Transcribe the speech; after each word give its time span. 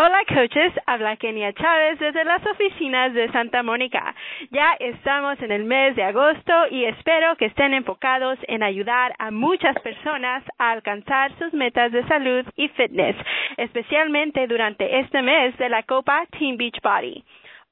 Hola 0.00 0.22
coaches, 0.32 0.72
habla 0.86 1.16
Kenia 1.16 1.52
Chávez 1.54 1.98
desde 1.98 2.24
las 2.24 2.46
oficinas 2.46 3.12
de 3.14 3.32
Santa 3.32 3.64
Mónica. 3.64 4.14
Ya 4.52 4.76
estamos 4.78 5.42
en 5.42 5.50
el 5.50 5.64
mes 5.64 5.96
de 5.96 6.04
agosto 6.04 6.52
y 6.70 6.84
espero 6.84 7.34
que 7.34 7.46
estén 7.46 7.74
enfocados 7.74 8.38
en 8.46 8.62
ayudar 8.62 9.12
a 9.18 9.32
muchas 9.32 9.76
personas 9.80 10.44
a 10.56 10.70
alcanzar 10.70 11.36
sus 11.40 11.52
metas 11.52 11.90
de 11.90 12.06
salud 12.06 12.44
y 12.54 12.68
fitness, 12.68 13.16
especialmente 13.56 14.46
durante 14.46 15.00
este 15.00 15.20
mes 15.20 15.58
de 15.58 15.68
la 15.68 15.82
Copa 15.82 16.26
Team 16.38 16.56
Beachbody. 16.56 17.24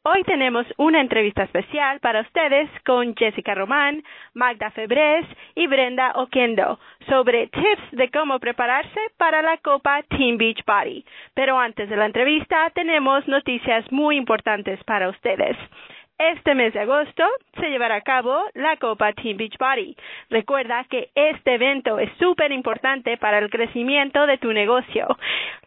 Hoy 0.08 0.22
tenemos 0.22 0.64
una 0.76 1.00
entrevista 1.00 1.42
especial 1.42 1.98
para 1.98 2.20
ustedes 2.20 2.70
con 2.84 3.16
Jessica 3.16 3.56
Román, 3.56 4.04
Magda 4.34 4.70
Febres 4.70 5.26
y 5.56 5.66
Brenda 5.66 6.12
Oquendo 6.14 6.78
sobre 7.08 7.48
tips 7.48 7.90
de 7.90 8.08
cómo 8.12 8.38
prepararse 8.38 9.00
para 9.16 9.42
la 9.42 9.56
Copa 9.56 10.04
Team 10.04 10.36
Beach 10.36 10.64
Body. 10.64 11.04
Pero 11.34 11.58
antes 11.58 11.90
de 11.90 11.96
la 11.96 12.06
entrevista 12.06 12.70
tenemos 12.72 13.26
noticias 13.26 13.84
muy 13.90 14.16
importantes 14.16 14.78
para 14.84 15.08
ustedes. 15.08 15.56
Este 16.18 16.54
mes 16.54 16.72
de 16.72 16.80
agosto 16.80 17.24
se 17.60 17.68
llevará 17.68 17.96
a 17.96 18.00
cabo 18.00 18.42
la 18.54 18.78
Copa 18.78 19.12
Team 19.12 19.36
Beachbody. 19.36 19.94
Recuerda 20.30 20.84
que 20.84 21.10
este 21.14 21.54
evento 21.54 21.98
es 21.98 22.10
súper 22.18 22.52
importante 22.52 23.18
para 23.18 23.38
el 23.38 23.50
crecimiento 23.50 24.26
de 24.26 24.38
tu 24.38 24.50
negocio. 24.50 25.06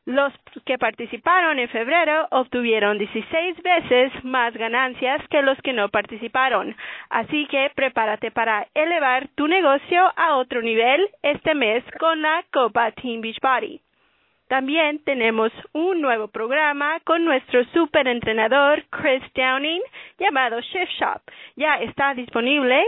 Los 0.06 0.34
que 0.66 0.80
participaron 0.80 1.60
en 1.60 1.70
febrero 1.70 2.28
obtuvieron 2.32 2.98
16 2.98 3.62
veces 3.62 4.12
más 4.24 4.52
ganancias 4.56 5.22
que 5.30 5.44
los 5.44 5.56
que 5.62 5.74
no 5.74 5.90
participaron. 5.90 6.76
Así 7.12 7.46
que 7.46 7.72
prepárate 7.76 8.32
para 8.32 8.66
elevar 8.74 9.28
tu 9.36 9.48
negocio 9.48 10.12
a 10.16 10.38
otro 10.38 10.64
nivel 10.64 11.10
este 11.22 11.54
mes 11.54 11.84
con 12.00 12.24
la 12.24 12.44
Copa 12.52 12.92
Team 12.94 13.22
Beachbody. 13.22 13.82
También 14.50 14.98
tenemos 15.04 15.52
un 15.74 16.02
nuevo 16.02 16.28
programa 16.28 17.00
con 17.04 17.24
nuestro 17.24 17.64
super 17.66 18.08
entrenador 18.08 18.84
Chris 18.90 19.22
Downing 19.36 19.80
llamado 20.18 20.60
Shift 20.60 20.92
Shop. 21.00 21.22
Ya 21.56 21.76
está 21.76 22.16
disponible 22.16 22.84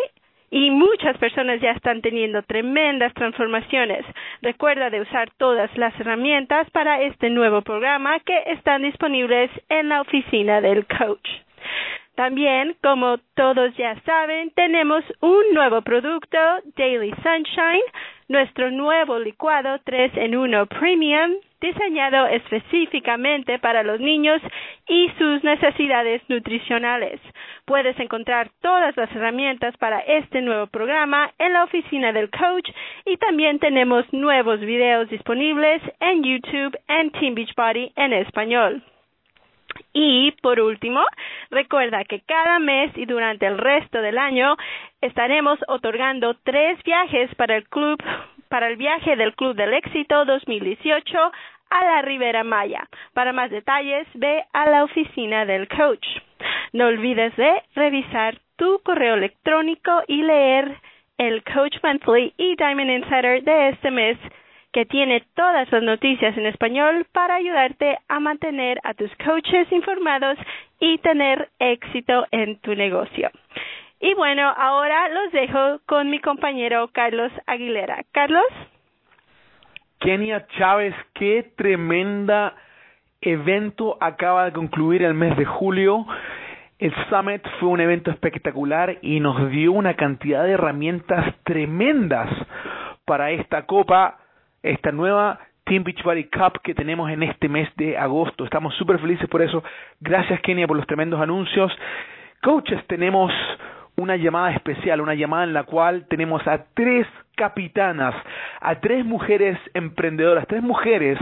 y 0.50 0.72
muchas 0.72 1.16
personas 1.20 1.62
ya 1.62 1.74
están 1.74 2.02
teniendo 2.02 2.42
tremendas 2.42 3.14
transformaciones. 3.14 4.04
Recuerda 4.42 4.90
de 4.90 5.02
usar 5.02 5.30
todas 5.38 5.70
las 5.78 5.94
herramientas 6.00 6.68
para 6.72 7.04
este 7.04 7.30
nuevo 7.30 7.62
programa 7.62 8.20
que 8.22 8.42
están 8.48 8.82
disponibles 8.82 9.52
en 9.70 9.90
la 9.90 10.02
oficina 10.02 10.62
del 10.62 10.88
coach. 10.88 11.30
También, 12.16 12.76
como 12.82 13.20
todos 13.36 13.78
ya 13.78 14.02
saben, 14.02 14.50
tenemos 14.56 15.04
un 15.20 15.54
nuevo 15.54 15.84
producto, 15.84 16.40
Daily 16.76 17.14
Sunshine, 17.22 17.84
nuestro 18.30 18.72
nuevo 18.72 19.20
licuado 19.20 19.80
3 19.86 20.14
en 20.16 20.36
1 20.36 20.66
Premium 20.66 21.34
diseñado 21.62 22.28
específicamente 22.28 23.60
para 23.60 23.84
los 23.84 24.00
niños 24.00 24.42
y 24.88 25.10
sus 25.18 25.44
necesidades 25.44 26.22
nutricionales. 26.28 27.22
Puedes 27.66 27.98
encontrar 28.00 28.50
todas 28.62 28.98
las 28.98 29.10
herramientas 29.16 29.78
para 29.78 30.00
este 30.00 30.42
nuevo 30.42 30.68
programa 30.68 31.32
en 31.38 31.54
la 31.54 31.64
oficina 31.64 32.12
del 32.12 32.30
coach 32.32 32.70
y 33.06 33.18
también 33.18 33.60
tenemos 33.60 34.12
nuevos 34.12 34.60
videos 34.60 35.10
disponibles 35.10 35.82
en 36.00 36.24
YouTube 36.24 36.78
en 36.88 37.12
Team 37.12 37.36
Beachbody 37.36 37.94
en 37.96 38.14
español. 38.14 38.84
Y 39.94 40.32
por 40.42 40.60
último, 40.60 41.02
recuerda 41.50 42.04
que 42.06 42.22
cada 42.22 42.60
mes 42.60 42.92
y 42.96 43.06
durante 43.06 43.46
el 43.46 43.58
resto 43.58 44.02
del 44.02 44.18
año 44.18 44.56
estaremos 45.02 45.60
otorgando 45.68 46.36
tres 46.44 46.82
viajes 46.84 47.34
para 47.36 47.58
el 47.58 47.68
club 47.68 48.02
para 48.52 48.68
el 48.68 48.76
viaje 48.76 49.16
del 49.16 49.34
Club 49.34 49.56
del 49.56 49.74
Éxito 49.74 50.26
2018 50.26 51.32
a 51.70 51.86
la 51.86 52.02
Ribera 52.02 52.44
Maya. 52.44 52.86
Para 53.14 53.32
más 53.32 53.50
detalles, 53.50 54.06
ve 54.14 54.44
a 54.52 54.70
la 54.70 54.84
oficina 54.84 55.46
del 55.46 55.70
coach. 55.70 56.06
No 56.74 56.88
olvides 56.88 57.34
de 57.38 57.64
revisar 57.76 58.38
tu 58.58 58.82
correo 58.84 59.14
electrónico 59.16 60.04
y 60.06 60.22
leer 60.24 60.78
el 61.18 61.44
Coach 61.44 61.78
Monthly 61.82 62.34
y 62.38 62.58
Diamond 62.58 62.92
Insider 62.92 63.42
de 63.42 63.70
este 63.70 63.90
mes 63.90 64.18
que 64.74 64.86
tiene 64.86 65.24
todas 65.34 65.72
las 65.72 65.84
noticias 65.84 66.38
en 66.38 66.46
español 66.46 67.06
para 67.14 67.36
ayudarte 67.36 68.00
a 68.10 68.20
mantener 68.20 68.80
a 68.84 68.94
tus 68.94 69.12
coaches 69.24 69.72
informados 69.72 70.38
y 70.80 70.98
tener 70.98 71.50
éxito 71.60 72.26
en 72.32 72.60
tu 72.60 72.76
negocio. 72.76 73.32
Y 74.02 74.16
bueno, 74.16 74.52
ahora 74.58 75.10
los 75.10 75.32
dejo 75.32 75.80
con 75.86 76.10
mi 76.10 76.20
compañero 76.20 76.90
Carlos 76.92 77.32
Aguilera. 77.46 78.04
Carlos. 78.12 78.44
Kenia 80.00 80.48
Chávez, 80.58 80.96
qué 81.14 81.52
tremenda 81.56 82.56
evento 83.22 83.98
acaba 84.02 84.46
de 84.46 84.54
concluir 84.54 85.04
el 85.04 85.14
mes 85.14 85.38
de 85.38 85.46
julio. 85.46 86.08
El 86.80 86.92
Summit 87.10 87.44
fue 87.60 87.70
un 87.70 87.80
evento 87.80 88.10
espectacular 88.10 88.98
y 89.04 89.20
nos 89.20 89.52
dio 89.52 89.72
una 89.72 89.94
cantidad 89.94 90.46
de 90.46 90.54
herramientas 90.54 91.36
tremendas 91.44 92.28
para 93.06 93.30
esta 93.30 93.68
copa, 93.68 94.18
esta 94.64 94.92
nueva 94.92 95.40
Team 95.64 95.84
Beachbody 95.84 96.24
Cup 96.24 96.60
que 96.64 96.74
tenemos 96.74 97.12
en 97.12 97.22
este 97.22 97.48
mes 97.48 97.70
de 97.76 98.00
agosto. 98.00 98.46
Estamos 98.46 98.74
súper 98.78 98.98
felices 98.98 99.30
por 99.30 99.44
eso. 99.44 99.64
Gracias 100.00 100.42
Kenia 100.42 100.66
por 100.66 100.78
los 100.78 100.88
tremendos 100.88 101.22
anuncios. 101.22 101.72
Coaches, 102.42 102.84
tenemos 102.88 103.32
una 104.02 104.16
llamada 104.16 104.52
especial, 104.52 105.02
una 105.02 105.14
llamada 105.14 105.44
en 105.44 105.54
la 105.54 105.64
cual 105.64 106.06
tenemos 106.10 106.46
a 106.48 106.66
tres 106.74 107.08
capitanas, 107.36 108.16
a 108.60 108.76
tres 108.76 109.06
mujeres 109.06 109.58
emprendedoras, 109.74 110.48
tres 110.48 110.64
mujeres 110.64 111.18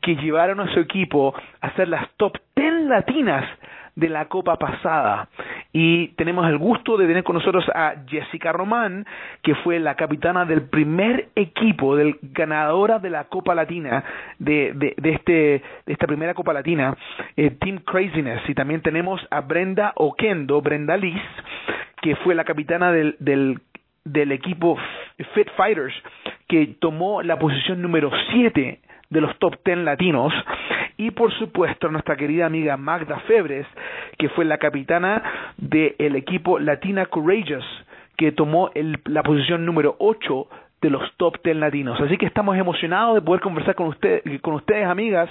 que 0.00 0.16
llevaron 0.16 0.60
a 0.60 0.72
su 0.72 0.80
equipo 0.80 1.34
a 1.60 1.70
ser 1.72 1.88
las 1.88 2.08
top 2.16 2.38
ten 2.54 2.88
latinas 2.88 3.44
de 3.94 4.08
la 4.08 4.26
Copa 4.26 4.56
pasada. 4.56 5.28
Y 5.72 6.08
tenemos 6.16 6.48
el 6.48 6.58
gusto 6.58 6.96
de 6.96 7.06
tener 7.06 7.24
con 7.24 7.36
nosotros 7.36 7.64
a 7.74 7.94
Jessica 8.06 8.52
Román, 8.52 9.06
que 9.42 9.54
fue 9.56 9.78
la 9.78 9.94
capitana 9.94 10.44
del 10.44 10.62
primer 10.62 11.28
equipo, 11.34 11.96
del 11.96 12.18
ganadora 12.22 12.98
de 12.98 13.10
la 13.10 13.24
Copa 13.24 13.54
Latina, 13.54 14.02
de, 14.38 14.72
de, 14.74 14.94
de 14.96 15.10
este, 15.10 15.32
de 15.86 15.92
esta 15.92 16.06
primera 16.06 16.34
Copa 16.34 16.52
Latina, 16.52 16.96
eh, 17.36 17.50
Team 17.50 17.78
Craziness. 17.84 18.48
Y 18.48 18.54
también 18.54 18.80
tenemos 18.80 19.20
a 19.30 19.40
Brenda 19.42 19.92
Oquendo, 19.96 20.60
Brenda 20.62 20.96
Liz, 20.96 21.22
que 22.02 22.16
fue 22.16 22.34
la 22.34 22.44
capitana 22.44 22.92
del, 22.92 23.16
del, 23.20 23.60
del 24.04 24.32
equipo 24.32 24.76
Fit 25.34 25.48
Fighters, 25.56 25.94
que 26.48 26.66
tomó 26.80 27.22
la 27.22 27.38
posición 27.38 27.80
número 27.80 28.10
7 28.32 28.80
de 29.08 29.20
los 29.20 29.38
top 29.38 29.54
10 29.64 29.78
latinos. 29.78 30.32
Y 30.98 31.12
por 31.12 31.32
supuesto 31.32 31.88
nuestra 31.88 32.16
querida 32.16 32.44
amiga 32.44 32.76
Magda 32.76 33.20
Febres, 33.20 33.66
que 34.18 34.28
fue 34.30 34.44
la 34.44 34.58
capitana 34.58 35.22
del 35.56 36.16
equipo 36.16 36.58
Latina 36.58 37.06
Courageous, 37.06 37.64
que 38.16 38.32
tomó 38.32 38.70
el, 38.74 38.98
la 39.06 39.22
posición 39.22 39.64
número 39.64 39.96
8 39.98 40.48
de 40.82 40.90
los 40.90 41.02
top 41.16 41.38
10 41.42 41.56
latinos. 41.56 42.00
Así 42.00 42.18
que 42.18 42.26
estamos 42.26 42.56
emocionados 42.56 43.14
de 43.14 43.22
poder 43.22 43.40
conversar 43.40 43.74
con, 43.74 43.86
usted, 43.86 44.22
con 44.40 44.54
ustedes, 44.54 44.86
amigas, 44.86 45.30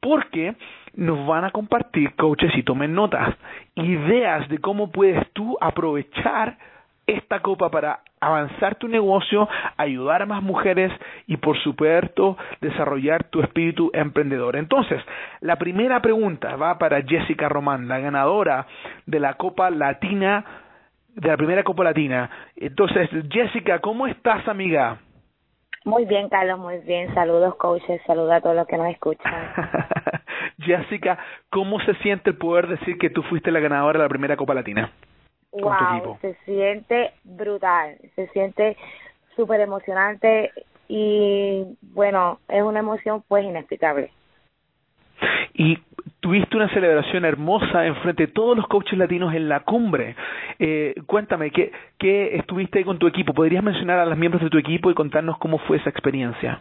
porque 0.00 0.54
nos 0.96 1.26
van 1.26 1.44
a 1.44 1.50
compartir, 1.50 2.14
coaches, 2.16 2.52
y 2.56 2.62
tomen 2.62 2.94
notas, 2.94 3.36
ideas 3.74 4.48
de 4.48 4.58
cómo 4.58 4.90
puedes 4.90 5.30
tú 5.32 5.56
aprovechar 5.60 6.58
esta 7.06 7.40
copa 7.40 7.70
para 7.70 8.00
avanzar 8.20 8.74
tu 8.76 8.88
negocio, 8.88 9.48
ayudar 9.76 10.22
a 10.22 10.26
más 10.26 10.42
mujeres 10.42 10.92
y 11.26 11.36
por 11.36 11.56
supuesto 11.58 12.36
desarrollar 12.60 13.24
tu 13.24 13.40
espíritu 13.40 13.90
emprendedor. 13.94 14.56
Entonces, 14.56 15.00
la 15.40 15.56
primera 15.56 16.02
pregunta 16.02 16.56
va 16.56 16.78
para 16.78 17.02
Jessica 17.02 17.48
Román, 17.48 17.86
la 17.86 18.00
ganadora 18.00 18.66
de 19.06 19.20
la 19.20 19.34
Copa 19.34 19.70
Latina, 19.70 20.44
de 21.14 21.28
la 21.28 21.36
primera 21.36 21.62
Copa 21.62 21.84
Latina. 21.84 22.28
Entonces, 22.56 23.08
Jessica, 23.30 23.78
¿cómo 23.78 24.06
estás, 24.06 24.48
amiga? 24.48 24.98
Muy 25.86 26.04
bien, 26.04 26.28
Carlos, 26.28 26.58
muy 26.58 26.78
bien. 26.78 27.14
Saludos, 27.14 27.54
coaches. 27.54 28.02
Saludos 28.08 28.32
a 28.32 28.40
todos 28.40 28.56
los 28.56 28.66
que 28.66 28.76
nos 28.76 28.88
escuchan. 28.88 29.32
Jessica, 30.58 31.16
¿cómo 31.48 31.78
se 31.78 31.94
siente 32.02 32.30
el 32.30 32.36
poder 32.36 32.66
decir 32.66 32.98
que 32.98 33.08
tú 33.08 33.22
fuiste 33.22 33.52
la 33.52 33.60
ganadora 33.60 34.00
de 34.00 34.04
la 34.04 34.08
primera 34.08 34.36
Copa 34.36 34.52
Latina? 34.52 34.90
Wow, 35.52 36.18
se 36.20 36.34
siente 36.44 37.12
brutal. 37.22 37.98
Se 38.16 38.26
siente 38.30 38.76
súper 39.36 39.60
emocionante 39.60 40.50
y, 40.88 41.64
bueno, 41.80 42.40
es 42.48 42.64
una 42.64 42.80
emoción 42.80 43.22
pues 43.28 43.44
inexplicable. 43.44 44.10
Y 45.54 45.78
tuviste 46.26 46.56
una 46.56 46.68
celebración 46.70 47.24
hermosa 47.24 47.86
en 47.86 47.94
frente 48.02 48.26
de 48.26 48.32
todos 48.32 48.56
los 48.56 48.66
coaches 48.66 48.98
latinos 48.98 49.32
en 49.32 49.48
la 49.48 49.60
cumbre. 49.60 50.16
Eh, 50.58 50.92
cuéntame, 51.06 51.52
¿qué, 51.52 51.70
¿qué 52.00 52.34
estuviste 52.34 52.84
con 52.84 52.98
tu 52.98 53.06
equipo? 53.06 53.32
¿Podrías 53.32 53.62
mencionar 53.62 54.00
a 54.00 54.06
los 54.06 54.18
miembros 54.18 54.42
de 54.42 54.50
tu 54.50 54.58
equipo 54.58 54.90
y 54.90 54.94
contarnos 54.94 55.38
cómo 55.38 55.58
fue 55.58 55.76
esa 55.76 55.88
experiencia? 55.88 56.60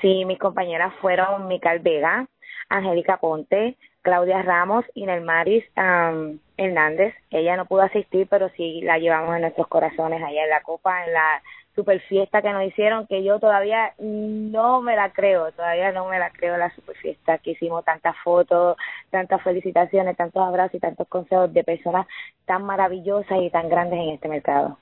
Sí, 0.00 0.24
mis 0.24 0.38
compañeras 0.38 0.94
fueron 1.02 1.46
Mical 1.46 1.80
Vega, 1.80 2.26
Angélica 2.70 3.18
Ponte, 3.18 3.76
Claudia 4.00 4.40
Ramos, 4.40 4.86
Inel 4.94 5.20
Maris, 5.20 5.62
um, 5.76 6.38
Hernández. 6.56 7.14
Ella 7.30 7.56
no 7.56 7.66
pudo 7.66 7.82
asistir, 7.82 8.26
pero 8.28 8.48
sí 8.56 8.80
la 8.82 8.98
llevamos 8.98 9.34
en 9.36 9.42
nuestros 9.42 9.68
corazones 9.68 10.22
allá 10.22 10.44
en 10.44 10.50
la 10.50 10.62
Copa, 10.62 11.04
en 11.04 11.12
la 11.12 11.42
super 11.74 12.00
fiesta 12.00 12.40
que 12.40 12.52
nos 12.52 12.64
hicieron, 12.64 13.06
que 13.06 13.22
yo 13.22 13.38
todavía 13.38 13.92
no 13.98 14.80
me 14.80 14.96
la 14.96 15.12
creo, 15.12 15.52
todavía 15.52 15.92
no 15.92 16.08
me 16.08 16.18
la 16.18 16.30
creo 16.30 16.56
la 16.56 16.70
super 16.70 16.96
fiesta 16.96 17.38
que 17.38 17.50
hicimos 17.50 17.84
tantas 17.84 18.16
fotos, 18.24 18.76
tantas 19.10 19.42
felicitaciones, 19.42 20.16
tantos 20.16 20.42
abrazos 20.42 20.74
y 20.74 20.80
tantos 20.80 21.06
consejos 21.06 21.52
de 21.52 21.62
personas 21.62 22.06
tan 22.46 22.64
maravillosas 22.64 23.38
y 23.42 23.50
tan 23.50 23.68
grandes 23.68 24.00
en 24.00 24.14
este 24.14 24.28
mercado. 24.28 24.78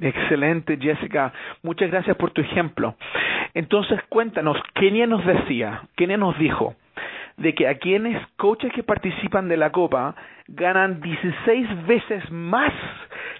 Excelente, 0.00 0.76
Jessica. 0.76 1.32
Muchas 1.62 1.90
gracias 1.90 2.16
por 2.16 2.32
tu 2.32 2.42
ejemplo. 2.42 2.96
Entonces, 3.54 3.98
cuéntanos, 4.08 4.58
Kenia 4.74 5.06
nos 5.06 5.24
decía, 5.24 5.82
Kenia 5.96 6.18
nos 6.18 6.36
dijo 6.38 6.74
de 7.36 7.54
que 7.54 7.68
a 7.68 7.78
quienes 7.78 8.26
coaches 8.36 8.72
que 8.72 8.82
participan 8.82 9.48
de 9.48 9.56
la 9.56 9.70
Copa 9.70 10.14
ganan 10.48 11.00
16 11.00 11.86
veces 11.86 12.30
más 12.30 12.72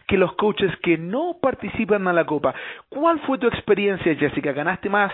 que 0.07 0.19
los 0.19 0.35
coaches 0.35 0.71
que 0.83 0.99
no 0.99 1.37
participan 1.41 2.07
en 2.07 2.15
la 2.15 2.25
Copa. 2.25 2.55
¿Cuál 2.89 3.21
fue 3.21 3.39
tu 3.39 3.47
experiencia, 3.47 4.15
Jessica? 4.15 4.53
¿Ganaste 4.53 4.89
más 4.89 5.13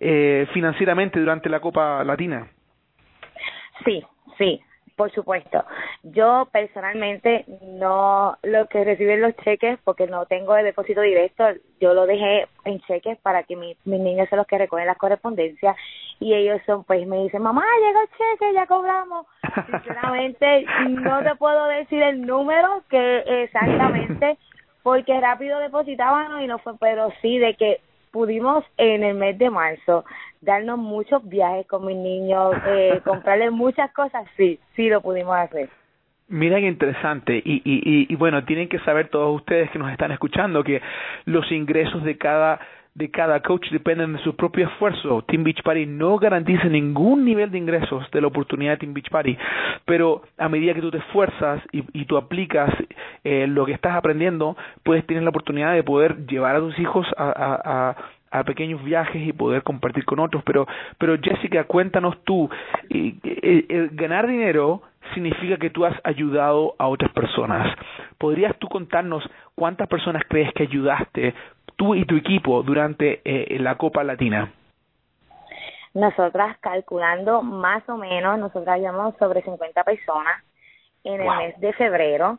eh, 0.00 0.46
financieramente 0.52 1.20
durante 1.20 1.48
la 1.48 1.60
Copa 1.60 2.04
Latina? 2.04 2.48
Sí, 3.84 4.02
sí, 4.38 4.60
por 4.96 5.10
supuesto. 5.12 5.64
Yo 6.02 6.48
personalmente 6.52 7.44
no 7.62 8.36
lo 8.42 8.66
que 8.68 8.84
reciben 8.84 9.20
los 9.20 9.36
cheques 9.38 9.78
porque 9.84 10.06
no 10.06 10.26
tengo 10.26 10.56
el 10.56 10.64
depósito 10.64 11.00
directo, 11.00 11.44
yo 11.80 11.94
lo 11.94 12.06
dejé 12.06 12.46
en 12.64 12.80
cheques 12.82 13.18
para 13.18 13.42
que 13.42 13.56
mis 13.56 13.76
niños 13.84 14.28
son 14.28 14.38
los 14.38 14.46
que 14.46 14.58
recogen 14.58 14.86
las 14.86 14.98
correspondencias 14.98 15.76
y 16.20 16.34
ellos 16.34 16.60
son 16.66 16.84
pues 16.84 17.06
me 17.06 17.24
dicen, 17.24 17.42
"Mamá, 17.42 17.64
llegó 17.86 18.00
el 18.00 18.08
cheque, 18.08 18.52
ya 18.54 18.66
cobramos." 18.66 19.26
Sinceramente 19.66 20.64
no 20.88 21.22
te 21.22 21.34
puedo 21.36 21.66
decir 21.66 22.02
el 22.02 22.22
número 22.22 22.82
que 22.88 23.18
exactamente 23.44 24.38
porque 24.82 25.18
rápido 25.20 25.58
depositaban 25.58 26.42
y 26.42 26.46
no 26.46 26.58
fue, 26.58 26.74
pero 26.78 27.10
sí 27.22 27.38
de 27.38 27.54
que 27.54 27.80
pudimos 28.12 28.64
en 28.76 29.02
el 29.02 29.14
mes 29.16 29.36
de 29.38 29.50
marzo 29.50 30.04
darnos 30.44 30.78
muchos 30.78 31.26
viajes 31.28 31.66
con 31.66 31.86
mis 31.86 31.96
niños, 31.96 32.54
eh, 32.66 33.00
comprarles 33.04 33.52
muchas 33.52 33.92
cosas, 33.92 34.26
sí, 34.36 34.58
sí 34.76 34.88
lo 34.88 35.00
pudimos 35.00 35.36
hacer. 35.36 35.68
Mira 36.28 36.58
qué 36.58 36.66
interesante. 36.66 37.36
Y, 37.36 37.62
y, 37.64 38.06
y, 38.08 38.16
bueno, 38.16 38.44
tienen 38.44 38.68
que 38.68 38.78
saber 38.80 39.08
todos 39.08 39.36
ustedes 39.36 39.70
que 39.70 39.78
nos 39.78 39.92
están 39.92 40.10
escuchando 40.10 40.64
que 40.64 40.80
los 41.26 41.50
ingresos 41.52 42.02
de 42.02 42.16
cada 42.16 42.60
de 42.94 43.10
cada 43.10 43.40
coach 43.40 43.70
dependen 43.70 44.12
de 44.12 44.20
su 44.20 44.36
propio 44.36 44.68
esfuerzo. 44.68 45.22
Team 45.26 45.42
Beach 45.42 45.62
Party 45.62 45.84
no 45.84 46.16
garantiza 46.16 46.64
ningún 46.68 47.24
nivel 47.24 47.50
de 47.50 47.58
ingresos 47.58 48.08
de 48.12 48.20
la 48.20 48.28
oportunidad 48.28 48.72
de 48.72 48.76
Team 48.78 48.94
Beach 48.94 49.10
Party, 49.10 49.36
pero 49.84 50.22
a 50.38 50.48
medida 50.48 50.74
que 50.74 50.80
tú 50.80 50.92
te 50.92 50.98
esfuerzas 50.98 51.60
y, 51.72 51.82
y 51.92 52.04
tú 52.04 52.16
aplicas 52.16 52.72
eh, 53.24 53.46
lo 53.48 53.66
que 53.66 53.72
estás 53.72 53.96
aprendiendo, 53.96 54.56
puedes 54.84 55.04
tener 55.06 55.24
la 55.24 55.30
oportunidad 55.30 55.74
de 55.74 55.82
poder 55.82 56.24
llevar 56.26 56.54
a 56.54 56.60
tus 56.60 56.78
hijos 56.78 57.04
a, 57.16 57.24
a, 57.24 57.88
a 57.90 57.96
pequeños 58.42 58.82
viajes 58.82 59.22
y 59.22 59.32
poder 59.32 59.62
compartir 59.62 60.04
con 60.04 60.18
otros. 60.18 60.42
Pero, 60.44 60.66
pero 60.98 61.16
Jessica, 61.22 61.64
cuéntanos 61.64 62.16
tú, 62.24 62.50
eh, 62.90 63.88
ganar 63.92 64.26
dinero 64.26 64.82
significa 65.12 65.56
que 65.58 65.70
tú 65.70 65.84
has 65.84 65.94
ayudado 66.04 66.74
a 66.78 66.88
otras 66.88 67.12
personas. 67.12 67.76
¿Podrías 68.18 68.56
tú 68.58 68.68
contarnos 68.68 69.22
cuántas 69.54 69.88
personas 69.88 70.22
crees 70.28 70.52
que 70.54 70.64
ayudaste 70.64 71.34
tú 71.76 71.94
y 71.94 72.04
tu 72.04 72.16
equipo 72.16 72.62
durante 72.62 73.20
eh, 73.24 73.58
la 73.60 73.76
Copa 73.76 74.02
Latina? 74.04 74.52
Nosotras 75.92 76.56
calculando 76.58 77.42
más 77.42 77.88
o 77.88 77.96
menos, 77.96 78.38
nosotras 78.38 78.80
llevamos 78.80 79.14
sobre 79.18 79.42
50 79.42 79.84
personas 79.84 80.42
en 81.04 81.20
el 81.20 81.36
mes 81.36 81.60
de 81.60 81.72
febrero. 81.74 82.38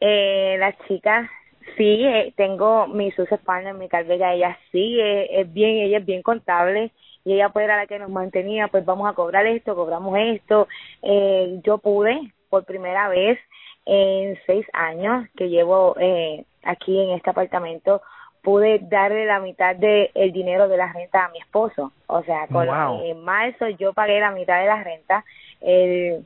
Eh, 0.00 0.56
las 0.58 0.76
chicas, 0.86 1.28
sí, 1.78 2.04
eh, 2.04 2.34
tengo 2.36 2.86
mi 2.88 3.10
sus 3.12 3.28
partner, 3.46 3.72
mi 3.72 3.88
calvella, 3.88 4.34
ella 4.34 4.58
sí, 4.70 4.98
es 5.00 5.50
bien, 5.52 5.76
ella 5.76 5.98
es 5.98 6.04
bien 6.04 6.22
contable 6.22 6.92
y 7.24 7.34
ella 7.34 7.50
fue 7.50 7.66
la 7.66 7.86
que 7.86 7.98
nos 7.98 8.10
mantenía, 8.10 8.68
pues 8.68 8.84
vamos 8.84 9.08
a 9.08 9.14
cobrar 9.14 9.46
esto, 9.46 9.74
cobramos 9.74 10.16
esto. 10.18 10.68
Eh, 11.02 11.60
yo 11.62 11.78
pude 11.78 12.32
por 12.50 12.64
primera 12.64 13.08
vez 13.08 13.38
en 13.86 14.38
seis 14.46 14.66
años 14.72 15.26
que 15.36 15.48
llevo 15.48 15.94
eh, 15.98 16.44
aquí 16.62 16.98
en 17.00 17.10
este 17.10 17.30
apartamento 17.30 18.02
pude 18.42 18.78
darle 18.78 19.26
la 19.26 19.40
mitad 19.40 19.76
del 19.76 20.10
el 20.14 20.32
dinero 20.32 20.68
de 20.68 20.76
la 20.76 20.92
renta 20.92 21.24
a 21.24 21.28
mi 21.28 21.38
esposo. 21.38 21.92
O 22.06 22.22
sea, 22.22 22.46
con 22.46 22.66
en 23.04 23.22
marzo 23.22 23.68
yo 23.78 23.92
pagué 23.92 24.20
la 24.20 24.30
mitad 24.30 24.60
de 24.60 24.66
la 24.66 24.82
renta. 24.82 25.24
El, 25.60 26.24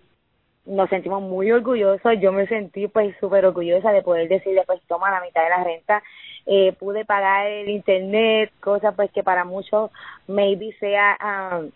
nos 0.65 0.89
sentimos 0.91 1.23
muy 1.23 1.51
orgullosos. 1.51 2.21
Yo 2.21 2.33
me 2.33 2.47
sentí 2.47 2.89
pues 2.89 3.15
súper 3.19 3.47
orgullosa 3.47 3.93
de 3.93 4.03
poder 4.03 4.29
decirle 4.29 4.63
pues 4.67 4.81
toma 4.89 5.11
la 5.11 5.21
mitad 5.21 5.43
de 5.43 5.51
la 5.51 5.65
renta. 5.65 6.03
Eh, 6.47 6.73
pude 6.79 7.05
pagar 7.05 7.47
el 7.47 7.69
internet, 7.69 8.53
cosa 8.61 8.93
pues 8.93 9.11
que 9.13 9.23
para 9.23 9.45
muchos 9.45 9.91
maybe 10.27 10.73
sea 10.81 11.17
um, 11.23 11.71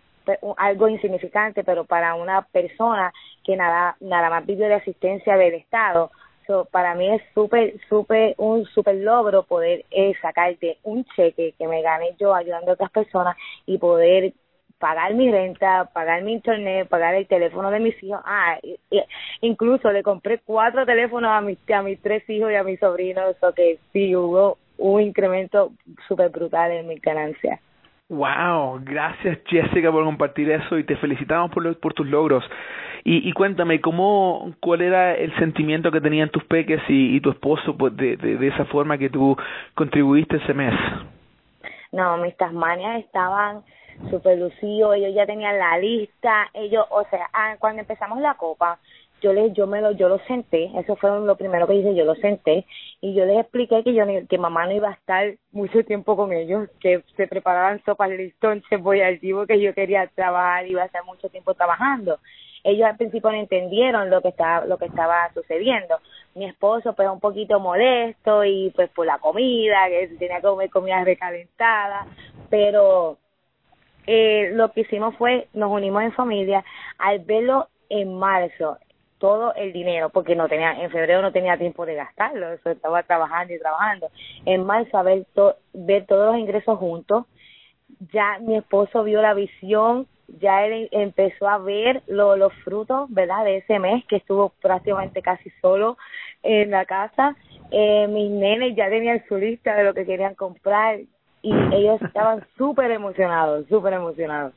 algo 0.56 0.88
insignificante, 0.88 1.62
pero 1.62 1.84
para 1.84 2.14
una 2.14 2.42
persona 2.42 3.12
que 3.44 3.56
nada 3.56 3.96
nada 4.00 4.28
más 4.28 4.44
vive 4.44 4.66
de 4.66 4.74
asistencia 4.74 5.36
del 5.36 5.54
Estado, 5.54 6.10
para 6.70 6.94
mí 6.94 7.08
es 7.08 7.22
súper, 7.34 7.74
súper, 7.88 8.34
un 8.38 8.64
súper 8.66 8.96
logro 8.96 9.42
poder 9.42 9.84
eh, 9.90 10.12
sacarte 10.20 10.78
un 10.84 11.04
cheque 11.16 11.54
que 11.58 11.66
me 11.66 11.82
gane 11.82 12.14
yo 12.18 12.34
ayudando 12.34 12.70
a 12.70 12.74
otras 12.74 12.90
personas 12.90 13.36
y 13.66 13.78
poder 13.78 14.32
pagar 14.78 15.14
mi 15.14 15.30
renta, 15.30 15.88
pagar 15.92 16.22
mi 16.22 16.32
internet, 16.32 16.88
pagar 16.88 17.14
el 17.14 17.26
teléfono 17.26 17.70
de 17.70 17.80
mis 17.80 18.02
hijos. 18.02 18.20
Ah, 18.24 18.58
incluso 19.40 19.90
le 19.90 20.02
compré 20.02 20.40
cuatro 20.44 20.84
teléfonos 20.84 21.30
a 21.30 21.40
mis, 21.40 21.58
a 21.70 21.82
mis 21.82 22.00
tres 22.00 22.28
hijos 22.28 22.50
y 22.52 22.54
a 22.54 22.62
mis 22.62 22.78
sobrinos, 22.78 23.36
o 23.40 23.52
que 23.52 23.78
sí 23.92 24.14
hubo 24.14 24.58
un 24.78 25.00
incremento 25.00 25.72
súper 26.06 26.30
brutal 26.30 26.70
en 26.72 26.86
mi 26.86 26.96
ganancia. 26.96 27.60
Wow, 28.08 28.80
gracias 28.84 29.38
Jessica 29.46 29.90
por 29.90 30.04
compartir 30.04 30.48
eso 30.50 30.78
y 30.78 30.84
te 30.84 30.94
felicitamos 30.96 31.50
por, 31.50 31.80
por 31.80 31.92
tus 31.92 32.06
logros. 32.06 32.44
Y, 33.02 33.28
y 33.28 33.32
cuéntame, 33.32 33.80
¿cómo, 33.80 34.52
¿cuál 34.60 34.82
era 34.82 35.14
el 35.14 35.34
sentimiento 35.38 35.90
que 35.90 36.00
tenían 36.00 36.28
tus 36.28 36.44
peques 36.44 36.80
y, 36.88 37.16
y 37.16 37.20
tu 37.20 37.30
esposo 37.30 37.76
pues, 37.76 37.96
de, 37.96 38.16
de, 38.16 38.36
de, 38.36 38.48
esa 38.48 38.64
forma 38.66 38.98
que 38.98 39.10
tú 39.10 39.36
contribuiste 39.74 40.36
ese 40.36 40.54
mes? 40.54 40.74
No, 41.92 42.16
mis 42.18 42.36
Tasmanias 42.36 43.04
estaban 43.04 43.62
súper 44.10 44.38
lucidos, 44.38 44.96
ellos 44.96 45.14
ya 45.14 45.26
tenían 45.26 45.58
la 45.58 45.78
lista, 45.78 46.48
ellos, 46.54 46.86
o 46.90 47.04
sea, 47.10 47.28
ah, 47.32 47.56
cuando 47.58 47.80
empezamos 47.80 48.20
la 48.20 48.34
copa, 48.34 48.78
yo 49.20 49.32
les 49.32 49.52
yo 49.54 49.66
me 49.66 49.80
lo 49.80 49.92
yo 49.92 50.08
lo 50.08 50.18
senté 50.26 50.70
eso 50.76 50.96
fue 50.96 51.10
lo 51.20 51.36
primero 51.36 51.66
que 51.66 51.74
hice 51.74 51.94
yo 51.94 52.04
lo 52.04 52.14
senté 52.16 52.66
y 53.00 53.14
yo 53.14 53.24
les 53.24 53.38
expliqué 53.40 53.82
que 53.82 53.94
yo 53.94 54.04
que 54.28 54.38
mamá 54.38 54.66
no 54.66 54.72
iba 54.72 54.90
a 54.90 54.92
estar 54.92 55.34
mucho 55.52 55.84
tiempo 55.84 56.16
con 56.16 56.32
ellos 56.32 56.68
que 56.80 57.02
se 57.16 57.26
preparaban 57.26 57.82
sopas 57.84 58.10
listón 58.10 58.62
cebolla 58.68 59.06
al 59.06 59.20
que 59.20 59.60
yo 59.60 59.74
quería 59.74 60.06
trabajar 60.14 60.66
iba 60.66 60.82
a 60.82 60.86
estar 60.86 61.04
mucho 61.04 61.28
tiempo 61.28 61.54
trabajando. 61.54 62.18
Ellos 62.64 62.88
al 62.88 62.96
principio 62.96 63.30
no 63.30 63.36
entendieron 63.36 64.10
lo 64.10 64.20
que 64.22 64.28
estaba 64.28 64.66
lo 64.66 64.76
que 64.76 64.86
estaba 64.86 65.30
sucediendo. 65.32 65.98
Mi 66.34 66.46
esposo 66.46 66.94
pues 66.94 67.08
un 67.08 67.20
poquito 67.20 67.60
molesto 67.60 68.44
y 68.44 68.70
pues 68.74 68.90
por 68.90 69.06
la 69.06 69.18
comida 69.18 69.88
que 69.88 70.08
tenía 70.18 70.36
que 70.36 70.48
comer 70.48 70.70
comida 70.70 71.04
recalentada 71.04 72.06
pero 72.50 73.18
eh, 74.06 74.50
lo 74.52 74.72
que 74.72 74.82
hicimos 74.82 75.16
fue 75.16 75.48
nos 75.54 75.70
unimos 75.70 76.02
en 76.02 76.12
familia 76.12 76.64
al 76.98 77.20
verlo 77.20 77.68
en 77.88 78.14
marzo 78.18 78.78
todo 79.18 79.54
el 79.54 79.72
dinero 79.72 80.10
porque 80.10 80.36
no 80.36 80.48
tenía 80.48 80.72
en 80.82 80.90
febrero 80.90 81.22
no 81.22 81.32
tenía 81.32 81.56
tiempo 81.56 81.86
de 81.86 81.94
gastarlo 81.94 82.52
eso 82.52 82.70
estaba 82.70 83.02
trabajando 83.02 83.54
y 83.54 83.58
trabajando 83.58 84.10
en 84.44 84.64
marzo 84.64 84.98
a 84.98 85.02
ver, 85.02 85.26
ver 85.72 86.06
todos 86.06 86.32
los 86.32 86.40
ingresos 86.40 86.78
juntos 86.78 87.24
ya 88.12 88.38
mi 88.40 88.56
esposo 88.56 89.04
vio 89.04 89.22
la 89.22 89.34
visión 89.34 90.06
ya 90.28 90.66
él 90.66 90.88
empezó 90.90 91.48
a 91.48 91.58
ver 91.58 92.02
lo, 92.06 92.36
los 92.36 92.52
frutos, 92.64 93.08
¿verdad? 93.10 93.44
De 93.44 93.58
ese 93.58 93.78
mes 93.78 94.04
que 94.06 94.16
estuvo 94.16 94.50
prácticamente 94.60 95.22
casi 95.22 95.50
solo 95.60 95.96
en 96.42 96.70
la 96.70 96.84
casa. 96.84 97.36
Eh, 97.70 98.06
mis 98.08 98.30
nenes 98.30 98.76
ya 98.76 98.88
tenían 98.88 99.24
su 99.28 99.36
lista 99.36 99.74
de 99.74 99.84
lo 99.84 99.94
que 99.94 100.04
querían 100.04 100.34
comprar 100.34 101.00
y 101.46 101.74
ellos 101.74 102.02
estaban 102.02 102.44
súper 102.58 102.90
emocionados, 102.90 103.66
súper 103.68 103.92
emocionados. 103.92 104.52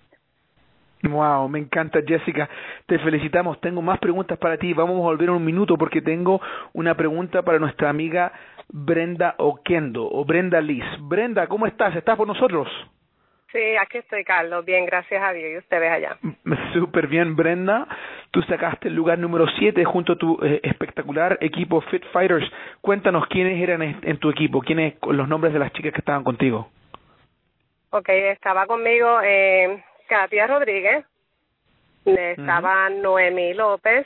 Wow, 1.03 1.48
me 1.48 1.60
encanta 1.60 2.00
Jessica, 2.05 2.50
te 2.86 3.00
felicitamos. 3.00 3.62
Tengo 3.62 3.81
más 3.81 4.00
preguntas 4.00 4.38
para 4.38 4.58
ti. 4.58 4.74
Vamos 4.74 4.98
a 4.98 5.03
volver 5.03 5.29
un 5.29 5.46
minuto 5.46 5.77
porque 5.77 6.01
tengo 6.01 6.41
una 6.74 6.96
pregunta 6.96 7.41
para 7.43 7.58
nuestra 7.58 7.89
amiga 7.89 8.34
Brenda 8.67 9.36
Oquendo 9.38 10.10
o 10.12 10.25
Brenda 10.25 10.60
Liz. 10.60 10.84
Brenda, 11.00 11.48
¿cómo 11.48 11.67
estás? 11.67 11.96
¿Estás 11.96 12.17
por 12.17 12.27
nosotros? 12.27 12.67
Sí, 13.51 13.77
aquí 13.81 13.98
estoy, 13.98 14.24
Carlos. 14.24 14.63
Bien, 14.63 14.86
gracias 14.86 15.24
a 15.24 15.34
Dios. 15.34 15.51
¿Y 15.53 15.58
ustedes 15.58 15.91
allá? 15.91 16.17
Súper 16.74 17.08
bien, 17.08 17.36
Brenda. 17.36 17.88
Tú 18.31 18.41
sacaste 18.43 18.89
el 18.89 18.96
lugar 18.96 19.17
número 19.17 19.48
7 19.58 19.84
junto 19.86 20.13
a 20.13 20.17
tu 20.17 20.38
eh, 20.43 20.60
espectacular 20.63 21.38
equipo 21.41 21.81
Fit 21.81 22.05
Fighters. 22.12 22.46
Cuéntanos 22.81 23.25
quiénes 23.27 23.60
eran 23.60 23.81
en, 23.81 24.17
tu 24.17 24.29
equipo, 24.29 24.62
quiénes 24.62 24.96
los 25.10 25.27
nombres 25.27 25.51
de 25.51 25.60
las 25.60 25.74
chicas 25.74 25.93
que 25.93 26.00
estaban 26.00 26.24
contigo. 26.24 26.69
Ok, 27.91 28.10
estaba 28.10 28.67
conmigo 28.67 29.19
eh, 29.24 29.84
Katia 30.08 30.46
Rodríguez, 30.48 31.05
estaba 32.05 32.89
Noemí 32.89 33.53
López, 33.53 34.05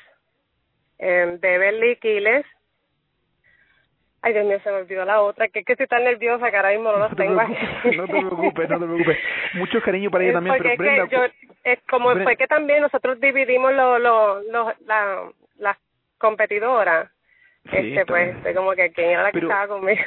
en 1.00 1.40
Beverly 1.40 1.98
Quiles. 1.98 2.46
Ay, 4.22 4.32
Dios 4.32 4.46
mío, 4.46 4.58
se 4.64 4.72
me 4.72 4.78
olvidó 4.78 5.04
la 5.04 5.20
otra, 5.22 5.50
que 5.50 5.60
es 5.60 5.66
que 5.66 5.74
estoy 5.74 5.88
tan 5.88 6.06
nerviosa 6.06 6.50
que 6.50 6.56
ahora 6.56 6.70
mismo 6.70 6.94
no, 6.94 7.00
los 7.00 7.16
tengo 7.18 7.42
ahí. 7.42 7.58
No 7.98 8.08
te 8.08 8.14
preocupes, 8.14 8.70
no 8.70 8.80
te 8.80 8.86
preocupes. 8.86 9.18
Mucho 9.56 9.82
cariño 9.82 10.10
para 10.10 10.24
ella 10.24 10.34
también, 10.36 10.56
pero 10.58 10.78
Brenda... 10.78 11.08
Que 11.08 11.16
yo, 11.16 11.22
es 11.66 11.80
como 11.90 12.12
fue 12.12 12.38
que 12.38 12.48
también 12.48 12.82
nosotros 12.82 13.20
dividimos 13.20 13.74
los 13.74 14.00
lo, 14.00 14.42
lo, 14.44 14.74
la, 14.86 15.30
las 15.58 15.78
competidoras. 16.18 17.12
este, 17.70 18.06
pues, 18.06 18.34
como 18.56 18.72
que 18.72 18.94
quién 18.94 19.10
era 19.10 19.24
la 19.24 19.32
que 19.34 19.40
estaba 19.40 19.68
conmigo. 19.68 20.04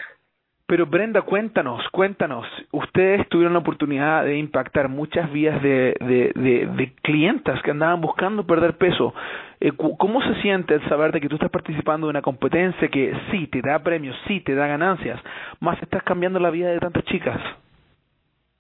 Pero 0.68 0.87
Brenda, 0.87 1.23
cuéntanos, 1.23 1.88
cuéntanos. 1.90 2.44
Ustedes 2.73 3.28
tuvieron 3.28 3.52
la 3.52 3.61
oportunidad 3.61 4.25
de 4.25 4.37
impactar 4.37 4.88
muchas 4.88 5.30
vías 5.30 5.62
de, 5.62 5.94
de, 6.00 6.32
de, 6.35 6.66
de 6.66 6.92
clientas 7.02 7.62
que 7.62 7.70
andaban 7.70 8.00
buscando 8.00 8.44
perder 8.44 8.76
peso. 8.76 9.14
Eh, 9.61 9.70
¿Cómo 9.76 10.20
se 10.23 10.42
siente 10.42 10.75
el 10.75 10.88
saber 10.88 11.12
de 11.12 11.20
que 11.20 11.28
tú 11.28 11.37
estás 11.37 11.50
participando 11.50 12.08
de 12.08 12.11
una 12.11 12.23
competencia 12.23 12.88
que 12.88 13.14
sí 13.30 13.46
te 13.46 13.62
da 13.62 13.78
premios, 13.78 14.16
sí 14.26 14.40
te 14.40 14.56
da 14.56 14.66
ganancias, 14.66 15.20
más 15.61 15.80
estás 15.80 16.02
cambiando 16.02 16.40
la 16.40 16.50
vida 16.50 16.70
de 16.70 16.80
tantas 16.80 17.04
chicas? 17.04 17.40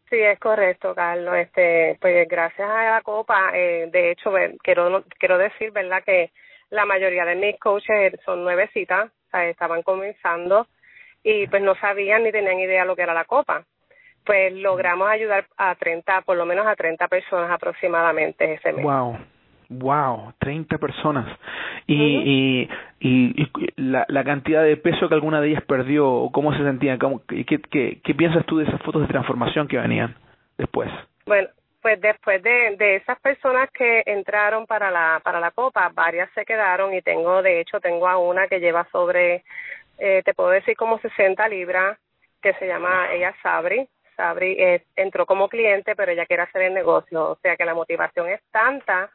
Sí, 0.08 0.16
es 0.16 0.38
correcto, 0.38 0.94
Carlos. 0.94 1.34
Este, 1.34 1.98
pues 2.00 2.28
gracias 2.28 2.70
a 2.70 2.84
la 2.84 3.02
Copa, 3.02 3.50
eh, 3.52 3.88
de 3.90 4.12
hecho, 4.12 4.32
quiero 4.62 5.02
quiero 5.18 5.38
decir, 5.38 5.72
verdad, 5.72 6.04
que 6.04 6.30
la 6.70 6.84
mayoría 6.84 7.24
de 7.24 7.34
mis 7.34 7.58
coaches 7.58 8.14
son 8.24 8.44
nuevecitas, 8.44 9.06
o 9.06 9.30
sea, 9.32 9.48
estaban 9.48 9.82
comenzando 9.82 10.68
y 11.26 11.48
pues 11.48 11.60
no 11.60 11.74
sabían 11.74 12.22
ni 12.22 12.30
tenían 12.30 12.60
idea 12.60 12.84
lo 12.84 12.94
que 12.94 13.02
era 13.02 13.12
la 13.12 13.24
copa. 13.24 13.64
Pues 14.24 14.52
logramos 14.52 15.08
ayudar 15.08 15.46
a 15.56 15.74
30, 15.74 16.22
por 16.22 16.36
lo 16.36 16.46
menos 16.46 16.66
a 16.66 16.76
30 16.76 17.08
personas 17.08 17.50
aproximadamente 17.50 18.54
ese 18.54 18.72
mes. 18.72 18.84
Wow. 18.84 19.18
Wow, 19.68 20.34
30 20.38 20.78
personas. 20.78 21.26
Y, 21.88 22.68
y, 23.00 23.40
y, 23.40 23.50
la, 23.74 24.06
la 24.08 24.22
cantidad 24.22 24.62
de 24.62 24.76
peso 24.76 25.08
que 25.08 25.14
alguna 25.14 25.40
de 25.40 25.48
ellas 25.48 25.64
perdió, 25.64 26.28
¿cómo 26.32 26.56
se 26.56 26.62
sentían? 26.62 26.98
¿Cómo, 26.98 27.22
qué, 27.26 27.44
qué, 27.44 28.00
¿Qué 28.04 28.14
piensas 28.14 28.46
tú 28.46 28.58
de 28.58 28.66
esas 28.66 28.80
fotos 28.82 29.02
de 29.02 29.08
transformación 29.08 29.66
que 29.66 29.78
venían 29.78 30.14
después? 30.56 30.88
Bueno, 31.26 31.48
pues 31.82 32.00
después 32.00 32.40
de, 32.44 32.76
de 32.78 32.96
esas 32.96 33.18
personas 33.18 33.68
que 33.72 34.04
entraron 34.06 34.66
para 34.66 34.92
la, 34.92 35.20
para 35.24 35.40
la 35.40 35.50
copa, 35.50 35.90
varias 35.92 36.30
se 36.34 36.44
quedaron 36.44 36.94
y 36.94 37.02
tengo, 37.02 37.42
de 37.42 37.60
hecho, 37.60 37.80
tengo 37.80 38.06
a 38.06 38.18
una 38.18 38.46
que 38.46 38.60
lleva 38.60 38.86
sobre 38.92 39.42
eh, 39.98 40.22
te 40.24 40.34
puedo 40.34 40.50
decir 40.50 40.76
como 40.76 40.98
60 40.98 41.48
libras, 41.48 41.98
que 42.42 42.54
se 42.54 42.66
llama 42.66 43.12
ella 43.12 43.34
Sabri. 43.42 43.88
Sabri 44.16 44.52
eh, 44.58 44.84
entró 44.96 45.26
como 45.26 45.48
cliente, 45.48 45.94
pero 45.94 46.12
ella 46.12 46.26
quiere 46.26 46.44
hacer 46.44 46.62
el 46.62 46.74
negocio. 46.74 47.30
O 47.30 47.36
sea 47.36 47.56
que 47.56 47.64
la 47.64 47.74
motivación 47.74 48.28
es 48.28 48.40
tanta 48.50 49.10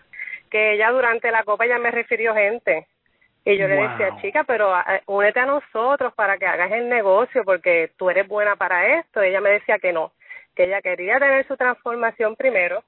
que 0.50 0.74
ella 0.74 0.92
durante 0.92 1.32
la 1.32 1.44
copa 1.44 1.66
ya 1.66 1.80
me 1.80 1.92
refirió 1.92 2.34
gente. 2.34 2.88
Y 3.44 3.58
yo 3.58 3.68
le 3.68 3.76
decía, 3.76 4.18
chica, 4.22 4.44
pero 4.44 4.78
eh, 4.78 5.02
únete 5.08 5.40
a 5.40 5.46
nosotros 5.46 6.14
para 6.14 6.38
que 6.38 6.46
hagas 6.46 6.72
el 6.72 6.90
negocio 6.90 7.44
porque 7.44 7.92
tú 7.98 8.10
eres 8.10 8.28
buena 8.28 8.56
para 8.56 9.00
esto. 9.00 9.22
Ella 9.22 9.42
me 9.42 9.50
decía 9.50 9.80
que 9.80 9.94
no, 9.94 10.12
que 10.56 10.66
ella 10.66 10.82
quería 10.82 11.18
tener 11.20 11.48
su 11.48 11.58
transformación 11.58 12.36
primero 12.36 12.84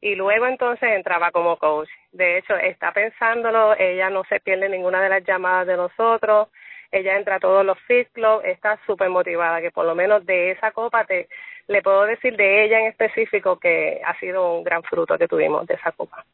y 0.00 0.14
luego 0.14 0.46
entonces 0.46 0.90
entraba 0.90 1.30
como 1.30 1.56
coach. 1.56 1.88
De 2.12 2.38
hecho, 2.38 2.56
está 2.56 2.92
pensándolo, 2.92 3.74
ella 3.78 4.10
no 4.10 4.24
se 4.24 4.40
pierde 4.40 4.68
ninguna 4.68 5.00
de 5.02 5.08
las 5.08 5.24
llamadas 5.24 5.66
de 5.66 5.76
nosotros, 5.76 6.48
ella 6.92 7.16
entra 7.16 7.36
a 7.36 7.40
todos 7.40 7.64
los 7.64 7.78
ciclos, 7.86 8.42
está 8.44 8.78
súper 8.86 9.10
motivada, 9.10 9.60
que 9.60 9.70
por 9.70 9.86
lo 9.86 9.94
menos 9.94 10.24
de 10.26 10.52
esa 10.52 10.72
copa 10.72 11.04
te 11.04 11.28
le 11.68 11.82
puedo 11.82 12.04
decir 12.04 12.36
de 12.36 12.64
ella 12.64 12.80
en 12.80 12.86
específico 12.86 13.58
que 13.58 14.00
ha 14.04 14.18
sido 14.18 14.56
un 14.56 14.64
gran 14.64 14.82
fruto 14.82 15.16
que 15.16 15.28
tuvimos 15.28 15.66
de 15.66 15.74
esa 15.74 15.92
copa. 15.92 16.24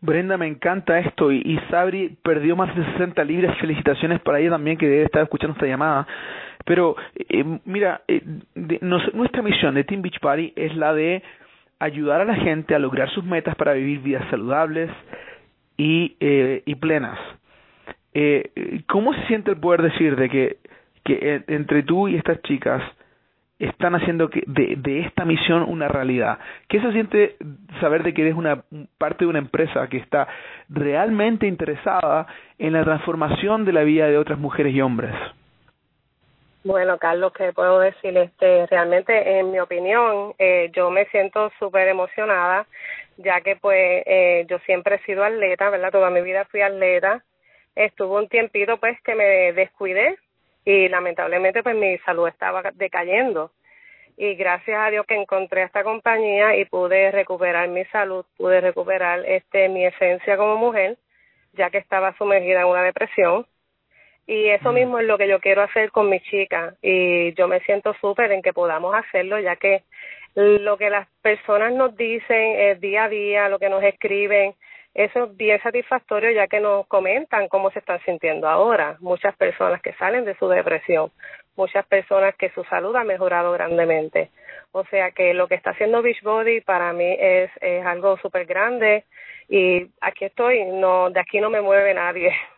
Brenda, 0.00 0.36
me 0.36 0.46
encanta 0.46 0.98
esto 0.98 1.32
y, 1.32 1.58
Sabri 1.70 2.16
perdió 2.22 2.54
más 2.54 2.74
de 2.76 2.84
60 2.92 3.24
libras. 3.24 3.58
Felicitaciones 3.58 4.20
para 4.20 4.38
ella 4.38 4.50
también 4.50 4.76
que 4.76 4.86
debe 4.86 5.04
estar 5.04 5.22
escuchando 5.22 5.54
esta 5.54 5.66
llamada. 5.66 6.06
Pero 6.64 6.96
eh, 7.16 7.44
mira, 7.64 8.02
eh, 8.06 8.22
nos, 8.82 9.14
nuestra 9.14 9.42
misión 9.42 9.74
de 9.74 9.84
Team 9.84 10.02
Beach 10.02 10.20
Party 10.20 10.52
es 10.54 10.76
la 10.76 10.92
de 10.92 11.22
ayudar 11.78 12.20
a 12.20 12.24
la 12.24 12.36
gente 12.36 12.74
a 12.74 12.78
lograr 12.78 13.08
sus 13.10 13.24
metas 13.24 13.56
para 13.56 13.72
vivir 13.72 14.00
vidas 14.00 14.28
saludables 14.30 14.90
y, 15.76 16.16
eh, 16.20 16.62
y 16.66 16.74
plenas 16.74 17.18
eh, 18.18 18.80
¿cómo 18.88 19.12
se 19.12 19.26
siente 19.26 19.50
el 19.50 19.58
poder 19.58 19.82
decir 19.82 20.16
de 20.16 20.30
que, 20.30 20.56
que 21.04 21.42
entre 21.48 21.82
tú 21.82 22.08
y 22.08 22.16
estas 22.16 22.40
chicas 22.40 22.82
están 23.58 23.94
haciendo 23.94 24.30
que 24.30 24.42
de, 24.46 24.76
de 24.76 25.00
esta 25.00 25.26
misión 25.26 25.64
una 25.64 25.86
realidad? 25.88 26.38
¿Qué 26.66 26.80
se 26.80 26.92
siente 26.92 27.36
saber 27.78 28.02
de 28.02 28.14
que 28.14 28.22
eres 28.22 28.34
una 28.34 28.62
parte 28.96 29.24
de 29.24 29.28
una 29.28 29.38
empresa 29.38 29.86
que 29.88 29.98
está 29.98 30.28
realmente 30.70 31.46
interesada 31.46 32.26
en 32.58 32.72
la 32.72 32.84
transformación 32.84 33.66
de 33.66 33.74
la 33.74 33.82
vida 33.82 34.06
de 34.06 34.16
otras 34.16 34.38
mujeres 34.38 34.74
y 34.74 34.80
hombres? 34.80 35.14
Bueno, 36.64 36.96
Carlos, 36.96 37.34
¿qué 37.34 37.52
puedo 37.52 37.80
decir? 37.80 38.16
Este, 38.16 38.66
realmente, 38.68 39.38
en 39.38 39.52
mi 39.52 39.60
opinión, 39.60 40.32
eh, 40.38 40.70
yo 40.74 40.90
me 40.90 41.04
siento 41.06 41.52
súper 41.58 41.86
emocionada, 41.88 42.66
ya 43.18 43.42
que 43.42 43.56
pues 43.56 44.02
eh, 44.06 44.46
yo 44.48 44.58
siempre 44.60 44.94
he 44.94 45.04
sido 45.04 45.22
atleta, 45.22 45.68
¿verdad? 45.68 45.92
Toda 45.92 46.08
mi 46.08 46.22
vida 46.22 46.46
fui 46.46 46.62
atleta 46.62 47.22
estuvo 47.76 48.16
un 48.16 48.28
tiempito 48.28 48.78
pues 48.78 49.00
que 49.02 49.14
me 49.14 49.52
descuidé 49.52 50.18
y 50.64 50.88
lamentablemente 50.88 51.62
pues 51.62 51.76
mi 51.76 51.96
salud 51.98 52.26
estaba 52.26 52.62
decayendo 52.74 53.52
y 54.16 54.34
gracias 54.34 54.78
a 54.80 54.90
Dios 54.90 55.04
que 55.06 55.14
encontré 55.14 55.62
esta 55.62 55.84
compañía 55.84 56.56
y 56.56 56.64
pude 56.64 57.10
recuperar 57.10 57.68
mi 57.68 57.84
salud, 57.86 58.24
pude 58.36 58.60
recuperar 58.60 59.24
este 59.26 59.68
mi 59.68 59.84
esencia 59.84 60.38
como 60.38 60.56
mujer, 60.56 60.96
ya 61.52 61.68
que 61.70 61.78
estaba 61.78 62.16
sumergida 62.16 62.62
en 62.62 62.66
una 62.66 62.82
depresión. 62.82 63.46
Y 64.26 64.48
eso 64.48 64.72
mm. 64.72 64.74
mismo 64.74 64.98
es 64.98 65.06
lo 65.06 65.18
que 65.18 65.28
yo 65.28 65.38
quiero 65.38 65.62
hacer 65.62 65.90
con 65.92 66.08
mi 66.08 66.20
chica 66.20 66.74
y 66.82 67.34
yo 67.34 67.46
me 67.46 67.60
siento 67.60 67.94
súper 68.00 68.32
en 68.32 68.42
que 68.42 68.54
podamos 68.54 68.94
hacerlo, 68.94 69.38
ya 69.38 69.56
que 69.56 69.82
lo 70.34 70.78
que 70.78 70.90
las 70.90 71.06
personas 71.22 71.72
nos 71.74 71.94
dicen 71.96 72.58
es 72.58 72.80
día 72.80 73.04
a 73.04 73.08
día, 73.08 73.48
lo 73.48 73.58
que 73.58 73.68
nos 73.68 73.82
escriben, 73.82 74.54
eso 74.96 75.24
es 75.24 75.36
bien 75.36 75.60
satisfactorio 75.62 76.30
ya 76.30 76.46
que 76.46 76.58
nos 76.58 76.86
comentan 76.86 77.48
cómo 77.48 77.70
se 77.70 77.80
están 77.80 78.00
sintiendo 78.04 78.48
ahora. 78.48 78.96
Muchas 79.00 79.36
personas 79.36 79.82
que 79.82 79.92
salen 79.94 80.24
de 80.24 80.34
su 80.36 80.48
depresión, 80.48 81.10
muchas 81.54 81.84
personas 81.86 82.34
que 82.36 82.48
su 82.50 82.64
salud 82.64 82.96
ha 82.96 83.04
mejorado 83.04 83.52
grandemente. 83.52 84.30
O 84.72 84.84
sea 84.86 85.10
que 85.10 85.34
lo 85.34 85.48
que 85.48 85.54
está 85.54 85.70
haciendo 85.70 86.00
Beachbody 86.00 86.62
para 86.62 86.92
mí 86.94 87.14
es, 87.18 87.50
es 87.60 87.84
algo 87.84 88.16
súper 88.18 88.46
grande 88.46 89.04
y 89.50 89.86
aquí 90.00 90.24
estoy, 90.24 90.64
no 90.64 91.10
de 91.10 91.20
aquí 91.20 91.40
no 91.40 91.50
me 91.50 91.60
mueve 91.60 91.92
nadie. 91.92 92.34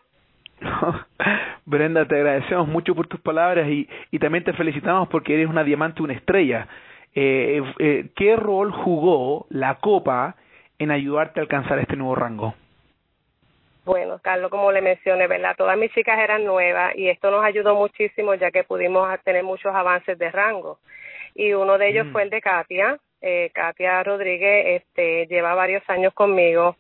Brenda, 1.67 2.07
te 2.07 2.15
agradecemos 2.15 2.69
mucho 2.69 2.95
por 2.95 3.09
tus 3.09 3.21
palabras 3.21 3.69
y, 3.69 3.89
y 4.11 4.19
también 4.19 4.45
te 4.45 4.53
felicitamos 4.53 5.09
porque 5.09 5.35
eres 5.35 5.49
una 5.49 5.65
diamante, 5.65 6.03
una 6.03 6.15
estrella. 6.15 6.69
Eh, 7.15 7.63
eh, 7.79 8.07
¿Qué 8.15 8.37
rol 8.37 8.71
jugó 8.71 9.47
la 9.51 9.77
Copa 9.77 10.37
en 10.79 10.91
ayudarte 10.91 11.41
a 11.41 11.43
alcanzar 11.43 11.79
este 11.79 11.97
nuevo 11.97 12.15
rango? 12.15 12.55
Bueno, 13.85 14.19
Carlos, 14.23 14.51
como 14.51 14.71
le 14.71 14.83
mencioné, 14.83 15.27
¿verdad? 15.27 15.55
Todas 15.57 15.79
mis 15.79 15.93
chicas 15.93 16.19
eran 16.19 16.45
nuevas 16.45 16.95
y 16.95 17.09
esto 17.09 17.31
nos 17.31 17.45
ayudó 17.45 17.75
muchísimo 17.75 18.35
ya 18.35 18.51
que 18.51 18.65
pudimos 18.65 19.09
tener 19.25 19.45
muchos 19.45 19.75
avances 19.75 20.19
de 20.19 20.31
rango. 20.31 20.79
Y 21.35 21.55
uno 21.55 21.79
de 21.79 21.89
ellos 21.89 22.07
mm. 22.07 22.13
fue 22.13 22.23
el 22.25 22.31
de 22.31 22.41
Katia. 22.41 22.99
Eh, 23.23 23.51
Katia 23.55 24.03
Rodríguez 24.03 24.83
este, 24.83 25.27
lleva 25.27 25.55
varios 25.55 25.83
años 25.89 26.13
conmigo 26.15 26.77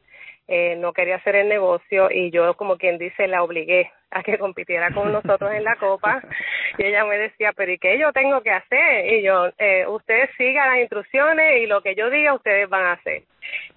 eh, 0.50 0.76
no 0.76 0.94
quería 0.94 1.16
hacer 1.16 1.36
el 1.36 1.48
negocio 1.48 2.10
y 2.10 2.30
yo 2.30 2.54
como 2.54 2.78
quien 2.78 2.96
dice 2.96 3.28
la 3.28 3.42
obligué 3.42 3.92
a 4.10 4.22
que 4.22 4.38
compitiera 4.38 4.90
con 4.92 5.12
nosotros 5.12 5.52
en 5.52 5.62
la 5.62 5.76
copa 5.76 6.22
y 6.78 6.86
ella 6.86 7.04
me 7.04 7.18
decía 7.18 7.52
pero 7.54 7.70
¿y 7.70 7.78
qué 7.78 7.98
yo 7.98 8.14
tengo 8.14 8.40
que 8.40 8.50
hacer? 8.50 9.12
y 9.12 9.22
yo 9.22 9.50
eh, 9.58 9.86
ustedes 9.86 10.30
sigan 10.38 10.70
las 10.70 10.78
instrucciones 10.78 11.60
y 11.60 11.66
lo 11.66 11.82
que 11.82 11.94
yo 11.94 12.08
diga 12.08 12.32
ustedes 12.32 12.66
van 12.70 12.86
a 12.86 12.92
hacer 12.92 13.24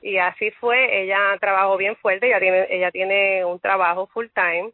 y 0.01 0.17
así 0.17 0.51
fue. 0.51 1.03
Ella 1.03 1.37
trabajó 1.39 1.77
bien 1.77 1.95
fuerte 1.97 2.27
ella 2.27 2.39
tiene 2.39 2.67
ella 2.69 2.91
tiene 2.91 3.45
un 3.45 3.59
trabajo 3.59 4.07
full 4.07 4.27
time. 4.33 4.71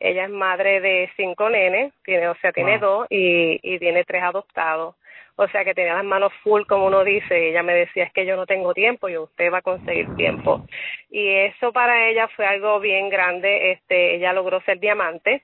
Ella 0.00 0.24
es 0.24 0.30
madre 0.30 0.80
de 0.80 1.10
cinco 1.16 1.48
nenes 1.48 1.92
tiene 2.04 2.28
o 2.28 2.34
sea 2.36 2.52
tiene 2.52 2.78
dos 2.78 3.06
y 3.10 3.60
y 3.62 3.78
tiene 3.78 4.04
tres 4.04 4.22
adoptados. 4.22 4.96
O 5.36 5.48
sea 5.48 5.64
que 5.64 5.74
tenía 5.74 5.94
las 5.94 6.04
manos 6.04 6.32
full, 6.44 6.62
como 6.64 6.86
uno 6.86 7.02
dice, 7.02 7.48
ella 7.48 7.64
me 7.64 7.74
decía, 7.74 8.04
es 8.04 8.12
que 8.12 8.24
yo 8.24 8.36
no 8.36 8.46
tengo 8.46 8.72
tiempo 8.72 9.08
y 9.08 9.18
usted 9.18 9.52
va 9.52 9.58
a 9.58 9.62
conseguir 9.62 10.14
tiempo. 10.14 10.64
Y 11.10 11.28
eso 11.28 11.72
para 11.72 12.08
ella 12.08 12.28
fue 12.28 12.46
algo 12.46 12.78
bien 12.78 13.08
grande, 13.08 13.72
este, 13.72 14.14
ella 14.14 14.32
logró 14.32 14.60
ser 14.60 14.78
diamante, 14.78 15.42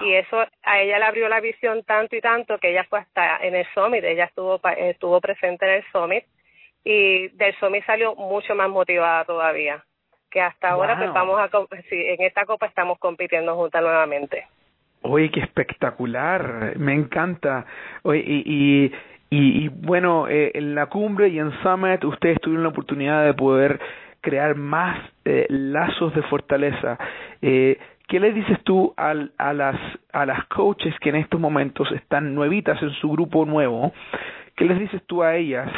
y 0.00 0.14
eso 0.14 0.46
a 0.62 0.80
ella 0.80 0.98
le 0.98 1.04
abrió 1.04 1.28
la 1.28 1.40
visión 1.40 1.82
tanto 1.84 2.16
y 2.16 2.20
tanto 2.20 2.58
que 2.58 2.70
ella 2.70 2.84
fue 2.84 3.00
hasta 3.00 3.38
en 3.38 3.54
el 3.54 3.66
summit, 3.74 4.04
ella 4.04 4.24
estuvo 4.24 4.60
estuvo 4.76 5.20
presente 5.20 5.66
en 5.66 5.72
el 5.72 5.84
summit 5.92 6.24
y 6.84 7.28
del 7.28 7.54
summit 7.56 7.84
salió 7.84 8.14
mucho 8.14 8.54
más 8.54 8.68
motivada 8.68 9.24
todavía 9.24 9.84
que 10.32 10.40
hasta 10.40 10.70
ahora 10.70 10.96
pues 10.96 11.12
vamos 11.12 11.38
a 11.38 11.48
sí, 11.88 11.96
en 11.96 12.22
esta 12.22 12.44
copa 12.46 12.66
estamos 12.66 12.98
compitiendo 12.98 13.54
juntas 13.54 13.82
nuevamente. 13.82 14.46
Oye, 15.02 15.30
qué 15.30 15.40
espectacular, 15.40 16.76
me 16.78 16.94
encanta. 16.94 17.66
Oye, 18.02 18.22
y, 18.26 18.42
y, 18.46 18.92
y, 19.30 19.64
y 19.64 19.68
bueno, 19.68 20.28
eh, 20.28 20.52
en 20.54 20.74
la 20.74 20.86
cumbre 20.86 21.28
y 21.28 21.38
en 21.38 21.52
Summit 21.62 22.02
ustedes 22.04 22.40
tuvieron 22.40 22.62
la 22.62 22.70
oportunidad 22.70 23.24
de 23.24 23.34
poder 23.34 23.78
crear 24.20 24.54
más 24.54 24.98
eh, 25.24 25.46
lazos 25.50 26.14
de 26.14 26.22
fortaleza. 26.22 26.98
Eh, 27.42 27.78
¿Qué 28.08 28.20
le 28.20 28.32
dices 28.32 28.58
tú 28.64 28.94
al, 28.96 29.32
a, 29.38 29.52
las, 29.52 29.76
a 30.12 30.24
las 30.24 30.46
coaches 30.46 30.94
que 31.00 31.10
en 31.10 31.16
estos 31.16 31.40
momentos 31.40 31.90
están 31.92 32.34
nuevitas 32.34 32.80
en 32.82 32.90
su 32.92 33.10
grupo 33.10 33.44
nuevo? 33.44 33.92
¿Qué 34.62 34.68
les 34.68 34.78
dices 34.78 35.02
tú 35.08 35.24
a 35.24 35.34
ellas 35.34 35.68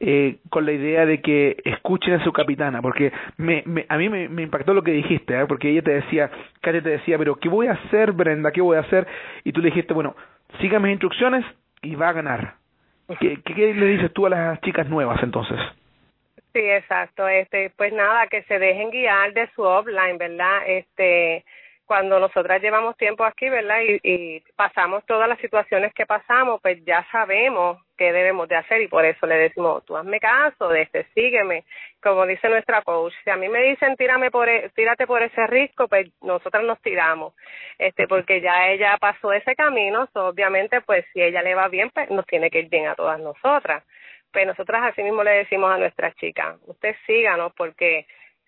eh, 0.00 0.38
con 0.50 0.66
la 0.66 0.72
idea 0.72 1.06
de 1.06 1.20
que 1.22 1.58
escuchen 1.64 2.14
a 2.14 2.24
su 2.24 2.32
capitana? 2.32 2.82
Porque 2.82 3.12
me, 3.36 3.62
me, 3.66 3.86
a 3.88 3.96
mí 3.96 4.08
me, 4.08 4.42
impactó 4.42 4.74
lo 4.74 4.82
que 4.82 4.90
dijiste, 4.90 5.40
¿eh? 5.40 5.46
porque 5.46 5.70
ella 5.70 5.82
te 5.82 5.92
decía, 5.92 6.28
Katia 6.60 6.82
te 6.82 6.88
decía, 6.88 7.18
pero 7.18 7.36
¿qué 7.36 7.48
voy 7.48 7.68
a 7.68 7.74
hacer, 7.74 8.10
Brenda? 8.10 8.50
¿Qué 8.50 8.60
voy 8.60 8.78
a 8.78 8.80
hacer? 8.80 9.06
Y 9.44 9.52
tú 9.52 9.60
le 9.60 9.66
dijiste, 9.66 9.94
bueno, 9.94 10.16
siga 10.60 10.80
mis 10.80 10.90
instrucciones 10.90 11.44
y 11.82 11.94
va 11.94 12.08
a 12.08 12.14
ganar. 12.14 12.54
¿Qué, 13.20 13.38
le 13.56 13.86
dices 13.86 14.12
tú 14.12 14.26
a 14.26 14.30
las 14.30 14.60
chicas 14.62 14.88
nuevas 14.88 15.22
entonces? 15.22 15.60
Sí, 16.52 16.68
exacto. 16.68 17.28
Este, 17.28 17.70
pues 17.76 17.92
nada, 17.92 18.26
que 18.26 18.42
se 18.42 18.58
dejen 18.58 18.90
guiar 18.90 19.34
de 19.34 19.48
su 19.54 19.62
offline, 19.62 20.18
¿verdad? 20.18 20.62
Este, 20.66 21.44
cuando 21.86 22.18
nosotras 22.18 22.60
llevamos 22.60 22.96
tiempo 22.96 23.24
aquí, 23.24 23.48
¿verdad? 23.48 23.76
Y 24.02 24.42
pasamos 24.56 25.06
todas 25.06 25.28
las 25.28 25.38
situaciones 25.38 25.94
que 25.94 26.06
pasamos, 26.06 26.60
pues 26.60 26.84
ya 26.84 27.06
sabemos 27.12 27.78
qué 28.02 28.12
debemos 28.12 28.48
de 28.48 28.56
hacer 28.56 28.82
y 28.82 28.88
por 28.88 29.04
eso 29.04 29.26
le 29.26 29.36
decimos, 29.36 29.84
tú 29.86 29.96
hazme 29.96 30.18
caso, 30.18 30.68
de 30.68 30.82
este, 30.82 31.06
sígueme. 31.14 31.64
Como 32.02 32.26
dice 32.26 32.48
nuestra 32.48 32.82
coach, 32.82 33.12
si 33.22 33.30
a 33.30 33.36
mí 33.36 33.48
me 33.48 33.62
dicen 33.62 33.96
tírame 33.96 34.32
por, 34.32 34.48
e, 34.48 34.70
tírate 34.70 35.06
por 35.06 35.22
ese 35.22 35.46
risco, 35.46 35.86
pues 35.86 36.10
nosotras 36.20 36.64
nos 36.64 36.80
tiramos, 36.82 37.32
este, 37.78 38.08
porque 38.08 38.40
ya 38.40 38.70
ella 38.70 38.96
pasó 39.00 39.32
ese 39.32 39.54
camino, 39.54 40.08
obviamente, 40.14 40.80
pues 40.80 41.04
si 41.12 41.22
ella 41.22 41.42
le 41.42 41.54
va 41.54 41.68
bien, 41.68 41.90
pues 41.90 42.10
nos 42.10 42.26
tiene 42.26 42.50
que 42.50 42.58
ir 42.58 42.68
bien 42.68 42.88
a 42.88 42.96
todas 42.96 43.20
nosotras. 43.20 43.84
Pues 44.32 44.46
nosotras 44.46 44.82
así 44.82 45.02
mismo 45.04 45.22
le 45.22 45.30
decimos 45.30 45.70
a 45.70 45.78
nuestras 45.78 46.16
chicas, 46.16 46.56
usted 46.66 46.96
síganos 47.06 47.52
porque 47.54 48.06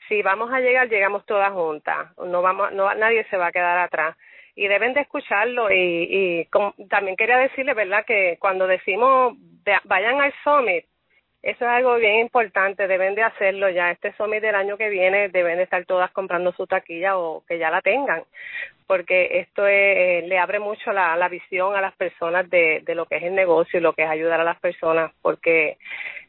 si 0.08 0.20
vamos 0.22 0.52
a 0.52 0.58
llegar, 0.58 0.88
llegamos 0.88 1.24
todas 1.26 1.52
juntas. 1.52 2.08
No 2.18 2.42
vamos, 2.42 2.72
no, 2.72 2.92
nadie 2.94 3.24
se 3.30 3.36
va 3.36 3.46
a 3.48 3.52
quedar 3.52 3.78
atrás. 3.78 4.16
Y 4.54 4.68
deben 4.68 4.94
de 4.94 5.00
escucharlo. 5.00 5.70
Y, 5.70 6.46
y 6.46 6.48
también 6.88 7.16
quería 7.16 7.38
decirle, 7.38 7.74
¿verdad?, 7.74 8.04
que 8.06 8.36
cuando 8.38 8.66
decimos 8.66 9.36
vayan 9.84 10.20
al 10.20 10.32
summit, 10.44 10.84
eso 11.42 11.64
es 11.66 11.70
algo 11.70 11.96
bien 11.96 12.20
importante, 12.20 12.88
deben 12.88 13.14
de 13.14 13.22
hacerlo 13.22 13.68
ya. 13.68 13.90
Este 13.90 14.12
summit 14.14 14.40
del 14.40 14.54
año 14.54 14.78
que 14.78 14.88
viene 14.88 15.28
deben 15.28 15.58
de 15.58 15.64
estar 15.64 15.84
todas 15.84 16.10
comprando 16.10 16.52
su 16.52 16.66
taquilla 16.66 17.18
o 17.18 17.44
que 17.46 17.58
ya 17.58 17.70
la 17.70 17.82
tengan, 17.82 18.24
porque 18.86 19.40
esto 19.40 19.66
es, 19.66 19.74
eh, 19.74 20.24
le 20.26 20.38
abre 20.38 20.58
mucho 20.58 20.92
la, 20.92 21.28
visión 21.28 21.76
a 21.76 21.82
las 21.82 21.94
personas 21.96 22.48
de, 22.48 22.80
de 22.86 22.94
lo 22.94 23.04
que 23.04 23.16
es 23.16 23.24
el 23.24 23.34
negocio 23.34 23.78
y 23.78 23.82
lo 23.82 23.92
que 23.92 24.04
es 24.04 24.08
ayudar 24.08 24.40
a 24.40 24.44
las 24.44 24.58
personas, 24.58 25.12
porque 25.20 25.76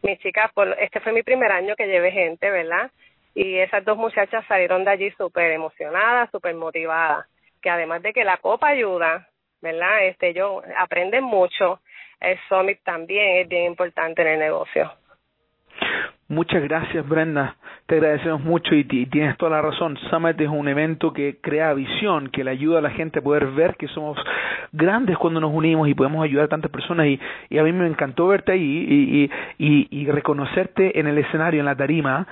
mis 0.03 0.19
chicas, 0.19 0.51
por, 0.53 0.75
este 0.79 0.99
fue 0.99 1.13
mi 1.13 1.23
primer 1.23 1.51
año 1.51 1.75
que 1.77 1.87
llevé 1.87 2.11
gente, 2.11 2.49
¿verdad? 2.49 2.91
y 3.35 3.57
esas 3.57 3.83
dos 3.83 3.97
muchachas 3.97 4.45
salieron 4.47 4.85
de 4.85 4.91
allí 4.91 5.11
súper 5.11 5.51
emocionadas, 5.51 6.31
súper 6.31 6.55
motivadas, 6.55 7.27
que 7.65 7.71
además 7.71 8.03
de 8.03 8.13
que 8.13 8.23
la 8.23 8.37
copa 8.37 8.67
ayuda, 8.67 9.27
¿verdad? 9.59 10.05
Este, 10.05 10.35
yo 10.35 10.61
aprenden 10.77 11.23
mucho, 11.23 11.79
el 12.21 12.37
Summit 12.47 12.77
también 12.83 13.37
es 13.37 13.47
bien 13.47 13.63
importante 13.63 14.21
en 14.21 14.27
el 14.27 14.39
negocio. 14.39 14.91
Muchas 16.27 16.61
gracias, 16.61 17.09
Brenda. 17.09 17.55
Te 17.87 17.95
agradecemos 17.95 18.41
mucho 18.41 18.75
y, 18.75 18.83
tienes 18.83 19.35
toda 19.37 19.49
la 19.49 19.63
razón. 19.63 19.97
Summit 20.11 20.39
es 20.39 20.47
un 20.47 20.67
evento 20.67 21.11
que 21.11 21.39
crea 21.41 21.73
visión, 21.73 22.29
que 22.29 22.43
le 22.43 22.51
ayuda 22.51 22.77
a 22.77 22.81
la 22.83 22.91
gente 22.91 23.17
a 23.17 23.23
poder 23.23 23.47
ver 23.47 23.75
que 23.77 23.87
somos 23.87 24.15
grandes 24.71 25.17
cuando 25.17 25.39
nos 25.39 25.51
unimos 25.51 25.87
y 25.87 25.95
podemos 25.95 26.23
ayudar 26.23 26.45
a 26.45 26.49
tantas 26.49 26.69
personas. 26.69 27.07
Y, 27.07 27.19
y 27.49 27.57
a 27.57 27.63
mí 27.63 27.71
me 27.71 27.87
encantó 27.87 28.27
verte 28.27 28.51
ahí 28.51 29.29
y, 29.57 29.87
y, 29.89 30.05
reconocerte 30.11 30.99
en 30.99 31.07
el 31.07 31.17
escenario, 31.17 31.61
en 31.61 31.65
la 31.65 31.75
tarima 31.75 32.27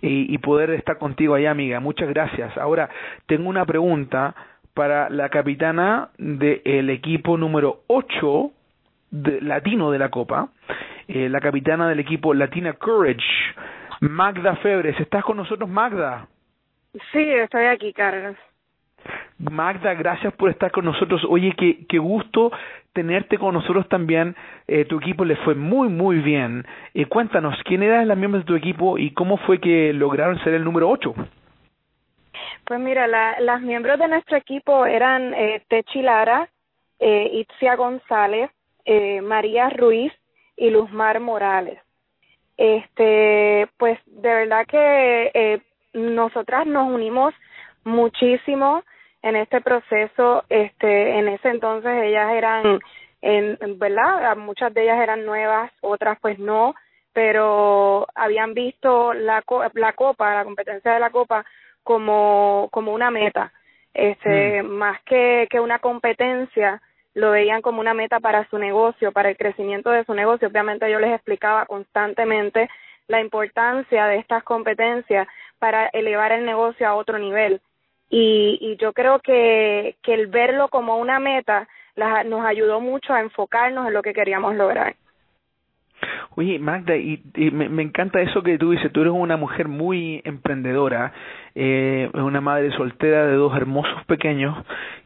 y, 0.00 0.32
y 0.32 0.38
poder 0.38 0.70
estar 0.70 0.96
contigo 0.96 1.34
allá, 1.34 1.50
amiga. 1.50 1.80
Muchas 1.80 2.08
gracias. 2.08 2.56
Ahora, 2.56 2.88
tengo 3.26 3.48
una 3.48 3.64
pregunta 3.64 4.34
para 4.76 5.08
la 5.08 5.30
capitana 5.30 6.10
del 6.18 6.90
equipo 6.90 7.38
número 7.38 7.80
8 7.86 8.50
de, 9.10 9.40
latino 9.40 9.90
de 9.90 9.98
la 9.98 10.10
Copa, 10.10 10.50
eh, 11.08 11.30
la 11.30 11.40
capitana 11.40 11.88
del 11.88 11.98
equipo 11.98 12.34
Latina 12.34 12.74
Courage, 12.74 13.24
Magda 14.00 14.54
Febres. 14.56 15.00
¿Estás 15.00 15.24
con 15.24 15.38
nosotros, 15.38 15.70
Magda? 15.70 16.28
Sí, 17.10 17.22
estoy 17.22 17.64
aquí, 17.64 17.94
Carlos. 17.94 18.36
Magda, 19.38 19.94
gracias 19.94 20.34
por 20.34 20.50
estar 20.50 20.70
con 20.70 20.84
nosotros. 20.84 21.22
Oye, 21.26 21.54
qué, 21.56 21.86
qué 21.88 21.98
gusto 21.98 22.52
tenerte 22.92 23.38
con 23.38 23.54
nosotros 23.54 23.88
también. 23.88 24.36
Eh, 24.68 24.84
tu 24.84 24.98
equipo 24.98 25.24
le 25.24 25.36
fue 25.36 25.54
muy, 25.54 25.88
muy 25.88 26.18
bien. 26.18 26.66
Eh, 26.92 27.06
cuéntanos, 27.06 27.56
¿quién 27.64 27.82
eran 27.82 28.08
las 28.08 28.18
miembros 28.18 28.44
de 28.44 28.48
tu 28.48 28.56
equipo 28.56 28.98
y 28.98 29.12
cómo 29.12 29.38
fue 29.38 29.58
que 29.58 29.94
lograron 29.94 30.38
ser 30.44 30.52
el 30.52 30.64
número 30.64 30.90
8? 30.90 31.14
Pues 32.66 32.80
mira, 32.80 33.06
la, 33.06 33.38
las 33.38 33.60
miembros 33.60 33.96
de 33.96 34.08
nuestro 34.08 34.36
equipo 34.36 34.86
eran 34.86 35.32
eh, 35.34 35.62
Techi 35.68 36.02
Lara, 36.02 36.48
eh, 36.98 37.30
Itzia 37.32 37.76
González, 37.76 38.50
eh, 38.84 39.20
María 39.20 39.70
Ruiz 39.70 40.12
y 40.56 40.70
Luzmar 40.70 41.20
Morales. 41.20 41.78
Este, 42.56 43.68
pues 43.76 44.00
de 44.06 44.28
verdad 44.28 44.66
que 44.66 45.30
eh, 45.32 45.60
nosotras 45.92 46.66
nos 46.66 46.88
unimos 46.88 47.34
muchísimo 47.84 48.82
en 49.22 49.36
este 49.36 49.60
proceso, 49.60 50.42
este, 50.48 51.18
en 51.20 51.28
ese 51.28 51.50
entonces 51.50 51.92
ellas 52.02 52.32
eran, 52.32 52.80
en, 53.22 53.78
¿verdad? 53.78 54.36
Muchas 54.36 54.74
de 54.74 54.82
ellas 54.82 54.98
eran 55.00 55.24
nuevas, 55.24 55.70
otras 55.82 56.18
pues 56.20 56.38
no, 56.40 56.74
pero 57.12 58.08
habían 58.16 58.54
visto 58.54 59.12
la, 59.14 59.44
la 59.74 59.92
copa, 59.92 60.34
la 60.34 60.44
competencia 60.44 60.92
de 60.92 61.00
la 61.00 61.10
copa 61.10 61.44
como, 61.86 62.68
como 62.72 62.92
una 62.92 63.12
meta, 63.12 63.52
este, 63.94 64.64
mm. 64.64 64.66
más 64.66 65.00
que, 65.02 65.46
que 65.48 65.60
una 65.60 65.78
competencia, 65.78 66.82
lo 67.14 67.30
veían 67.30 67.62
como 67.62 67.78
una 67.80 67.94
meta 67.94 68.18
para 68.18 68.44
su 68.50 68.58
negocio, 68.58 69.12
para 69.12 69.30
el 69.30 69.36
crecimiento 69.36 69.90
de 69.90 70.04
su 70.04 70.12
negocio. 70.12 70.48
Obviamente 70.48 70.90
yo 70.90 70.98
les 70.98 71.14
explicaba 71.14 71.64
constantemente 71.64 72.68
la 73.06 73.20
importancia 73.20 74.06
de 74.06 74.16
estas 74.16 74.42
competencias 74.42 75.28
para 75.60 75.86
elevar 75.92 76.32
el 76.32 76.44
negocio 76.44 76.88
a 76.88 76.96
otro 76.96 77.20
nivel 77.20 77.60
y, 78.10 78.58
y 78.60 78.76
yo 78.78 78.92
creo 78.92 79.20
que, 79.20 79.94
que 80.02 80.12
el 80.12 80.26
verlo 80.26 80.68
como 80.68 80.98
una 80.98 81.20
meta 81.20 81.68
la, 81.94 82.24
nos 82.24 82.44
ayudó 82.44 82.80
mucho 82.80 83.14
a 83.14 83.20
enfocarnos 83.20 83.86
en 83.86 83.94
lo 83.94 84.02
que 84.02 84.12
queríamos 84.12 84.56
lograr. 84.56 84.96
Oye, 86.38 86.58
Magda, 86.58 86.94
y, 86.96 87.22
me, 87.50 87.82
encanta 87.82 88.20
eso 88.20 88.42
que 88.42 88.58
tú 88.58 88.72
dices, 88.72 88.92
tú 88.92 89.00
eres 89.00 89.14
una 89.14 89.38
mujer 89.38 89.68
muy 89.68 90.20
emprendedora, 90.22 91.14
eh, 91.54 92.10
una 92.12 92.42
madre 92.42 92.70
soltera 92.72 93.26
de 93.26 93.36
dos 93.36 93.56
hermosos 93.56 94.04
pequeños, 94.04 94.54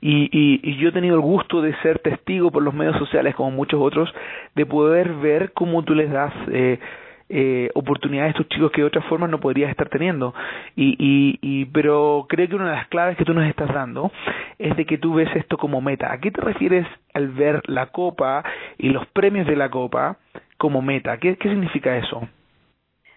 y, 0.01 0.29
y, 0.33 0.61
y 0.69 0.77
yo 0.79 0.89
he 0.89 0.93
tenido 0.93 1.15
el 1.15 1.21
gusto 1.21 1.63
de 1.63 1.73
ser 1.83 2.01
testigo 2.01 2.51
por 2.51 2.65
los 2.65 2.75
medios 2.75 2.97
sociales, 2.99 3.37
como 3.37 3.53
muchos 3.53 3.81
otros, 3.81 4.13
de 4.57 4.67
poder 4.67 5.15
ver 5.15 5.53
cómo 5.53 5.85
tú 5.85 5.95
les 5.95 6.11
das 6.11 6.33
eh, 6.51 6.81
eh, 7.29 7.71
oportunidades 7.75 8.35
a 8.35 8.39
estos 8.39 8.49
chicos 8.49 8.73
que 8.73 8.81
de 8.81 8.89
otra 8.89 9.03
forma 9.03 9.29
no 9.29 9.39
podrías 9.39 9.71
estar 9.71 9.89
teniendo. 9.89 10.35
Y, 10.75 10.97
y, 10.99 11.39
y, 11.41 11.67
pero 11.67 12.27
creo 12.29 12.49
que 12.49 12.57
una 12.57 12.71
de 12.71 12.77
las 12.77 12.89
claves 12.89 13.17
que 13.17 13.25
tú 13.25 13.35
nos 13.35 13.47
estás 13.49 13.73
dando 13.73 14.11
es 14.59 14.77
de 14.77 14.85
que 14.85 14.99
tú 14.99 15.15
ves 15.15 15.29
esto 15.37 15.57
como 15.57 15.81
meta. 15.81 16.13
¿A 16.13 16.19
qué 16.19 16.33
te 16.33 16.41
refieres 16.41 16.89
al 17.15 17.29
ver 17.29 17.63
la 17.69 17.87
copa 17.87 18.43
y 18.79 18.89
los 18.89 19.07
premios 19.07 19.47
de 19.47 19.55
la 19.55 19.71
copa 19.71 20.19
como 20.61 20.83
meta? 20.83 21.17
¿Qué, 21.17 21.37
qué 21.37 21.49
significa 21.49 21.97
eso? 21.97 22.21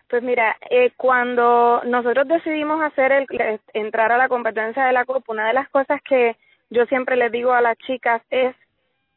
Pues 0.07 0.23
mira, 0.23 0.55
eh, 0.69 0.91
cuando 0.95 1.81
nosotros 1.83 2.25
decidimos 2.25 2.81
hacer 2.81 3.11
el 3.11 3.27
entrar 3.73 4.13
a 4.13 4.17
la 4.17 4.29
competencia 4.29 4.85
de 4.85 4.93
la 4.93 5.03
copa, 5.03 5.33
una 5.33 5.47
de 5.47 5.53
las 5.53 5.67
cosas 5.69 6.01
que 6.03 6.37
yo 6.69 6.85
siempre 6.85 7.17
les 7.17 7.31
digo 7.33 7.51
a 7.51 7.61
las 7.61 7.77
chicas 7.79 8.21
es 8.29 8.55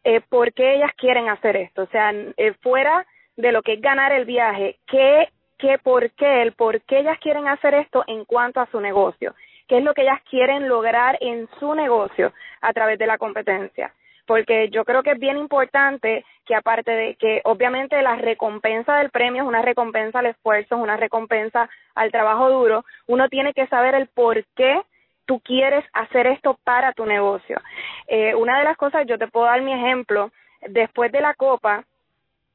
eh, 0.02 0.20
por 0.28 0.52
qué 0.54 0.74
ellas 0.74 0.90
quieren 0.96 1.28
hacer 1.28 1.56
esto. 1.56 1.82
O 1.82 1.86
sea, 1.86 2.10
eh, 2.12 2.52
fuera 2.62 3.06
de 3.36 3.52
lo 3.52 3.62
que 3.62 3.74
es 3.74 3.80
ganar 3.80 4.10
el 4.10 4.24
viaje, 4.24 4.78
qué, 4.88 5.28
qué, 5.58 5.78
por 5.78 6.10
qué, 6.12 6.42
el 6.42 6.52
por 6.52 6.80
qué 6.80 7.00
ellas 7.00 7.18
quieren 7.20 7.46
hacer 7.46 7.74
esto 7.74 8.02
en 8.08 8.24
cuanto 8.24 8.60
a 8.60 8.70
su 8.72 8.80
negocio, 8.80 9.36
qué 9.68 9.78
es 9.78 9.84
lo 9.84 9.94
que 9.94 10.02
ellas 10.02 10.20
quieren 10.28 10.68
lograr 10.68 11.16
en 11.20 11.48
su 11.60 11.74
negocio 11.76 12.32
a 12.60 12.72
través 12.72 12.98
de 12.98 13.06
la 13.06 13.18
competencia. 13.18 13.92
Porque 14.26 14.68
yo 14.70 14.84
creo 14.84 15.02
que 15.02 15.12
es 15.12 15.18
bien 15.18 15.36
importante 15.38 16.24
que 16.44 16.54
aparte 16.54 16.90
de 16.90 17.14
que 17.16 17.40
obviamente 17.44 18.00
la 18.02 18.16
recompensa 18.16 18.96
del 18.98 19.10
premio 19.10 19.42
es 19.42 19.48
una 19.48 19.62
recompensa 19.62 20.18
al 20.18 20.26
esfuerzo, 20.26 20.76
es 20.76 20.82
una 20.82 20.96
recompensa 20.96 21.68
al 21.94 22.10
trabajo 22.10 22.50
duro, 22.50 22.84
uno 23.06 23.28
tiene 23.28 23.52
que 23.52 23.66
saber 23.66 23.94
el 23.94 24.06
por 24.08 24.44
qué 24.56 24.80
tú 25.26 25.40
quieres 25.40 25.84
hacer 25.92 26.26
esto 26.26 26.58
para 26.64 26.92
tu 26.92 27.04
negocio. 27.04 27.60
Eh, 28.06 28.34
una 28.34 28.58
de 28.58 28.64
las 28.64 28.76
cosas, 28.76 29.06
yo 29.06 29.18
te 29.18 29.28
puedo 29.28 29.46
dar 29.46 29.60
mi 29.62 29.72
ejemplo, 29.72 30.30
después 30.68 31.10
de 31.12 31.20
la 31.20 31.34
copa, 31.34 31.84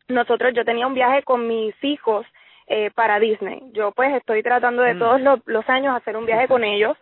nosotros, 0.08 0.54
yo 0.54 0.66
tenía 0.66 0.88
un 0.88 0.94
viaje 0.94 1.24
con 1.24 1.48
mis 1.48 1.76
hijos 1.84 2.26
eh, 2.68 2.92
para 2.96 3.20
Disney. 3.20 3.62
Yo 3.74 3.92
pues 3.92 4.14
estoy 4.16 4.44
tratando 4.44 4.82
de 4.82 4.96
mm. 4.96 5.00
todos 5.00 5.22
los, 5.22 5.40
los 5.46 5.68
años 5.70 5.96
hacer 5.96 6.16
un 6.16 6.26
viaje 6.26 6.48
con 6.48 6.64
ellos 6.64 6.98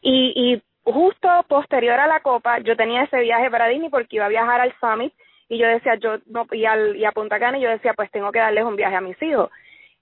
y, 0.00 0.32
y 0.34 0.62
justo 0.86 1.28
posterior 1.48 2.00
a 2.00 2.06
la 2.06 2.20
copa 2.20 2.58
yo 2.60 2.76
tenía 2.76 3.02
ese 3.02 3.20
viaje 3.20 3.50
para 3.50 3.68
Disney 3.68 3.90
porque 3.90 4.16
iba 4.16 4.26
a 4.26 4.30
viajar 4.30 4.60
al 4.60 4.74
Summit 4.80 5.12
y 5.48 5.58
yo 5.58 5.66
decía 5.66 5.96
yo 5.96 6.18
no 6.26 6.46
y 6.52 6.64
al 6.64 6.96
y 6.96 7.04
a 7.04 7.12
Punta 7.12 7.38
Cana 7.38 7.58
y 7.58 7.62
yo 7.62 7.68
decía 7.68 7.92
pues 7.94 8.10
tengo 8.10 8.32
que 8.32 8.38
darles 8.38 8.64
un 8.64 8.76
viaje 8.76 8.96
a 8.96 9.00
mis 9.00 9.20
hijos 9.22 9.50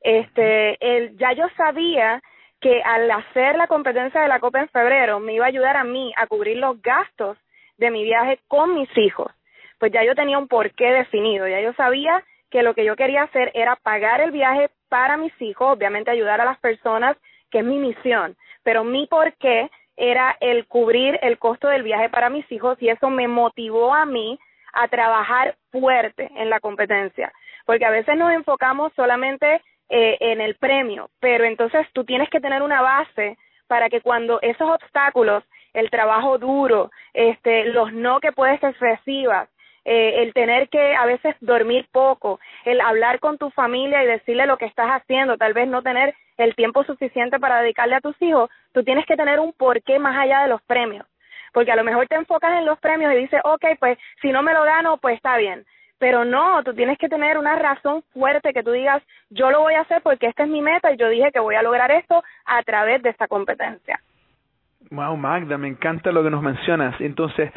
este 0.01 0.79
ya 1.17 1.33
yo 1.33 1.47
sabía 1.57 2.23
que 2.65 2.83
al 2.83 3.11
hacer 3.11 3.57
la 3.57 3.67
competencia 3.67 4.23
de 4.23 4.29
la 4.29 4.41
Copa 4.41 4.59
en 4.61 4.71
febrero 4.71 5.21
me 5.21 5.35
iba 5.35 5.45
a 5.45 5.49
ayudar 5.49 5.77
a 5.77 5.85
mí 5.85 6.15
a 6.17 6.27
cubrir 6.27 6.57
los 6.57 6.81
gastos 6.81 7.37
de 7.77 7.91
mi 7.91 8.05
viaje 8.05 8.41
con 8.49 8.75
mis 8.75 8.89
hijos. 8.97 9.31
Pues 9.79 9.93
ya 9.93 10.03
yo 10.03 10.15
tenía 10.15 10.39
un 10.39 10.49
porqué 10.49 10.93
definido, 10.93 11.47
ya 11.47 11.61
yo 11.61 11.75
sabía 11.75 12.25
que 12.51 12.63
lo 12.63 12.73
que 12.73 12.87
yo 12.87 12.97
quería 12.97 13.25
hacer 13.25 13.51
era 13.53 13.77
pagar 13.77 14.23
el 14.23 14.31
viaje 14.31 14.71
para 14.89 15.19
mis 15.19 15.33
hijos, 15.43 15.77
obviamente 15.77 16.11
ayudar 16.11 16.41
a 16.41 16.47
las 16.47 16.59
personas, 16.59 17.19
que 17.51 17.59
es 17.59 17.65
mi 17.67 17.77
misión, 17.77 18.35
pero 18.63 18.83
mi 18.83 19.07
porqué 19.09 19.71
era 19.97 20.37
el 20.41 20.67
cubrir 20.67 21.19
el 21.23 21.39
costo 21.39 21.69
del 21.69 21.83
viaje 21.83 22.09
para 22.09 22.31
mis 22.31 22.51
hijos 22.51 22.77
y 22.81 22.89
eso 22.89 23.11
me 23.11 23.29
motivó 23.29 23.95
a 23.95 24.05
mí 24.07 24.39
a 24.73 24.89
trabajar 24.89 25.57
fuerte 25.71 26.31
en 26.37 26.51
la 26.51 26.61
competencia, 26.61 27.33
porque 27.65 27.85
a 27.85 27.91
veces 27.91 28.17
nos 28.17 28.33
enfocamos 28.33 28.93
solamente 28.97 29.61
eh, 29.89 30.17
en 30.21 30.41
el 30.41 30.57
premio, 30.57 31.11
pero 31.21 31.45
entonces 31.45 31.87
tú 31.93 32.05
tienes 32.05 32.29
que 32.29 32.41
tener 32.41 32.63
una 32.63 32.83
base 32.83 33.37
para 33.69 33.89
que 33.89 34.01
cuando 34.01 34.41
esos 34.43 34.69
obstáculos, 34.69 35.45
el 35.73 35.91
trabajo 35.91 36.39
duro, 36.39 36.91
este, 37.13 37.65
los 37.67 37.93
no 37.93 38.21
que 38.21 38.33
puedes 38.33 38.61
que 38.61 38.73
recibas, 38.73 39.49
eh, 39.85 40.23
el 40.23 40.33
tener 40.33 40.69
que 40.69 40.95
a 40.95 41.05
veces 41.05 41.37
dormir 41.41 41.87
poco, 41.93 42.41
el 42.65 42.81
hablar 42.81 43.21
con 43.21 43.37
tu 43.37 43.51
familia 43.51 44.03
y 44.03 44.07
decirle 44.07 44.47
lo 44.47 44.57
que 44.57 44.65
estás 44.65 44.89
haciendo, 44.89 45.37
tal 45.37 45.53
vez 45.53 45.69
no 45.69 45.83
tener 45.83 46.15
el 46.37 46.55
tiempo 46.55 46.85
suficiente 46.85 47.39
para 47.39 47.61
dedicarle 47.61 47.97
a 47.97 48.01
tus 48.01 48.21
hijos, 48.23 48.51
tú 48.73 48.83
tienes 48.83 49.07
que 49.07 49.17
tener 49.17 49.41
un 49.41 49.53
porqué 49.53 49.99
más 49.99 50.17
allá 50.17 50.43
de 50.43 50.49
los 50.49 50.63
premios. 50.63 51.07
Porque 51.53 51.71
a 51.71 51.77
lo 51.77 51.85
mejor 51.85 52.09
te 52.09 52.17
enfocas 52.17 52.59
en 52.59 52.67
los 52.67 52.79
premios 52.81 53.13
y 53.13 53.17
dices, 53.17 53.41
ok, 53.45 53.65
pues 53.79 53.99
si 54.21 54.33
no 54.33 54.43
me 54.43 54.53
lo 54.53 54.65
gano, 54.65 54.97
pues 54.97 55.17
está 55.17 55.37
bien. 55.37 55.65
Pero 55.99 56.25
no, 56.25 56.63
tú 56.65 56.75
tienes 56.75 56.99
que 56.99 57.09
tener 57.09 57.39
una 57.39 57.55
razón 57.57 58.03
fuerte 58.13 58.53
que 58.53 58.65
tú 58.65 58.73
digas, 58.73 59.03
yo 59.31 59.51
lo 59.51 59.61
voy 59.61 59.75
a 59.75 59.83
hacer 59.83 60.03
porque 60.03 60.27
esta 60.27 60.43
es 60.43 60.49
mi 60.49 60.61
meta 60.61 60.93
y 60.93 60.97
yo 60.97 61.09
dije 61.09 61.31
que 61.33 61.39
voy 61.39 61.55
a 61.55 61.63
lograr 61.63 61.91
esto 61.93 62.23
a 62.45 62.63
través 62.63 63.03
de 63.03 63.11
esta 63.11 63.29
competencia. 63.29 64.01
Wow, 64.91 65.17
Magda, 65.17 65.57
me 65.57 65.69
encanta 65.69 66.13
lo 66.13 66.23
que 66.23 66.31
nos 66.31 66.43
mencionas. 66.43 67.01
Entonces, 67.01 67.51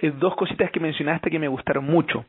eh, 0.00 0.12
dos 0.18 0.36
cositas 0.36 0.70
que 0.70 0.80
mencionaste 0.80 1.30
que 1.30 1.38
me 1.38 1.48
gustaron 1.48 1.84
mucho. 1.84 2.24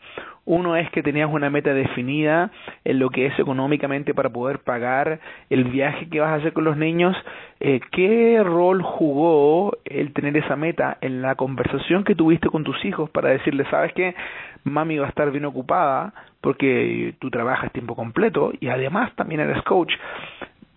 Uno 0.46 0.76
es 0.76 0.90
que 0.92 1.04
tenías 1.04 1.30
una 1.32 1.50
meta 1.50 1.74
definida 1.74 2.50
en 2.84 3.00
lo 3.00 3.10
que 3.10 3.28
es 3.28 3.40
económicamente 3.40 4.14
para 4.14 4.30
poder 4.30 4.60
pagar 4.60 5.20
el 5.50 5.66
viaje 5.66 6.10
que 6.10 6.20
vas 6.20 6.32
a 6.32 6.36
hacer 6.36 6.54
con 6.54 6.64
los 6.64 6.78
niños. 6.78 7.16
Eh, 7.60 7.80
¿Qué 7.92 8.42
rol 8.44 8.82
jugó 8.82 9.78
el 9.86 10.14
tener 10.14 10.36
esa 10.38 10.56
meta 10.56 10.98
en 11.02 11.22
la 11.22 11.36
conversación 11.36 12.04
que 12.04 12.16
tuviste 12.16 12.50
con 12.50 12.64
tus 12.64 12.84
hijos 12.86 13.10
para 13.12 13.30
decirles, 13.30 13.68
sabes 13.70 13.94
que 13.94 14.16
mami 14.64 14.98
va 14.98 15.06
a 15.06 15.10
estar 15.10 15.30
bien 15.32 15.46
ocupada 15.46 16.14
porque 16.42 17.14
tú 17.20 17.30
trabajas 17.30 17.72
tiempo 17.72 17.96
completo 17.96 18.52
y 18.60 18.70
además 18.70 19.12
también 19.16 19.42
eres 19.42 19.62
coach? 19.64 19.94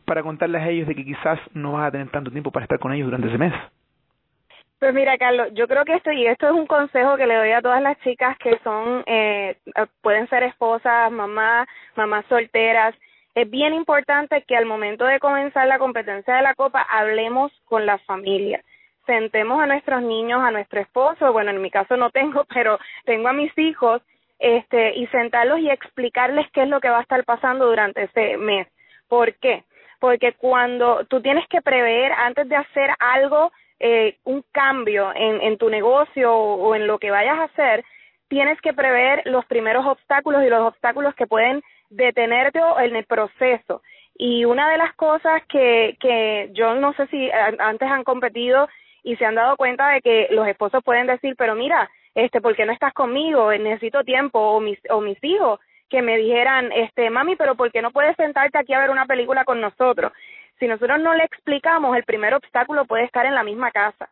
Para 0.04 0.22
contarles 0.22 0.62
a 0.62 0.68
ellos 0.68 0.88
de 0.88 0.94
que 0.94 1.04
quizás 1.04 1.38
no 1.54 1.72
vas 1.72 1.88
a 1.88 1.90
tener 1.92 2.08
tanto 2.10 2.30
tiempo 2.30 2.50
para 2.50 2.64
estar 2.64 2.78
con 2.78 2.92
ellos 2.92 3.06
durante 3.06 3.28
ese 3.28 3.38
mes? 3.38 3.52
Pues 4.82 4.92
mira, 4.94 5.16
Carlos, 5.16 5.46
yo 5.52 5.68
creo 5.68 5.84
que 5.84 5.94
esto, 5.94 6.10
y 6.10 6.26
esto 6.26 6.46
es 6.48 6.52
un 6.52 6.66
consejo 6.66 7.16
que 7.16 7.28
le 7.28 7.36
doy 7.36 7.52
a 7.52 7.62
todas 7.62 7.80
las 7.80 7.96
chicas 8.00 8.36
que 8.38 8.58
son, 8.64 9.04
eh, 9.06 9.56
pueden 10.00 10.28
ser 10.28 10.42
esposas, 10.42 11.12
mamás, 11.12 11.68
mamás 11.94 12.24
solteras. 12.28 12.92
Es 13.32 13.48
bien 13.48 13.74
importante 13.74 14.42
que 14.42 14.56
al 14.56 14.66
momento 14.66 15.04
de 15.04 15.20
comenzar 15.20 15.68
la 15.68 15.78
competencia 15.78 16.34
de 16.34 16.42
la 16.42 16.54
copa 16.54 16.82
hablemos 16.90 17.52
con 17.66 17.86
la 17.86 17.98
familia. 17.98 18.60
Sentemos 19.06 19.62
a 19.62 19.66
nuestros 19.66 20.02
niños, 20.02 20.42
a 20.42 20.50
nuestro 20.50 20.80
esposo, 20.80 21.32
bueno, 21.32 21.52
en 21.52 21.62
mi 21.62 21.70
caso 21.70 21.96
no 21.96 22.10
tengo, 22.10 22.44
pero 22.52 22.80
tengo 23.04 23.28
a 23.28 23.32
mis 23.32 23.56
hijos, 23.58 24.02
este, 24.40 24.96
y 24.96 25.06
sentarlos 25.06 25.60
y 25.60 25.70
explicarles 25.70 26.50
qué 26.52 26.64
es 26.64 26.68
lo 26.68 26.80
que 26.80 26.90
va 26.90 26.98
a 26.98 27.02
estar 27.02 27.24
pasando 27.24 27.66
durante 27.66 28.02
ese 28.02 28.36
mes. 28.36 28.66
¿Por 29.06 29.34
qué? 29.34 29.62
Porque 30.02 30.32
cuando 30.32 31.04
tú 31.04 31.22
tienes 31.22 31.46
que 31.46 31.62
prever 31.62 32.10
antes 32.10 32.48
de 32.48 32.56
hacer 32.56 32.90
algo, 32.98 33.52
eh, 33.78 34.16
un 34.24 34.44
cambio 34.50 35.12
en, 35.14 35.56
tu 35.58 35.70
negocio 35.70 36.34
o, 36.34 36.74
en 36.74 36.88
lo 36.88 36.98
que 36.98 37.12
vayas 37.12 37.38
a 37.38 37.44
hacer, 37.44 37.84
tienes 38.26 38.60
que 38.62 38.72
prever 38.72 39.22
los 39.26 39.46
primeros 39.46 39.86
obstáculos 39.86 40.42
y 40.42 40.48
los 40.48 40.62
obstáculos 40.62 41.14
que 41.14 41.28
pueden 41.28 41.62
detenerte 41.88 42.58
en 42.80 42.96
el 42.96 43.04
proceso. 43.04 43.82
Y 44.16 44.44
una 44.44 44.68
de 44.70 44.78
las 44.78 44.92
cosas 44.96 45.40
que, 45.48 45.96
que 46.00 46.50
yo 46.52 46.74
no 46.74 46.94
sé 46.94 47.06
si 47.06 47.30
antes 47.60 47.88
han 47.88 48.02
competido 48.02 48.68
y 49.04 49.14
se 49.14 49.24
han 49.24 49.36
dado 49.36 49.56
cuenta 49.56 49.88
de 49.90 50.00
que 50.00 50.26
los 50.32 50.48
esposos 50.48 50.82
pueden 50.82 51.06
decir, 51.06 51.36
pero 51.38 51.54
mira, 51.54 51.88
este, 52.16 52.40
¿por 52.40 52.56
qué 52.56 52.66
no 52.66 52.72
estás 52.72 52.92
conmigo? 52.92 53.52
Necesito 53.52 54.02
tiempo 54.02 54.40
o 54.40 54.58
mis, 54.58 54.80
o 54.90 55.00
mis 55.00 55.22
hijos 55.22 55.60
que 55.92 56.00
me 56.00 56.16
dijeran, 56.16 56.72
este, 56.72 57.10
mami, 57.10 57.36
pero 57.36 57.54
¿por 57.54 57.70
qué 57.70 57.82
no 57.82 57.90
puedes 57.90 58.16
sentarte 58.16 58.56
aquí 58.56 58.72
a 58.72 58.80
ver 58.80 58.88
una 58.88 59.04
película 59.04 59.44
con 59.44 59.60
nosotros? 59.60 60.10
Si 60.58 60.66
nosotros 60.66 60.98
no 61.00 61.12
le 61.14 61.24
explicamos, 61.24 61.94
el 61.94 62.04
primer 62.04 62.32
obstáculo 62.32 62.86
puede 62.86 63.04
estar 63.04 63.26
en 63.26 63.34
la 63.34 63.44
misma 63.44 63.70
casa. 63.70 64.08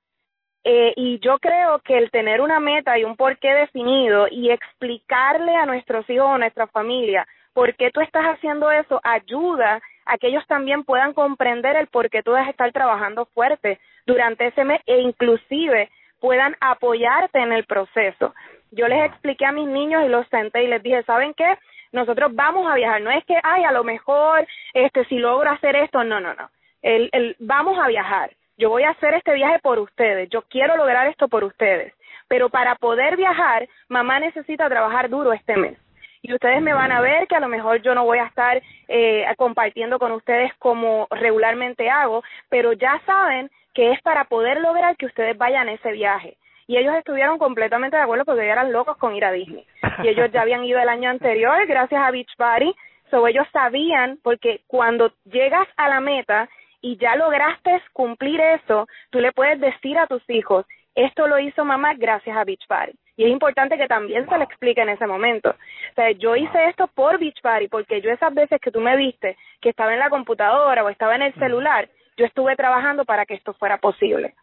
Eh, 0.62 0.92
y 0.94 1.18
yo 1.20 1.38
creo 1.38 1.78
que 1.78 1.96
el 1.96 2.10
tener 2.10 2.42
una 2.42 2.60
meta 2.60 2.98
y 2.98 3.04
un 3.04 3.16
porqué 3.16 3.54
definido 3.54 4.28
y 4.30 4.50
explicarle 4.50 5.56
a 5.56 5.64
nuestros 5.64 6.08
hijos 6.10 6.26
o 6.26 6.34
a 6.34 6.38
nuestra 6.38 6.66
familia 6.66 7.26
por 7.54 7.74
qué 7.76 7.90
tú 7.90 8.02
estás 8.02 8.24
haciendo 8.26 8.70
eso 8.70 9.00
ayuda 9.02 9.80
a 10.04 10.18
que 10.18 10.26
ellos 10.26 10.46
también 10.46 10.84
puedan 10.84 11.14
comprender 11.14 11.76
el 11.76 11.86
por 11.86 12.10
qué 12.10 12.22
tú 12.22 12.32
debes 12.32 12.50
estar 12.50 12.70
trabajando 12.72 13.24
fuerte 13.32 13.80
durante 14.04 14.48
ese 14.48 14.64
mes 14.64 14.82
e 14.84 15.00
inclusive 15.00 15.88
puedan 16.20 16.54
apoyarte 16.60 17.38
en 17.38 17.52
el 17.54 17.64
proceso. 17.64 18.34
Yo 18.72 18.88
les 18.88 19.04
expliqué 19.04 19.46
a 19.46 19.52
mis 19.52 19.68
niños 19.68 20.04
y 20.04 20.08
los 20.08 20.26
senté 20.28 20.64
y 20.64 20.68
les 20.68 20.82
dije, 20.82 21.02
¿saben 21.04 21.34
qué? 21.34 21.56
nosotros 21.92 22.34
vamos 22.34 22.70
a 22.70 22.74
viajar, 22.74 23.00
no 23.00 23.10
es 23.10 23.24
que, 23.24 23.36
ay, 23.42 23.64
a 23.64 23.72
lo 23.72 23.84
mejor, 23.84 24.46
este, 24.74 25.04
si 25.06 25.18
logro 25.18 25.50
hacer 25.50 25.76
esto, 25.76 26.04
no, 26.04 26.20
no, 26.20 26.34
no, 26.34 26.50
el, 26.82 27.08
el, 27.12 27.36
vamos 27.40 27.78
a 27.78 27.88
viajar, 27.88 28.30
yo 28.56 28.70
voy 28.70 28.84
a 28.84 28.90
hacer 28.90 29.14
este 29.14 29.34
viaje 29.34 29.58
por 29.60 29.78
ustedes, 29.78 30.28
yo 30.30 30.42
quiero 30.42 30.76
lograr 30.76 31.06
esto 31.08 31.28
por 31.28 31.44
ustedes, 31.44 31.92
pero 32.28 32.48
para 32.48 32.76
poder 32.76 33.16
viajar, 33.16 33.68
mamá 33.88 34.20
necesita 34.20 34.68
trabajar 34.68 35.08
duro 35.08 35.32
este 35.32 35.56
mes. 35.56 35.76
Y 36.22 36.34
ustedes 36.34 36.60
me 36.60 36.74
van 36.74 36.92
a 36.92 37.00
ver 37.00 37.26
que 37.26 37.34
a 37.34 37.40
lo 37.40 37.48
mejor 37.48 37.80
yo 37.80 37.94
no 37.94 38.04
voy 38.04 38.18
a 38.18 38.26
estar 38.26 38.62
eh, 38.88 39.24
compartiendo 39.38 39.98
con 39.98 40.12
ustedes 40.12 40.52
como 40.58 41.08
regularmente 41.10 41.88
hago, 41.88 42.22
pero 42.50 42.74
ya 42.74 43.00
saben 43.06 43.50
que 43.72 43.92
es 43.92 44.02
para 44.02 44.24
poder 44.24 44.60
lograr 44.60 44.98
que 44.98 45.06
ustedes 45.06 45.38
vayan 45.38 45.68
a 45.68 45.72
ese 45.72 45.92
viaje 45.92 46.36
y 46.70 46.76
ellos 46.76 46.94
estuvieron 46.94 47.36
completamente 47.36 47.96
de 47.96 48.04
acuerdo 48.04 48.24
porque 48.24 48.46
eran 48.46 48.70
locos 48.70 48.96
con 48.96 49.16
ir 49.16 49.24
a 49.24 49.32
Disney. 49.32 49.66
Y 50.04 50.08
ellos 50.08 50.30
ya 50.30 50.42
habían 50.42 50.64
ido 50.64 50.78
el 50.78 50.88
año 50.88 51.10
anterior 51.10 51.66
gracias 51.66 52.00
a 52.00 52.12
Beachbody, 52.12 52.72
so 53.10 53.26
ellos 53.26 53.44
sabían 53.52 54.20
porque 54.22 54.60
cuando 54.68 55.12
llegas 55.24 55.66
a 55.76 55.88
la 55.88 55.98
meta 55.98 56.48
y 56.80 56.96
ya 56.96 57.16
lograste 57.16 57.82
cumplir 57.92 58.40
eso, 58.40 58.86
tú 59.10 59.18
le 59.18 59.32
puedes 59.32 59.58
decir 59.58 59.98
a 59.98 60.06
tus 60.06 60.22
hijos, 60.30 60.64
esto 60.94 61.26
lo 61.26 61.40
hizo 61.40 61.64
mamá 61.64 61.94
gracias 61.94 62.36
a 62.36 62.44
Beachbody. 62.44 62.92
Y 63.16 63.24
es 63.24 63.30
importante 63.30 63.76
que 63.76 63.88
también 63.88 64.28
se 64.28 64.38
le 64.38 64.44
explique 64.44 64.80
en 64.80 64.90
ese 64.90 65.08
momento. 65.08 65.50
O 65.50 65.94
sea, 65.96 66.12
yo 66.12 66.36
hice 66.36 66.68
esto 66.68 66.86
por 66.86 67.18
Beachbody 67.18 67.66
porque 67.66 68.00
yo 68.00 68.12
esas 68.12 68.32
veces 68.32 68.60
que 68.60 68.70
tú 68.70 68.80
me 68.80 68.96
viste 68.96 69.36
que 69.60 69.70
estaba 69.70 69.92
en 69.92 69.98
la 69.98 70.08
computadora 70.08 70.84
o 70.84 70.88
estaba 70.88 71.16
en 71.16 71.22
el 71.22 71.34
celular, 71.34 71.88
yo 72.16 72.26
estuve 72.26 72.54
trabajando 72.54 73.04
para 73.04 73.26
que 73.26 73.34
esto 73.34 73.54
fuera 73.54 73.78
posible. 73.78 74.34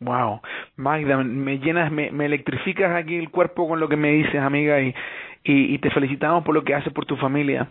Wow, 0.00 0.42
Magda, 0.76 1.16
me 1.24 1.58
llenas, 1.58 1.90
me, 1.90 2.10
me, 2.10 2.26
electrificas 2.26 2.94
aquí 2.94 3.16
el 3.16 3.30
cuerpo 3.30 3.66
con 3.66 3.80
lo 3.80 3.88
que 3.88 3.96
me 3.96 4.10
dices, 4.10 4.36
amiga, 4.36 4.78
y, 4.80 4.94
y, 5.42 5.74
y 5.74 5.78
te 5.78 5.90
felicitamos 5.90 6.44
por 6.44 6.54
lo 6.54 6.64
que 6.64 6.74
haces 6.74 6.92
por 6.92 7.06
tu 7.06 7.16
familia. 7.16 7.68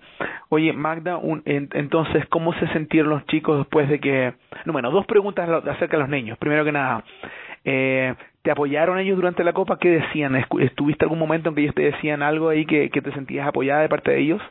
Oye, 0.49 0.73
Magda, 0.73 1.17
un, 1.17 1.43
entonces, 1.45 2.25
¿cómo 2.29 2.53
se 2.53 2.67
sintieron 2.69 3.11
los 3.11 3.25
chicos 3.27 3.59
después 3.59 3.87
de 3.89 3.99
que... 3.99 4.33
No, 4.65 4.73
bueno, 4.73 4.89
dos 4.89 5.05
preguntas 5.05 5.47
acerca 5.47 5.97
de 5.97 6.03
los 6.03 6.09
niños. 6.09 6.39
Primero 6.39 6.65
que 6.65 6.71
nada, 6.71 7.03
eh, 7.63 8.15
¿te 8.41 8.49
apoyaron 8.49 8.97
ellos 8.97 9.17
durante 9.17 9.43
la 9.43 9.53
Copa? 9.53 9.77
¿Qué 9.77 9.89
decían? 9.89 10.35
¿Estuviste 10.35 11.05
algún 11.05 11.19
momento 11.19 11.49
en 11.49 11.55
que 11.55 11.61
ellos 11.61 11.75
te 11.75 11.83
decían 11.83 12.23
algo 12.23 12.49
ahí 12.49 12.65
que, 12.65 12.89
que 12.89 13.01
te 13.03 13.11
sentías 13.11 13.47
apoyada 13.47 13.81
de 13.81 13.89
parte 13.89 14.11
de 14.11 14.19
ellos? 14.19 14.41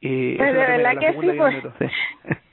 Eh, 0.00 0.34
pues 0.36 0.52
de 0.52 0.58
verdad 0.58 0.98
que 0.98 1.12
sí, 1.12 1.28
pues... 1.38 1.92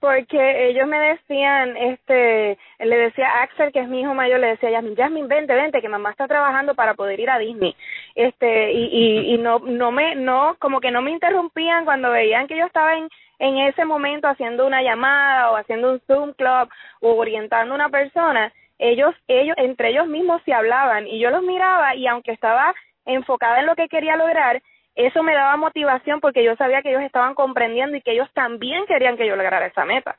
porque 0.00 0.68
ellos 0.68 0.86
me 0.86 0.98
decían, 0.98 1.76
este, 1.76 2.58
le 2.78 2.96
decía 2.96 3.42
Axel, 3.42 3.72
que 3.72 3.80
es 3.80 3.88
mi 3.88 4.00
hijo 4.00 4.14
mayor, 4.14 4.40
le 4.40 4.48
decía 4.48 4.70
Yasmin, 4.70 4.96
Yasmin, 4.96 5.28
vente, 5.28 5.54
vente, 5.54 5.80
que 5.80 5.88
mamá 5.88 6.10
está 6.10 6.28
trabajando 6.28 6.74
para 6.74 6.94
poder 6.94 7.18
ir 7.20 7.30
a 7.30 7.38
Disney, 7.38 7.74
este, 8.14 8.72
y, 8.72 8.84
y, 8.84 9.34
y 9.34 9.38
no, 9.38 9.58
no 9.58 9.90
me, 9.90 10.14
no, 10.14 10.56
como 10.58 10.80
que 10.80 10.90
no 10.90 11.02
me 11.02 11.10
interrumpían 11.10 11.84
cuando 11.84 12.10
veían 12.10 12.46
que 12.46 12.56
yo 12.56 12.66
estaba 12.66 12.96
en, 12.96 13.08
en 13.38 13.58
ese 13.58 13.84
momento 13.84 14.28
haciendo 14.28 14.66
una 14.66 14.82
llamada 14.82 15.50
o 15.50 15.56
haciendo 15.56 15.92
un 15.92 16.00
Zoom 16.06 16.32
club 16.32 16.68
o 17.00 17.14
orientando 17.14 17.72
a 17.72 17.76
una 17.76 17.88
persona, 17.88 18.52
ellos, 18.78 19.14
ellos, 19.26 19.56
entre 19.58 19.90
ellos 19.90 20.06
mismos 20.06 20.40
se 20.44 20.52
hablaban 20.52 21.06
y 21.06 21.18
yo 21.18 21.30
los 21.30 21.42
miraba 21.42 21.94
y 21.96 22.06
aunque 22.06 22.32
estaba 22.32 22.74
enfocada 23.04 23.60
en 23.60 23.66
lo 23.66 23.74
que 23.74 23.88
quería 23.88 24.16
lograr, 24.16 24.62
eso 25.06 25.22
me 25.22 25.32
daba 25.32 25.56
motivación 25.56 26.20
porque 26.20 26.42
yo 26.42 26.56
sabía 26.56 26.82
que 26.82 26.90
ellos 26.90 27.02
estaban 27.02 27.34
comprendiendo 27.34 27.96
y 27.96 28.02
que 28.02 28.12
ellos 28.12 28.28
también 28.34 28.84
querían 28.86 29.16
que 29.16 29.26
yo 29.26 29.36
lograra 29.36 29.66
esa 29.66 29.84
meta. 29.84 30.16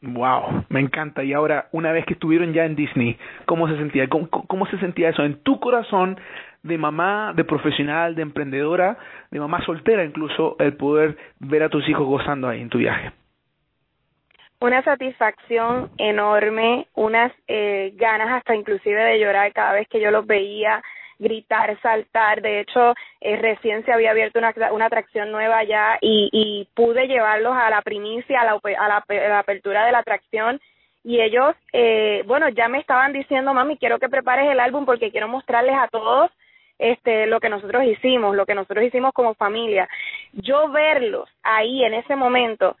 Wow, 0.00 0.64
me 0.68 0.80
encanta. 0.80 1.22
Y 1.22 1.32
ahora, 1.32 1.68
una 1.72 1.92
vez 1.92 2.06
que 2.06 2.14
estuvieron 2.14 2.52
ya 2.52 2.64
en 2.64 2.76
Disney, 2.76 3.18
¿cómo 3.44 3.68
se 3.68 3.76
sentía? 3.76 4.08
¿Cómo, 4.08 4.28
cómo 4.30 4.66
se 4.66 4.78
sentía 4.78 5.10
eso 5.10 5.22
en 5.22 5.42
tu 5.42 5.60
corazón 5.60 6.18
de 6.62 6.78
mamá, 6.78 7.32
de 7.34 7.44
profesional, 7.44 8.14
de 8.14 8.22
emprendedora, 8.22 8.96
de 9.30 9.38
mamá 9.38 9.62
soltera 9.64 10.04
incluso, 10.04 10.56
el 10.60 10.76
poder 10.76 11.16
ver 11.38 11.62
a 11.62 11.68
tus 11.68 11.88
hijos 11.88 12.06
gozando 12.06 12.48
ahí 12.48 12.62
en 12.62 12.70
tu 12.70 12.78
viaje? 12.78 13.12
una 14.60 14.82
satisfacción 14.82 15.90
enorme, 15.98 16.86
unas 16.94 17.32
eh, 17.46 17.92
ganas 17.96 18.30
hasta 18.30 18.54
inclusive 18.54 19.02
de 19.02 19.20
llorar 19.20 19.52
cada 19.52 19.72
vez 19.74 19.86
que 19.88 20.00
yo 20.00 20.10
los 20.10 20.26
veía 20.26 20.82
gritar, 21.18 21.78
saltar. 21.80 22.42
De 22.42 22.60
hecho, 22.60 22.94
eh, 23.20 23.36
recién 23.36 23.84
se 23.84 23.92
había 23.92 24.10
abierto 24.10 24.38
una, 24.38 24.86
atracción 24.86 25.32
nueva 25.32 25.64
y, 25.64 25.70
y 26.00 26.68
pude 26.74 27.06
llevarlos 27.06 27.54
a 27.56 27.70
la 27.70 27.82
primicia, 27.82 28.40
a 28.40 28.44
la, 28.44 28.60
a 28.78 28.88
la, 28.88 29.38
apertura 29.38 29.86
de 29.86 29.92
la 29.92 29.98
atracción. 29.98 30.60
Y 31.04 31.20
ellos, 31.20 31.54
eh, 31.72 32.24
bueno, 32.26 32.48
ya 32.48 32.68
me 32.68 32.78
estaban 32.78 33.12
diciendo, 33.12 33.54
mami, 33.54 33.78
quiero 33.78 33.98
que 33.98 34.08
prepares 34.08 34.50
el 34.50 34.60
álbum 34.60 34.84
porque 34.84 35.10
quiero 35.10 35.28
mostrarles 35.28 35.76
a 35.76 35.88
todos 35.88 36.30
este 36.78 37.26
lo 37.26 37.40
que 37.40 37.48
nosotros 37.48 37.84
hicimos, 37.84 38.36
lo 38.36 38.44
que 38.44 38.54
nosotros 38.54 38.84
hicimos 38.84 39.12
como 39.14 39.34
familia. 39.34 39.88
Yo 40.32 40.68
verlos 40.68 41.28
ahí 41.42 41.84
en 41.84 41.94
ese 41.94 42.16
momento 42.16 42.76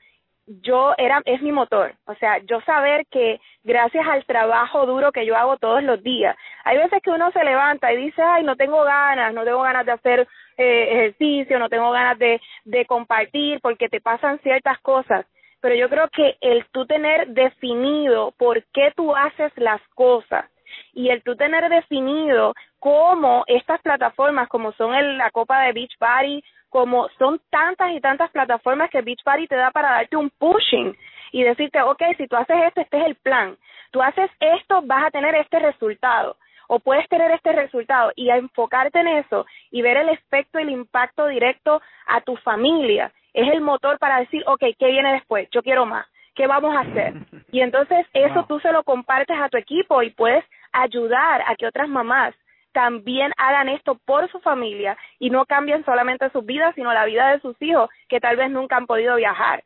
yo 0.46 0.94
era 0.96 1.22
es 1.24 1.42
mi 1.42 1.50
motor, 1.50 1.94
o 2.06 2.14
sea, 2.14 2.38
yo 2.44 2.60
saber 2.60 3.04
que 3.10 3.40
gracias 3.64 4.06
al 4.06 4.24
trabajo 4.24 4.86
duro 4.86 5.10
que 5.10 5.26
yo 5.26 5.36
hago 5.36 5.56
todos 5.56 5.82
los 5.82 6.02
días. 6.02 6.36
Hay 6.66 6.78
veces 6.78 7.00
que 7.00 7.10
uno 7.10 7.30
se 7.30 7.44
levanta 7.44 7.92
y 7.92 7.96
dice, 7.96 8.20
"Ay, 8.20 8.42
no 8.42 8.56
tengo 8.56 8.82
ganas, 8.82 9.32
no 9.32 9.44
tengo 9.44 9.62
ganas 9.62 9.86
de 9.86 9.92
hacer 9.92 10.26
eh, 10.58 10.88
ejercicio, 10.90 11.60
no 11.60 11.68
tengo 11.68 11.92
ganas 11.92 12.18
de 12.18 12.86
compartir 12.86 13.60
porque 13.60 13.88
te 13.88 14.00
pasan 14.00 14.40
ciertas 14.40 14.80
cosas." 14.80 15.26
Pero 15.60 15.76
yo 15.76 15.88
creo 15.88 16.08
que 16.08 16.36
el 16.40 16.66
tú 16.72 16.84
tener 16.84 17.28
definido 17.28 18.32
por 18.36 18.64
qué 18.74 18.92
tú 18.96 19.14
haces 19.14 19.52
las 19.56 19.80
cosas 19.94 20.44
y 20.92 21.10
el 21.10 21.22
tú 21.22 21.36
tener 21.36 21.68
definido 21.68 22.52
cómo 22.80 23.44
estas 23.46 23.80
plataformas 23.82 24.48
como 24.48 24.72
son 24.72 24.92
el, 24.92 25.18
la 25.18 25.30
Copa 25.30 25.62
de 25.62 25.72
Beach 25.72 25.96
Party 25.98 26.42
como 26.68 27.08
son 27.18 27.40
tantas 27.48 27.92
y 27.92 28.00
tantas 28.00 28.30
plataformas 28.32 28.90
que 28.90 29.02
Beachbody 29.02 29.46
te 29.46 29.56
da 29.56 29.70
para 29.70 29.92
darte 29.92 30.16
un 30.16 30.30
pushing 30.30 30.96
y 31.30 31.42
decirte, 31.44 31.80
ok, 31.80 32.02
si 32.16 32.26
tú 32.26 32.36
haces 32.36 32.56
esto, 32.66 32.80
este 32.80 32.98
es 32.98 33.06
el 33.06 33.14
plan. 33.14 33.56
Tú 33.92 34.02
haces 34.02 34.30
esto, 34.40 34.82
vas 34.82 35.06
a 35.06 35.10
tener 35.10 35.34
este 35.36 35.60
resultado 35.60 36.36
o 36.68 36.78
puedes 36.78 37.08
tener 37.08 37.30
este 37.30 37.52
resultado 37.52 38.12
y 38.16 38.30
a 38.30 38.36
enfocarte 38.36 39.00
en 39.00 39.08
eso 39.08 39.46
y 39.70 39.82
ver 39.82 39.96
el 39.96 40.08
efecto 40.08 40.58
y 40.58 40.62
el 40.62 40.70
impacto 40.70 41.26
directo 41.26 41.80
a 42.06 42.20
tu 42.20 42.36
familia 42.36 43.12
es 43.34 43.48
el 43.52 43.60
motor 43.60 43.98
para 43.98 44.20
decir, 44.20 44.42
ok, 44.46 44.62
¿qué 44.78 44.86
viene 44.90 45.12
después? 45.12 45.48
Yo 45.50 45.62
quiero 45.62 45.84
más. 45.84 46.06
¿Qué 46.34 46.46
vamos 46.46 46.74
a 46.74 46.80
hacer? 46.80 47.14
Y 47.52 47.60
entonces 47.60 48.04
eso 48.12 48.44
tú 48.46 48.58
se 48.60 48.72
lo 48.72 48.82
compartes 48.82 49.38
a 49.38 49.48
tu 49.48 49.56
equipo 49.56 50.02
y 50.02 50.10
puedes 50.10 50.44
ayudar 50.72 51.42
a 51.46 51.54
que 51.54 51.66
otras 51.66 51.88
mamás 51.88 52.34
también 52.72 53.32
hagan 53.38 53.70
esto 53.70 53.98
por 54.04 54.30
su 54.30 54.40
familia 54.40 54.98
y 55.18 55.30
no 55.30 55.46
cambien 55.46 55.82
solamente 55.86 56.28
sus 56.30 56.44
vidas, 56.44 56.74
sino 56.74 56.92
la 56.92 57.06
vida 57.06 57.30
de 57.30 57.40
sus 57.40 57.56
hijos 57.62 57.88
que 58.08 58.20
tal 58.20 58.36
vez 58.36 58.50
nunca 58.50 58.76
han 58.76 58.86
podido 58.86 59.16
viajar. 59.16 59.64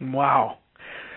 Wow. 0.00 0.56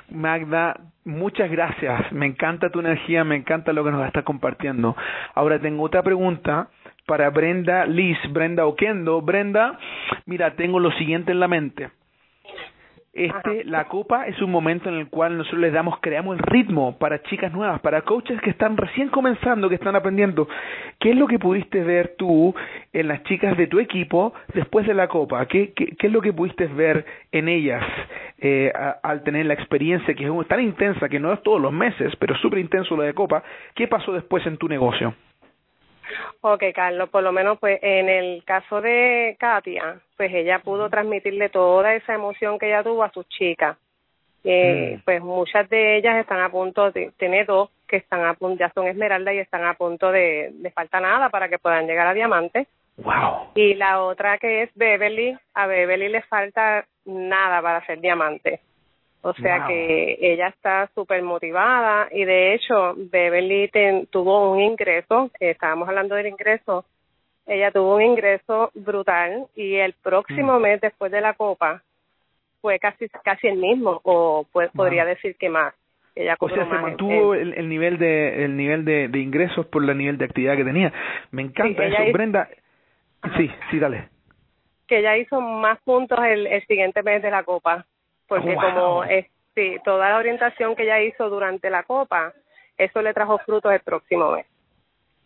Magda, 0.10 0.80
muchas 1.06 1.50
gracias. 1.50 2.12
Me 2.12 2.26
encanta 2.26 2.70
tu 2.70 2.80
energía, 2.80 3.24
me 3.24 3.36
encanta 3.36 3.74
lo 3.74 3.84
que 3.84 3.92
nos 3.92 4.06
está 4.06 4.24
compartiendo. 4.24 4.96
Ahora 5.34 5.60
tengo 5.60 5.84
otra 5.84 6.04
pregunta 6.04 6.70
para 7.06 7.30
Brenda 7.30 7.86
Liz, 7.86 8.18
Brenda 8.32 8.66
Oquendo. 8.66 9.22
Brenda, 9.22 9.78
mira, 10.26 10.56
tengo 10.56 10.80
lo 10.80 10.92
siguiente 10.94 11.32
en 11.32 11.40
la 11.40 11.48
mente. 11.48 11.90
Este, 13.14 13.64
la 13.66 13.88
copa 13.88 14.26
es 14.26 14.42
un 14.42 14.50
momento 14.50 14.90
en 14.90 14.96
el 14.96 15.08
cual 15.08 15.38
nosotros 15.38 15.62
les 15.62 15.72
damos, 15.72 16.00
creamos 16.00 16.36
el 16.36 16.44
ritmo 16.44 16.98
para 16.98 17.22
chicas 17.22 17.54
nuevas, 17.54 17.80
para 17.80 18.02
coaches 18.02 18.42
que 18.42 18.50
están 18.50 18.76
recién 18.76 19.10
comenzando, 19.10 19.70
que 19.70 19.76
están 19.76 19.96
aprendiendo. 19.96 20.48
¿Qué 21.00 21.12
es 21.12 21.16
lo 21.16 21.28
que 21.28 21.38
pudiste 21.38 21.84
ver 21.84 22.16
tú 22.18 22.56
en 22.92 23.08
las 23.08 23.22
chicas 23.26 23.56
de 23.56 23.68
tu 23.68 23.80
equipo 23.80 24.34
después 24.56 24.88
de 24.88 24.96
la 24.96 25.08
copa? 25.08 25.46
¿Qué, 25.46 25.74
qué, 25.74 25.96
qué 25.96 26.08
es 26.08 26.14
lo 26.14 26.22
que 26.22 26.34
pudiste 26.34 26.66
ver 26.66 27.06
en 27.32 27.50
ellas 27.50 27.84
eh, 28.40 28.74
al 29.04 29.22
tener 29.22 29.46
la 29.46 29.54
experiencia 29.54 30.16
que 30.16 30.26
es 30.26 30.48
tan 30.48 30.62
intensa, 30.62 31.08
que 31.08 31.20
no 31.20 31.32
es 31.32 31.44
todos 31.44 31.62
los 31.62 31.72
meses, 31.72 32.16
pero 32.18 32.36
súper 32.38 32.58
intenso 32.58 32.96
lo 32.96 33.04
de 33.04 33.14
copa? 33.14 33.44
¿Qué 33.76 33.88
pasó 33.88 34.12
después 34.12 34.44
en 34.48 34.58
tu 34.58 34.68
negocio? 34.68 35.14
Ok, 36.42 36.64
Carlos, 36.74 37.10
por 37.10 37.24
lo 37.24 37.32
menos 37.32 37.60
pues 37.60 37.80
en 37.82 38.10
el 38.10 38.44
caso 38.44 38.82
de 38.82 39.36
Katia, 39.40 40.00
pues 40.18 40.34
ella 40.34 40.60
pudo 40.60 40.90
transmitirle 40.90 41.50
toda 41.50 41.94
esa 41.96 42.14
emoción 42.14 42.60
que 42.60 42.68
ella 42.68 42.84
tuvo 42.84 43.04
a 43.04 43.12
sus 43.12 43.28
chicas. 43.30 43.78
Eh, 44.44 44.98
mm. 44.98 45.02
Pues 45.06 45.22
muchas 45.22 45.70
de 45.70 45.98
ellas 45.98 46.18
están 46.18 46.42
a 46.42 46.50
punto 46.50 46.92
de, 46.92 47.12
tener 47.18 47.46
dos 47.46 47.70
que 47.88 47.98
están 47.98 48.26
a 48.26 48.34
punto, 48.34 48.60
ya 48.60 48.72
son 48.74 48.88
esmeralda 48.88 49.34
y 49.34 49.40
están 49.40 49.64
a 49.64 49.76
punto 49.76 50.12
de, 50.12 50.50
de 50.54 50.72
falta 50.72 51.00
nada 51.00 51.30
para 51.30 51.48
que 51.48 51.60
puedan 51.60 51.88
llegar 51.88 52.08
a 52.08 52.14
diamante. 52.14 52.68
Wow. 52.98 53.52
Y 53.56 53.74
la 53.76 54.02
otra 54.02 54.38
que 54.38 54.64
es 54.64 54.70
Beverly, 54.76 55.38
a 55.54 55.68
Beverly 55.68 56.10
le 56.10 56.22
falta 56.24 56.86
nada 57.06 57.62
para 57.62 57.86
ser 57.86 58.00
diamante. 58.00 58.60
O 59.26 59.34
sea 59.36 59.66
que 59.68 60.18
ella 60.20 60.50
está 60.50 60.90
súper 60.94 61.24
motivada 61.24 62.10
y 62.12 62.26
de 62.26 62.54
hecho 62.54 62.94
Beverly 62.98 63.72
tuvo 64.10 64.52
un 64.52 64.60
ingreso, 64.60 65.32
estábamos 65.40 65.88
hablando 65.88 66.16
del 66.16 66.28
ingreso, 66.28 66.84
ella 67.48 67.72
tuvo 67.72 67.96
un 67.96 68.02
ingreso 68.02 68.70
brutal 68.74 69.46
y 69.56 69.76
el 69.76 69.94
próximo 69.94 70.60
mm. 70.60 70.62
mes 70.62 70.82
después 70.82 71.10
de 71.10 71.22
la 71.22 71.36
copa 71.36 71.82
fue 72.60 72.80
casi 72.80 73.08
casi 73.24 73.48
el 73.48 73.60
mismo 73.60 74.02
o 74.04 74.46
pues 74.52 74.70
podría 74.72 75.06
decir 75.06 75.38
que 75.38 75.48
más. 75.48 75.74
Ella 76.16 76.36
o 76.38 76.50
sea, 76.50 76.66
se 76.66 76.74
mantuvo 76.74 77.34
el, 77.34 77.70
nivel 77.70 77.98
de 77.98 78.44
el 78.44 78.58
nivel 78.58 78.84
de, 78.84 79.10
ingresos 79.18 79.66
por 79.68 79.90
el 79.90 79.98
nivel 79.98 80.18
de 80.18 80.26
actividad 80.26 80.58
que 80.58 80.66
tenía. 80.66 80.92
Me 81.32 81.44
encanta 81.44 81.86
eso, 81.86 82.12
Brenda. 82.12 82.50
Sí, 83.38 83.50
sí, 83.72 83.80
dale. 83.80 84.10
Que 84.86 85.00
ella 85.00 85.16
hizo 85.16 85.40
más 85.40 85.80
puntos 85.80 86.20
el, 86.26 86.46
el 86.46 86.66
siguiente 86.66 87.02
mes 87.04 87.22
de 87.22 87.32
la 87.32 87.44
copa 87.44 87.86
porque 88.28 88.56
como 88.56 89.04
es, 89.04 89.28
sí, 89.56 89.78
toda 89.84 90.10
la 90.10 90.18
orientación 90.18 90.76
que 90.76 90.84
ella 90.84 91.02
hizo 91.02 91.30
durante 91.30 91.70
la 91.70 91.84
copa, 91.84 92.34
eso 92.78 93.02
le 93.02 93.14
trajo 93.14 93.38
frutos 93.40 93.72
el 93.72 93.82
próximo 93.82 94.32
mes. 94.32 94.46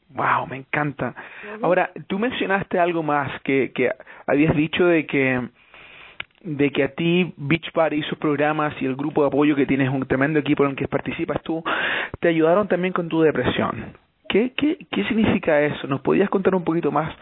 Wow, 0.10 0.48
me 0.48 0.58
encanta. 0.58 1.14
Ahora, 1.62 1.92
tú 2.08 2.18
mencionaste 2.18 2.80
algo 2.80 3.04
más 3.04 3.42
que, 3.42 3.72
que 3.74 3.92
habías 4.26 4.56
dicho 4.56 4.86
de 4.86 5.06
que 5.06 5.50
de 6.42 6.72
que 6.72 6.84
a 6.84 6.90
ti 6.90 7.34
Beach 7.36 7.72
Party 7.74 7.98
y 7.98 8.04
sus 8.04 8.18
programas 8.18 8.74
y 8.80 8.86
el 8.86 8.96
grupo 8.96 9.22
de 9.22 9.28
apoyo 9.28 9.56
que 9.56 9.66
tienes 9.66 9.90
un 9.90 10.06
tremendo 10.08 10.40
equipo 10.40 10.64
en 10.64 10.72
el 10.72 10.76
que 10.78 10.88
participas 10.88 11.42
tú 11.42 11.64
te 12.20 12.30
ayudaron 12.30 12.68
también 12.68 12.94
con 12.94 13.10
tu 13.10 13.22
depresión. 13.22 13.98
¿Qué, 14.30 14.54
qué, 14.56 14.78
qué 14.92 15.04
significa 15.06 15.62
eso? 15.62 15.88
¿Nos 15.88 16.02
podías 16.02 16.30
contar 16.30 16.54
un 16.56 16.64
poquito 16.64 16.92
más 16.92 17.14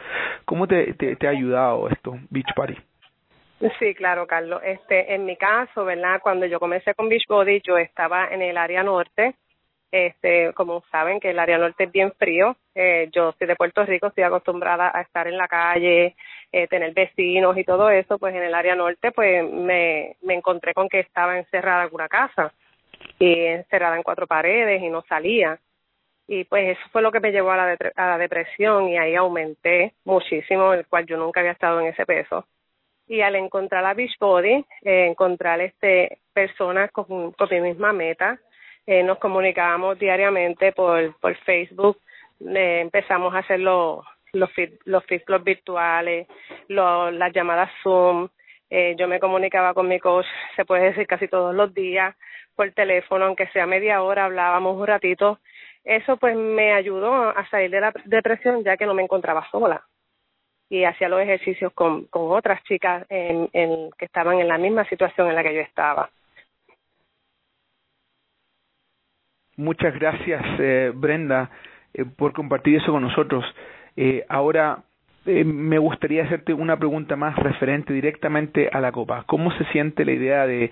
cómo 0.43 0.67
te, 0.67 0.93
te, 0.93 1.15
te 1.15 1.27
ha 1.27 1.31
ayudado 1.31 1.87
esto, 1.89 2.19
Beach 2.29 2.53
Party? 2.55 2.75
Sí, 3.79 3.95
claro, 3.95 4.27
Carlos. 4.27 4.61
Este, 4.63 5.13
en 5.13 5.25
mi 5.25 5.37
caso, 5.37 5.85
¿verdad? 5.85 6.19
Cuando 6.21 6.45
yo 6.45 6.59
comencé 6.59 6.93
con 6.93 7.07
Beachbody, 7.07 7.61
yo 7.61 7.77
estaba 7.77 8.27
en 8.27 8.41
el 8.41 8.57
área 8.57 8.83
norte. 8.83 9.35
Este, 9.91 10.51
como 10.53 10.83
saben 10.91 11.21
que 11.21 11.29
el 11.29 11.39
área 11.39 11.57
norte 11.57 11.85
es 11.85 11.91
bien 11.91 12.11
frío. 12.13 12.57
Eh, 12.75 13.09
yo 13.13 13.33
soy 13.37 13.47
de 13.47 13.55
Puerto 13.55 13.85
Rico, 13.85 14.07
estoy 14.07 14.25
acostumbrada 14.25 14.91
a 14.93 15.01
estar 15.01 15.27
en 15.27 15.37
la 15.37 15.47
calle, 15.47 16.15
eh, 16.51 16.67
tener 16.67 16.93
vecinos 16.93 17.57
y 17.57 17.63
todo 17.63 17.89
eso. 17.89 18.17
Pues 18.19 18.35
en 18.35 18.43
el 18.43 18.53
área 18.53 18.75
norte, 18.75 19.11
pues 19.13 19.49
me, 19.49 20.17
me 20.21 20.33
encontré 20.33 20.73
con 20.73 20.89
que 20.89 20.99
estaba 20.99 21.37
encerrada 21.37 21.85
en 21.85 21.93
una 21.93 22.09
casa 22.09 22.53
y 23.19 23.45
encerrada 23.45 23.95
en 23.95 24.03
cuatro 24.03 24.27
paredes 24.27 24.81
y 24.83 24.89
no 24.89 25.01
salía. 25.03 25.57
Y 26.27 26.43
pues 26.45 26.77
eso 26.77 26.89
fue 26.91 27.01
lo 27.01 27.11
que 27.11 27.21
me 27.21 27.31
llevó 27.31 27.51
a 27.51 27.57
la, 27.57 27.77
a 27.95 28.07
la 28.07 28.17
depresión 28.17 28.89
y 28.89 28.97
ahí 28.97 29.15
aumenté 29.15 29.93
muchísimo, 30.03 30.73
el 30.73 30.85
cual 30.87 31.05
yo 31.05 31.17
nunca 31.17 31.39
había 31.39 31.53
estado 31.53 31.79
en 31.79 31.87
ese 31.87 32.05
peso 32.05 32.45
y 33.07 33.21
al 33.21 33.35
encontrar 33.35 33.85
a 33.85 33.93
Beachbody, 33.93 34.65
eh, 34.83 35.07
encontrar 35.07 35.61
este 35.61 36.19
personas 36.33 36.91
con, 36.91 37.31
con 37.31 37.47
mi 37.51 37.61
misma 37.61 37.93
meta, 37.93 38.39
eh, 38.85 39.03
nos 39.03 39.19
comunicábamos 39.19 39.97
diariamente 39.97 40.71
por, 40.71 41.17
por 41.19 41.35
Facebook, 41.37 41.99
eh, 42.41 42.81
empezamos 42.81 43.33
a 43.33 43.39
hacer 43.39 43.59
los 43.59 44.03
los 44.33 44.51
fit, 44.51 44.73
los 44.85 45.43
virtuales, 45.43 46.27
las 46.67 47.33
llamadas 47.33 47.71
Zoom, 47.81 48.27
eh, 48.69 48.95
yo 48.97 49.07
me 49.07 49.19
comunicaba 49.19 49.73
con 49.73 49.87
mi 49.87 49.99
coach, 49.99 50.25
se 50.55 50.65
puede 50.65 50.85
decir 50.85 51.07
casi 51.07 51.27
todos 51.27 51.55
los 51.55 51.73
días, 51.73 52.15
por 52.55 52.71
teléfono, 52.71 53.25
aunque 53.25 53.47
sea 53.47 53.65
media 53.65 54.01
hora, 54.01 54.25
hablábamos 54.25 54.77
un 54.77 54.87
ratito. 54.87 55.39
Eso 55.83 56.17
pues 56.17 56.35
me 56.35 56.73
ayudó 56.73 57.29
a 57.29 57.47
salir 57.49 57.69
de 57.69 57.81
la 57.81 57.93
depresión 58.05 58.63
ya 58.63 58.77
que 58.77 58.85
no 58.85 58.93
me 58.93 59.03
encontraba 59.03 59.47
sola 59.51 59.85
y 60.69 60.83
hacía 60.83 61.09
los 61.09 61.21
ejercicios 61.21 61.71
con, 61.73 62.05
con 62.05 62.31
otras 62.31 62.63
chicas 62.63 63.05
en, 63.09 63.49
que 63.97 64.05
estaban 64.05 64.39
en 64.39 64.47
la 64.47 64.57
misma 64.57 64.85
situación 64.85 65.29
en 65.29 65.35
la 65.35 65.43
que 65.43 65.53
yo 65.53 65.61
estaba. 65.61 66.09
Muchas 69.57 69.93
gracias, 69.93 70.43
eh, 70.59 70.91
Brenda, 70.93 71.49
eh, 71.93 72.03
por 72.03 72.33
compartir 72.33 72.75
eso 72.75 72.91
con 72.91 73.03
nosotros. 73.03 73.45
Eh, 73.95 74.25
ahora, 74.27 74.83
eh, 75.25 75.43
me 75.43 75.77
gustaría 75.77 76.23
hacerte 76.23 76.53
una 76.53 76.77
pregunta 76.77 77.15
más 77.15 77.35
referente 77.37 77.93
directamente 77.93 78.69
a 78.71 78.81
la 78.81 78.91
Copa. 78.91 79.23
¿Cómo 79.25 79.51
se 79.53 79.63
siente 79.65 80.03
la 80.03 80.11
idea 80.11 80.45
de, 80.45 80.71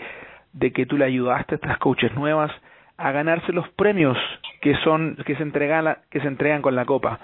de 0.51 0.71
que 0.73 0.85
tú 0.85 0.97
le 0.97 1.05
ayudaste 1.05 1.55
a 1.55 1.57
estas 1.57 1.77
coaches 1.77 2.13
nuevas 2.13 2.51
a 2.97 3.11
ganarse 3.11 3.51
los 3.51 3.67
premios 3.69 4.17
que 4.61 4.75
son 4.83 5.17
que 5.25 5.35
se 5.35 5.43
entregan 5.43 5.97
que 6.11 6.19
se 6.19 6.27
entregan 6.27 6.61
con 6.61 6.75
la 6.75 6.85
Copa? 6.85 7.19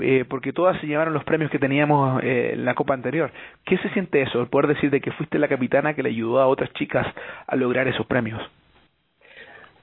Eh, 0.00 0.24
porque 0.28 0.52
todas 0.52 0.80
se 0.80 0.86
llevaron 0.86 1.12
los 1.12 1.24
premios 1.24 1.50
que 1.50 1.58
teníamos 1.58 2.22
eh, 2.22 2.52
en 2.54 2.64
la 2.64 2.74
Copa 2.74 2.94
anterior. 2.94 3.30
¿Qué 3.64 3.76
se 3.78 3.90
siente 3.90 4.22
eso? 4.22 4.40
El 4.40 4.48
poder 4.48 4.68
decir 4.68 4.90
de 4.90 5.00
que 5.00 5.12
fuiste 5.12 5.38
la 5.38 5.48
capitana 5.48 5.94
que 5.94 6.02
le 6.02 6.08
ayudó 6.08 6.40
a 6.40 6.46
otras 6.46 6.72
chicas 6.72 7.06
a 7.46 7.56
lograr 7.56 7.86
esos 7.88 8.06
premios. 8.06 8.42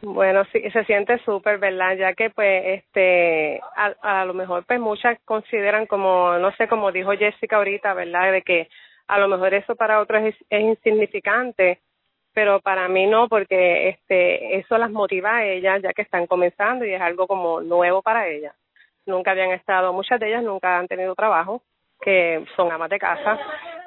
Bueno, 0.01 0.45
sí, 0.45 0.61
se 0.71 0.85
siente 0.85 1.17
súper, 1.19 1.57
¿verdad? 1.57 1.95
Ya 1.97 2.13
que, 2.13 2.29
pues, 2.29 2.79
este, 2.79 3.59
a, 4.01 4.23
lo 4.23 4.33
mejor, 4.33 4.63
pues, 4.65 4.79
muchas 4.79 5.19
consideran 5.25 5.87
como, 5.87 6.37
no 6.39 6.51
sé, 6.53 6.69
como 6.69 6.91
dijo 6.93 7.11
Jessica 7.11 7.57
ahorita, 7.57 7.93
¿verdad? 7.93 8.31
De 8.31 8.41
que 8.41 8.69
a 9.07 9.19
lo 9.19 9.27
mejor 9.27 9.53
eso 9.53 9.75
para 9.75 9.99
otros 9.99 10.23
es, 10.23 10.35
es 10.49 10.61
insignificante, 10.61 11.79
pero 12.33 12.61
para 12.61 12.87
mí 12.87 13.07
no, 13.07 13.27
porque, 13.27 13.89
este, 13.89 14.57
eso 14.57 14.77
las 14.77 14.89
motiva 14.89 15.37
a 15.37 15.45
ellas, 15.45 15.81
ya 15.81 15.91
que 15.91 16.03
están 16.03 16.27
comenzando 16.27 16.85
y 16.85 16.93
es 16.93 17.01
algo 17.01 17.27
como 17.27 17.59
nuevo 17.59 18.01
para 18.01 18.27
ellas. 18.27 18.55
Nunca 19.09 19.31
habían 19.31 19.51
estado, 19.51 19.91
muchas 19.91 20.19
de 20.19 20.29
ellas 20.29 20.43
nunca 20.43 20.77
han 20.77 20.87
tenido 20.87 21.15
trabajo, 21.15 21.61
que 22.01 22.45
son 22.55 22.71
amas 22.71 22.89
de 22.89 22.99
casa 22.99 23.37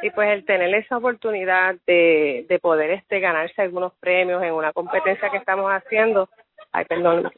y 0.02 0.10
pues 0.10 0.30
el 0.30 0.44
tener 0.44 0.74
esa 0.74 0.98
oportunidad 0.98 1.76
de, 1.86 2.44
de 2.48 2.58
poder 2.58 2.90
este 2.90 3.20
ganarse 3.20 3.62
algunos 3.62 3.94
premios 3.94 4.42
en 4.42 4.52
una 4.52 4.72
competencia 4.72 5.30
que 5.30 5.38
estamos 5.38 5.70
haciendo 5.70 6.28
ay 6.72 6.84
perdón 6.84 7.30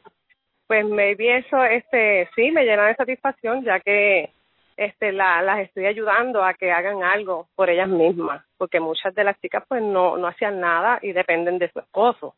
pues 0.67 0.85
maybe 0.85 1.37
eso 1.37 1.63
este 1.63 2.27
sí 2.35 2.51
me 2.51 2.65
llena 2.65 2.87
de 2.87 2.95
satisfacción 2.95 3.63
ya 3.63 3.79
que 3.79 4.31
este 4.77 5.11
la, 5.13 5.41
las 5.41 5.59
estoy 5.59 5.85
ayudando 5.85 6.43
a 6.43 6.55
que 6.55 6.71
hagan 6.71 7.03
algo 7.03 7.47
por 7.55 7.69
ellas 7.69 7.87
mismas 7.87 8.43
porque 8.57 8.79
muchas 8.79 9.13
de 9.13 9.23
las 9.23 9.39
chicas 9.39 9.63
pues 9.67 9.81
no 9.81 10.17
no 10.17 10.27
hacían 10.27 10.59
nada 10.59 10.99
y 11.01 11.13
dependen 11.13 11.59
de 11.59 11.71
su 11.71 11.79
esposo 11.79 12.35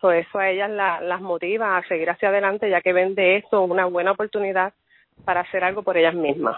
so, 0.00 0.12
eso 0.12 0.38
a 0.38 0.48
ellas 0.48 0.70
la, 0.70 1.00
las 1.00 1.20
motiva 1.20 1.76
a 1.76 1.82
seguir 1.84 2.10
hacia 2.10 2.28
adelante 2.28 2.68
ya 2.70 2.80
que 2.80 2.92
ven 2.92 3.14
de 3.14 3.36
esto 3.36 3.62
una 3.62 3.86
buena 3.86 4.12
oportunidad 4.12 4.72
para 5.24 5.40
hacer 5.40 5.64
algo 5.64 5.82
por 5.82 5.96
ellas 5.96 6.14
mismas 6.14 6.56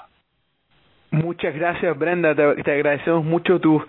Muchas 1.13 1.55
gracias, 1.55 1.99
Brenda. 1.99 2.35
Te, 2.35 2.73
agradecemos 2.73 3.23
mucho 3.23 3.61
tus 3.61 3.83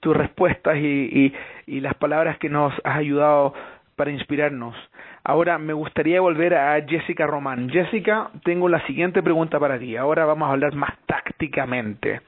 tus 0.00 0.16
respuestas 0.16 0.78
y, 0.78 0.80
y, 0.86 1.34
y 1.66 1.80
las 1.80 1.92
palabras 1.92 2.38
que 2.38 2.48
nos 2.48 2.72
has 2.84 2.96
ayudado 2.96 3.52
para 3.96 4.10
inspirarnos. 4.10 4.74
Ahora 5.22 5.58
me 5.58 5.74
gustaría 5.74 6.22
volver 6.22 6.54
a 6.54 6.80
Jessica 6.80 7.26
Román. 7.26 7.68
Jessica, 7.68 8.30
tengo 8.44 8.66
la 8.70 8.80
siguiente 8.86 9.22
pregunta 9.22 9.60
para 9.60 9.78
ti. 9.78 9.94
Ahora 9.94 10.24
vamos 10.24 10.48
a 10.48 10.52
hablar 10.52 10.74
más 10.74 10.96
tácticamente. 11.04 12.22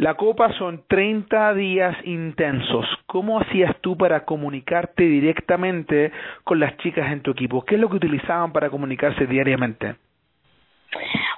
La 0.00 0.14
copa 0.14 0.50
son 0.54 0.82
30 0.88 1.52
días 1.52 1.94
intensos. 2.06 2.86
¿Cómo 3.04 3.38
hacías 3.38 3.76
tú 3.82 3.98
para 3.98 4.24
comunicarte 4.24 5.02
directamente 5.02 6.10
con 6.42 6.58
las 6.58 6.74
chicas 6.78 7.12
en 7.12 7.20
tu 7.20 7.32
equipo? 7.32 7.62
¿Qué 7.66 7.74
es 7.74 7.80
lo 7.82 7.90
que 7.90 7.96
utilizaban 7.96 8.50
para 8.50 8.70
comunicarse 8.70 9.26
diariamente? 9.26 9.96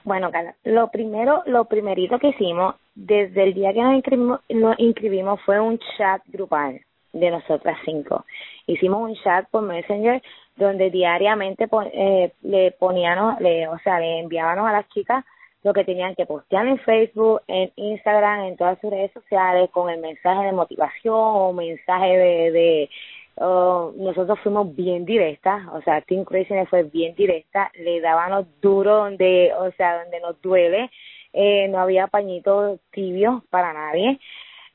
Bueno, 0.04 0.30
Carla, 0.30 0.54
lo 0.62 0.92
primero, 0.92 1.42
lo 1.46 1.64
primerito 1.64 2.20
que 2.20 2.28
hicimos 2.28 2.76
desde 2.94 3.42
el 3.42 3.54
día 3.54 3.72
que 3.72 3.82
nos 3.82 3.94
inscribimos, 3.94 4.40
nos 4.48 4.78
inscribimos 4.78 5.40
fue 5.40 5.58
un 5.58 5.80
chat 5.98 6.22
grupal 6.28 6.80
de 7.12 7.32
nosotras 7.32 7.76
cinco. 7.84 8.24
Hicimos 8.68 9.10
un 9.10 9.16
chat 9.24 9.44
por 9.50 9.62
Messenger 9.62 10.22
donde 10.54 10.88
diariamente 10.90 11.66
eh, 11.94 12.32
le 12.42 12.70
poníamos, 12.70 13.40
le, 13.40 13.66
o 13.66 13.78
sea, 13.80 13.98
le 13.98 14.20
enviábamos 14.20 14.68
a 14.68 14.72
las 14.72 14.88
chicas 14.90 15.24
lo 15.62 15.72
que 15.72 15.84
tenían 15.84 16.14
que 16.14 16.26
postear 16.26 16.66
en 16.66 16.78
Facebook, 16.78 17.42
en 17.46 17.72
Instagram, 17.76 18.44
en 18.44 18.56
todas 18.56 18.80
sus 18.80 18.90
redes 18.90 19.12
sociales 19.12 19.70
con 19.70 19.90
el 19.90 20.00
mensaje 20.00 20.46
de 20.46 20.52
motivación 20.52 21.14
o 21.14 21.52
mensaje 21.52 22.16
de, 22.16 22.50
de 22.50 22.90
Oh, 23.36 23.92
nosotros 23.96 24.38
fuimos 24.40 24.74
bien 24.76 25.06
directas, 25.06 25.66
o 25.72 25.80
sea, 25.82 26.02
Team 26.02 26.24
Crazy 26.24 26.54
fue 26.68 26.82
bien 26.82 27.14
directa, 27.14 27.70
le 27.74 28.00
dábamos 28.00 28.46
duro 28.60 28.96
donde, 28.96 29.52
o 29.54 29.72
sea, 29.72 30.02
donde 30.02 30.20
nos 30.20 30.40
duele, 30.42 30.90
eh, 31.32 31.66
no 31.68 31.78
había 31.78 32.08
pañitos 32.08 32.78
tibios 32.90 33.42
para 33.48 33.72
nadie. 33.72 34.20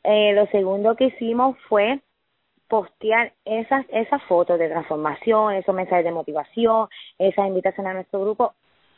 Eh, 0.04 0.34
lo 0.34 0.48
segundo 0.48 0.96
que 0.96 1.06
hicimos 1.06 1.56
fue 1.70 2.00
postear 2.68 3.34
esas 3.46 3.86
esas 3.90 4.22
fotos 4.24 4.60
de 4.60 4.70
transformación, 4.70 5.54
esos 5.54 5.76
mensajes 5.76 6.06
de 6.06 6.12
motivación, 6.12 6.90
esas 7.20 7.48
invitaciones 7.48 7.92
a 7.92 7.94
nuestro 7.94 8.22
grupo 8.22 8.54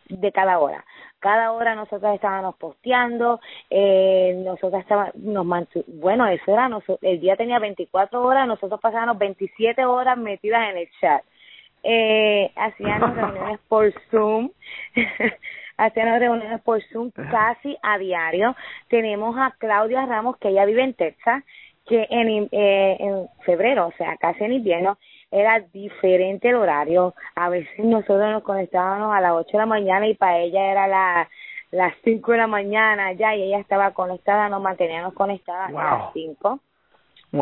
de 0.09 0.31
cada 0.31 0.59
hora. 0.59 0.83
Cada 1.19 1.51
hora 1.51 1.75
nosotros 1.75 2.15
estábamos 2.15 2.55
posteando, 2.55 3.39
eh, 3.69 4.41
nosotros 4.43 4.81
estábamos, 4.81 5.15
nos 5.15 5.45
bueno, 5.87 6.27
eso 6.27 6.53
era, 6.53 6.69
el 7.01 7.19
día 7.19 7.35
tenía 7.35 7.59
24 7.59 8.23
horas, 8.23 8.47
nosotros 8.47 8.79
pasábamos 8.79 9.17
27 9.17 9.85
horas 9.85 10.17
metidas 10.17 10.69
en 10.69 10.77
el 10.77 10.89
chat. 10.99 11.23
Eh, 11.83 12.51
hacíamos 12.55 13.15
reuniones 13.15 13.59
por 13.67 13.93
Zoom, 14.09 14.49
hacíamos 15.77 16.19
reuniones 16.19 16.61
por 16.61 16.81
Zoom 16.83 17.11
casi 17.11 17.77
a 17.81 17.97
diario. 17.97 18.55
Tenemos 18.87 19.35
a 19.37 19.53
Claudia 19.57 20.05
Ramos, 20.05 20.37
que 20.37 20.49
ella 20.49 20.65
vive 20.65 20.83
en 20.83 20.93
Texas, 20.93 21.43
que 21.85 22.07
en, 22.09 22.49
eh, 22.51 22.97
en 22.99 23.27
febrero, 23.45 23.87
o 23.87 23.91
sea, 23.97 24.15
casi 24.17 24.43
en 24.43 24.53
invierno, 24.53 24.97
era 25.31 25.59
diferente 25.59 26.49
el 26.49 26.55
horario. 26.55 27.13
A 27.35 27.49
veces 27.49 27.79
nosotros 27.79 28.31
nos 28.31 28.43
conectábamos 28.43 29.15
a 29.15 29.21
las 29.21 29.33
8 29.33 29.49
de 29.51 29.57
la 29.57 29.65
mañana 29.65 30.07
y 30.07 30.15
para 30.15 30.39
ella 30.39 30.71
era 30.71 30.87
la, 30.87 31.29
las 31.71 31.93
5 32.03 32.31
de 32.31 32.37
la 32.37 32.47
mañana 32.47 33.13
ya 33.13 33.35
y 33.35 33.43
ella 33.43 33.59
estaba 33.59 33.91
conectada, 33.91 34.49
nos 34.49 34.61
manteníamos 34.61 35.13
conectadas 35.13 35.69
a 35.69 35.71
las 35.71 36.13
5. 36.13 36.59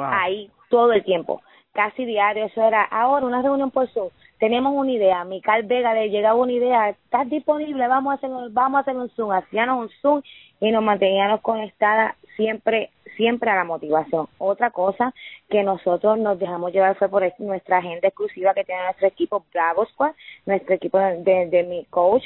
Ahí 0.02 0.52
todo 0.70 0.92
el 0.92 1.04
tiempo, 1.04 1.42
casi 1.72 2.04
diario, 2.04 2.46
eso 2.46 2.62
era 2.62 2.84
ahora 2.84 3.26
una 3.26 3.42
reunión 3.42 3.72
por 3.72 3.88
Zoom. 3.90 4.10
Tenemos 4.38 4.74
una 4.76 4.92
idea, 4.92 5.24
Mical 5.24 5.64
Vega 5.64 5.94
le 5.94 6.10
llegaba 6.10 6.36
una 6.36 6.52
idea, 6.52 6.90
¿estás 6.90 7.30
disponible? 7.30 7.88
Vamos 7.88 8.12
a 8.12 8.16
hacer, 8.16 8.30
vamos 8.52 8.78
a 8.78 8.82
hacer 8.82 8.96
un 8.98 9.10
Zoom, 9.12 9.32
hacíamos 9.32 9.86
un 9.86 9.90
Zoom 10.02 10.22
y 10.60 10.72
nos 10.72 10.84
manteníamos 10.84 11.42
conectadas 11.42 12.16
siempre 12.38 12.92
siempre 13.18 13.50
a 13.50 13.56
la 13.56 13.64
motivación. 13.66 14.28
Otra 14.38 14.70
cosa 14.70 15.14
que 15.50 15.64
nosotros 15.64 16.18
nos 16.20 16.40
dejamos 16.40 16.72
llevar 16.72 16.96
fue 16.96 17.10
por 17.10 17.24
nuestra 17.40 17.80
agenda 17.80 18.08
exclusiva 18.08 18.54
que 18.54 18.64
tiene 18.64 18.84
nuestro 18.84 19.08
equipo 19.08 19.46
Bravo 19.52 19.86
Squad, 19.88 20.14
nuestro 20.46 20.76
equipo 20.76 21.00
de, 21.00 21.66
mi 21.68 21.84
coach, 21.90 22.24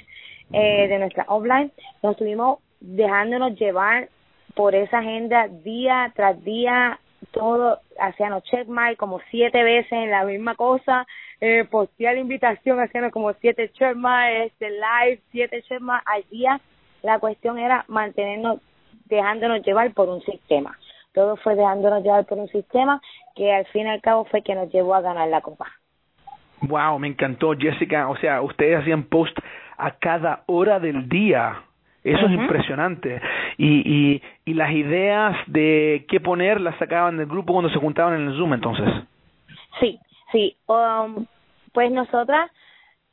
eh, 0.53 0.87
de 0.87 0.99
nuestra 0.99 1.25
offline. 1.27 1.71
Nos 2.03 2.11
estuvimos 2.11 2.59
dejándonos 2.79 3.57
llevar 3.57 4.09
por 4.53 4.75
esa 4.75 4.99
agenda 4.99 5.47
día 5.47 6.11
tras 6.15 6.43
día, 6.43 6.99
todo, 7.31 7.79
hacíamos 7.99 8.43
checkmark 8.43 8.97
como 8.97 9.19
siete 9.29 9.63
veces 9.63 9.91
en 9.91 10.11
la 10.11 10.25
misma 10.25 10.55
cosa, 10.55 11.07
eh, 11.39 11.65
postear 11.69 12.15
la 12.15 12.21
invitación, 12.21 12.79
haciendo 12.79 13.11
como 13.11 13.33
siete 13.33 13.71
checkmark, 13.71 14.47
este 14.47 14.71
live, 14.71 15.21
siete 15.31 15.63
checkmark 15.63 16.03
al 16.05 16.23
día. 16.29 16.59
La 17.01 17.17
cuestión 17.19 17.57
era 17.57 17.85
mantenernos 17.87 18.59
dejándonos 19.15 19.63
llevar 19.63 19.93
por 19.93 20.09
un 20.09 20.21
sistema. 20.21 20.77
Todo 21.13 21.35
fue 21.37 21.55
dejándonos 21.55 22.03
llevar 22.03 22.25
por 22.25 22.37
un 22.37 22.47
sistema 22.47 23.01
que 23.35 23.53
al 23.53 23.65
fin 23.67 23.85
y 23.85 23.89
al 23.89 24.01
cabo 24.01 24.25
fue 24.25 24.41
que 24.41 24.55
nos 24.55 24.71
llevó 24.71 24.95
a 24.95 25.01
ganar 25.01 25.27
la 25.27 25.41
copa. 25.41 25.67
Wow, 26.61 26.99
me 26.99 27.07
encantó, 27.07 27.53
Jessica. 27.57 28.07
O 28.09 28.15
sea, 28.17 28.41
ustedes 28.41 28.79
hacían 28.79 29.03
post 29.03 29.37
a 29.77 29.91
cada 29.91 30.43
hora 30.45 30.79
del 30.79 31.09
día. 31.09 31.63
Eso 32.03 32.25
es 32.25 32.31
impresionante. 32.31 33.21
Y, 33.57 33.81
y, 33.85 34.21
y 34.45 34.53
las 34.53 34.71
ideas 34.71 35.35
de 35.47 36.05
qué 36.07 36.19
poner 36.19 36.61
las 36.61 36.77
sacaban 36.77 37.17
del 37.17 37.27
grupo 37.27 37.53
cuando 37.53 37.69
se 37.69 37.79
juntaban 37.79 38.15
en 38.15 38.27
el 38.29 38.37
Zoom, 38.37 38.53
entonces. 38.53 38.87
Sí, 39.79 39.99
sí. 40.31 40.55
Um, 40.67 41.25
pues 41.73 41.91
nosotras 41.91 42.49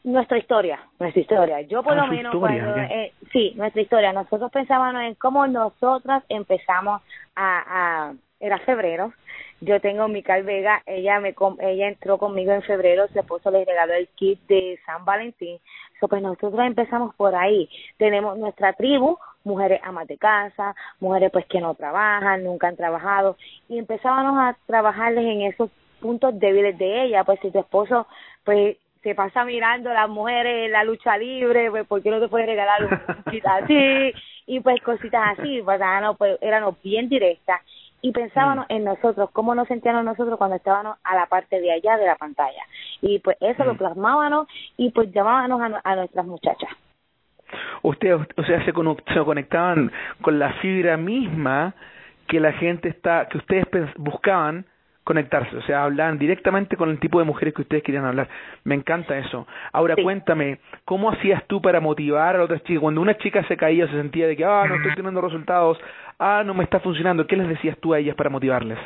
nuestra 0.08 0.38
historia, 0.38 0.80
nuestra 0.98 1.20
historia. 1.20 1.60
Yo 1.62 1.82
por 1.82 1.92
ah, 1.92 2.06
lo 2.06 2.06
menos 2.06 2.34
cuando, 2.34 2.76
eh, 2.76 3.12
sí, 3.32 3.52
nuestra 3.56 3.82
historia. 3.82 4.12
Nosotros 4.12 4.50
pensábamos 4.50 5.02
en 5.02 5.14
cómo 5.14 5.46
nosotras 5.46 6.24
empezamos 6.28 7.02
a, 7.36 8.08
a 8.08 8.14
era 8.40 8.58
febrero. 8.60 9.12
Yo 9.60 9.80
tengo 9.80 10.06
mi 10.08 10.22
Vega, 10.22 10.82
ella 10.86 11.18
me 11.18 11.34
ella 11.60 11.88
entró 11.88 12.18
conmigo 12.18 12.52
en 12.52 12.62
febrero, 12.62 13.08
su 13.08 13.18
esposo 13.18 13.50
le 13.50 13.64
regaló 13.64 13.94
el 13.94 14.08
kit 14.08 14.40
de 14.46 14.78
San 14.86 15.04
Valentín. 15.04 15.58
So, 15.98 16.06
pues 16.06 16.22
nosotros 16.22 16.60
empezamos 16.64 17.14
por 17.16 17.34
ahí. 17.34 17.68
Tenemos 17.96 18.38
nuestra 18.38 18.72
tribu, 18.74 19.18
mujeres 19.42 19.80
amas 19.82 20.06
de 20.06 20.16
casa, 20.16 20.76
mujeres 21.00 21.30
pues 21.32 21.44
que 21.46 21.60
no 21.60 21.74
trabajan, 21.74 22.44
nunca 22.44 22.68
han 22.68 22.76
trabajado 22.76 23.36
y 23.68 23.78
empezábamos 23.78 24.38
a 24.38 24.56
trabajarles 24.66 25.24
en 25.24 25.42
esos 25.42 25.70
puntos 26.00 26.38
débiles 26.38 26.78
de 26.78 27.02
ella, 27.02 27.24
pues 27.24 27.40
si 27.40 27.50
tu 27.50 27.58
esposo 27.58 28.06
pues 28.44 28.76
se 29.02 29.14
pasa 29.14 29.44
mirando 29.44 29.90
a 29.90 29.94
las 29.94 30.08
mujeres 30.08 30.66
en 30.66 30.72
la 30.72 30.84
lucha 30.84 31.16
libre, 31.16 31.70
pues 31.70 31.86
¿por 31.86 32.02
qué 32.02 32.10
no 32.10 32.20
te 32.20 32.28
puedes 32.28 32.46
regalar 32.46 32.84
un 32.84 32.90
así? 33.46 34.12
Y 34.46 34.60
pues 34.60 34.80
cositas 34.82 35.38
así, 35.38 35.60
pues, 35.64 35.80
no, 36.02 36.14
pues 36.14 36.38
éramos 36.40 36.80
bien 36.82 37.08
directas 37.08 37.60
y 38.00 38.12
pensábamos 38.12 38.66
mm. 38.68 38.72
en 38.72 38.84
nosotros, 38.84 39.30
cómo 39.32 39.54
nos 39.54 39.68
sentíamos 39.68 40.04
nosotros 40.04 40.38
cuando 40.38 40.56
estábamos 40.56 40.98
a 41.04 41.14
la 41.14 41.26
parte 41.26 41.60
de 41.60 41.72
allá 41.72 41.96
de 41.96 42.06
la 42.06 42.16
pantalla. 42.16 42.62
Y 43.00 43.18
pues 43.20 43.36
eso 43.40 43.64
lo 43.64 43.74
mm. 43.74 43.78
plasmábamos 43.78 44.48
y 44.76 44.90
pues 44.90 45.12
llamábamos 45.12 45.80
a, 45.84 45.96
nuestras 45.96 46.26
muchachas. 46.26 46.70
Ustedes, 47.82 48.20
o 48.36 48.44
sea, 48.44 48.64
se, 48.64 48.72
se 48.72 49.24
conectaban 49.24 49.90
con 50.20 50.38
la 50.38 50.52
fibra 50.54 50.96
misma 50.96 51.74
que 52.26 52.40
la 52.40 52.52
gente 52.52 52.88
está, 52.90 53.26
que 53.28 53.38
ustedes 53.38 53.66
buscaban 53.96 54.66
conectarse, 55.08 55.56
o 55.56 55.62
sea, 55.62 55.84
hablan 55.84 56.18
directamente 56.18 56.76
con 56.76 56.90
el 56.90 57.00
tipo 57.00 57.18
de 57.18 57.24
mujeres 57.24 57.54
que 57.54 57.62
ustedes 57.62 57.82
querían 57.82 58.04
hablar. 58.04 58.28
Me 58.64 58.74
encanta 58.74 59.16
eso. 59.16 59.46
Ahora 59.72 59.96
cuéntame, 59.96 60.58
¿cómo 60.84 61.10
hacías 61.10 61.42
tú 61.46 61.62
para 61.62 61.80
motivar 61.80 62.36
a 62.36 62.44
otras 62.44 62.62
chicas? 62.64 62.82
Cuando 62.82 63.00
una 63.00 63.16
chica 63.16 63.42
se 63.48 63.56
caía, 63.56 63.86
se 63.86 63.94
sentía 63.94 64.26
de 64.26 64.36
que, 64.36 64.44
ah, 64.44 64.66
no 64.68 64.74
estoy 64.74 64.94
teniendo 64.96 65.22
resultados, 65.22 65.78
ah, 66.18 66.42
no 66.44 66.52
me 66.52 66.62
está 66.62 66.80
funcionando, 66.80 67.26
¿qué 67.26 67.36
les 67.36 67.48
decías 67.48 67.78
tú 67.78 67.94
a 67.94 67.98
ellas 68.00 68.16
para 68.16 68.28
motivarles? 68.28 68.78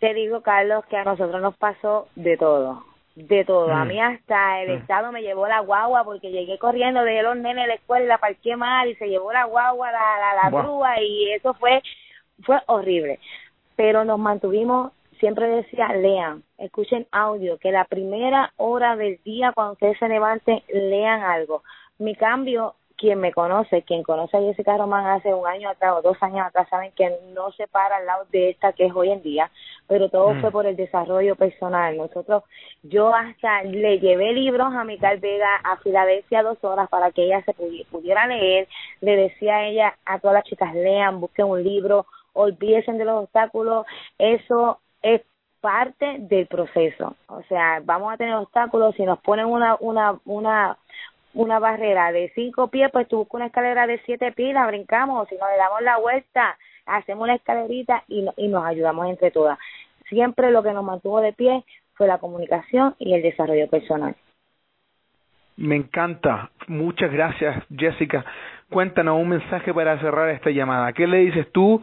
Te 0.00 0.14
digo, 0.14 0.42
Carlos, 0.42 0.84
que 0.86 0.96
a 0.96 1.04
nosotros 1.04 1.40
nos 1.40 1.56
pasó 1.56 2.08
de 2.16 2.36
todo. 2.36 2.84
de 3.14 3.44
todo. 3.44 3.70
A 3.70 3.84
mm. 3.84 3.88
mí 3.88 4.00
hasta 4.00 4.62
el 4.62 4.70
mm. 4.70 4.80
Estado 4.80 5.12
me 5.12 5.22
llevó 5.22 5.46
la 5.46 5.60
guagua 5.60 6.02
porque 6.02 6.32
llegué 6.32 6.58
corriendo, 6.58 7.04
de 7.04 7.22
los 7.22 7.36
nenes 7.36 7.62
de 7.62 7.68
la 7.68 7.74
escuela 7.74 8.04
la 8.06 8.18
parqué 8.18 8.56
mal 8.56 8.88
y 8.88 8.96
se 8.96 9.06
llevó 9.06 9.32
la 9.32 9.44
guagua, 9.44 9.92
la, 9.92 10.18
la, 10.18 10.42
la 10.42 10.50
grúa 10.50 11.00
y 11.00 11.30
eso 11.30 11.54
fue, 11.54 11.80
fue 12.42 12.58
horrible. 12.66 13.20
Pero 13.76 14.04
nos 14.04 14.18
mantuvimos, 14.18 14.90
siempre 15.18 15.48
decía, 15.48 15.88
lean, 15.88 16.42
escuchen 16.58 17.06
audio, 17.10 17.58
que 17.58 17.72
la 17.72 17.84
primera 17.84 18.52
hora 18.56 18.96
del 18.96 19.20
día 19.24 19.52
cuando 19.54 19.74
ustedes 19.74 19.98
se 19.98 20.08
levanten, 20.08 20.62
lean 20.68 21.22
algo. 21.22 21.62
Mi 21.98 22.14
cambio 22.14 22.74
quien 22.96 23.20
me 23.20 23.32
conoce, 23.32 23.82
quien 23.82 24.02
conoce 24.02 24.36
a 24.36 24.40
Jessica 24.40 24.76
Román 24.76 25.06
hace 25.06 25.32
un 25.32 25.46
año 25.46 25.68
atrás 25.68 25.94
o 25.96 26.02
dos 26.02 26.16
años 26.22 26.46
atrás, 26.46 26.66
saben 26.70 26.92
que 26.92 27.10
no 27.34 27.52
se 27.52 27.68
para 27.68 27.96
al 27.96 28.06
lado 28.06 28.24
de 28.30 28.50
esta 28.50 28.72
que 28.72 28.86
es 28.86 28.94
hoy 28.94 29.10
en 29.10 29.22
día, 29.22 29.50
pero 29.86 30.08
todo 30.08 30.34
mm. 30.34 30.40
fue 30.40 30.50
por 30.50 30.66
el 30.66 30.76
desarrollo 30.76 31.36
personal. 31.36 31.96
Nosotros, 31.96 32.44
yo 32.82 33.14
hasta 33.14 33.62
le 33.64 33.98
llevé 33.98 34.32
libros 34.32 34.72
a 34.74 34.84
Mical 34.84 35.18
Vega 35.18 35.56
a 35.62 35.76
Filadelfia 35.78 36.42
dos 36.42 36.62
horas 36.64 36.88
para 36.88 37.12
que 37.12 37.24
ella 37.24 37.42
se 37.44 37.54
pudiera 37.90 38.26
leer. 38.26 38.66
Le 39.00 39.16
decía 39.16 39.56
a 39.56 39.66
ella, 39.66 39.98
a 40.06 40.18
todas 40.18 40.34
las 40.34 40.44
chicas, 40.44 40.74
lean, 40.74 41.20
busquen 41.20 41.46
un 41.46 41.62
libro, 41.62 42.06
olvídense 42.32 42.92
de 42.92 43.04
los 43.04 43.24
obstáculos. 43.24 43.86
Eso 44.18 44.80
es 45.02 45.22
parte 45.60 46.16
del 46.20 46.46
proceso. 46.46 47.16
O 47.28 47.42
sea, 47.44 47.80
vamos 47.84 48.12
a 48.12 48.16
tener 48.16 48.34
obstáculos 48.34 48.94
si 48.94 49.04
nos 49.04 49.18
ponen 49.20 49.46
una, 49.46 49.76
una, 49.80 50.18
una 50.24 50.78
una 51.36 51.58
barrera 51.58 52.12
de 52.12 52.32
cinco 52.34 52.68
pies, 52.68 52.90
pues 52.90 53.06
tú 53.08 53.18
buscas 53.18 53.34
una 53.34 53.46
escalera 53.46 53.86
de 53.86 54.00
siete 54.06 54.32
pies, 54.32 54.54
la 54.54 54.66
brincamos, 54.66 55.28
si 55.28 55.36
nos 55.36 55.48
le 55.50 55.58
damos 55.58 55.82
la 55.82 55.98
vuelta, 55.98 56.56
hacemos 56.86 57.24
una 57.24 57.34
escalerita 57.34 58.04
y, 58.08 58.26
y 58.38 58.48
nos 58.48 58.64
ayudamos 58.64 59.06
entre 59.08 59.30
todas. 59.30 59.58
Siempre 60.08 60.50
lo 60.50 60.62
que 60.62 60.72
nos 60.72 60.84
mantuvo 60.84 61.20
de 61.20 61.34
pie 61.34 61.62
fue 61.94 62.06
la 62.06 62.18
comunicación 62.18 62.94
y 62.98 63.12
el 63.12 63.22
desarrollo 63.22 63.68
personal. 63.68 64.14
Me 65.56 65.76
encanta. 65.76 66.50
Muchas 66.68 67.12
gracias, 67.12 67.64
Jessica. 67.74 68.24
Cuéntanos 68.70 69.20
un 69.20 69.28
mensaje 69.28 69.72
para 69.72 69.98
cerrar 70.00 70.30
esta 70.30 70.50
llamada. 70.50 70.92
¿Qué 70.92 71.06
le 71.06 71.18
dices 71.18 71.50
tú 71.52 71.82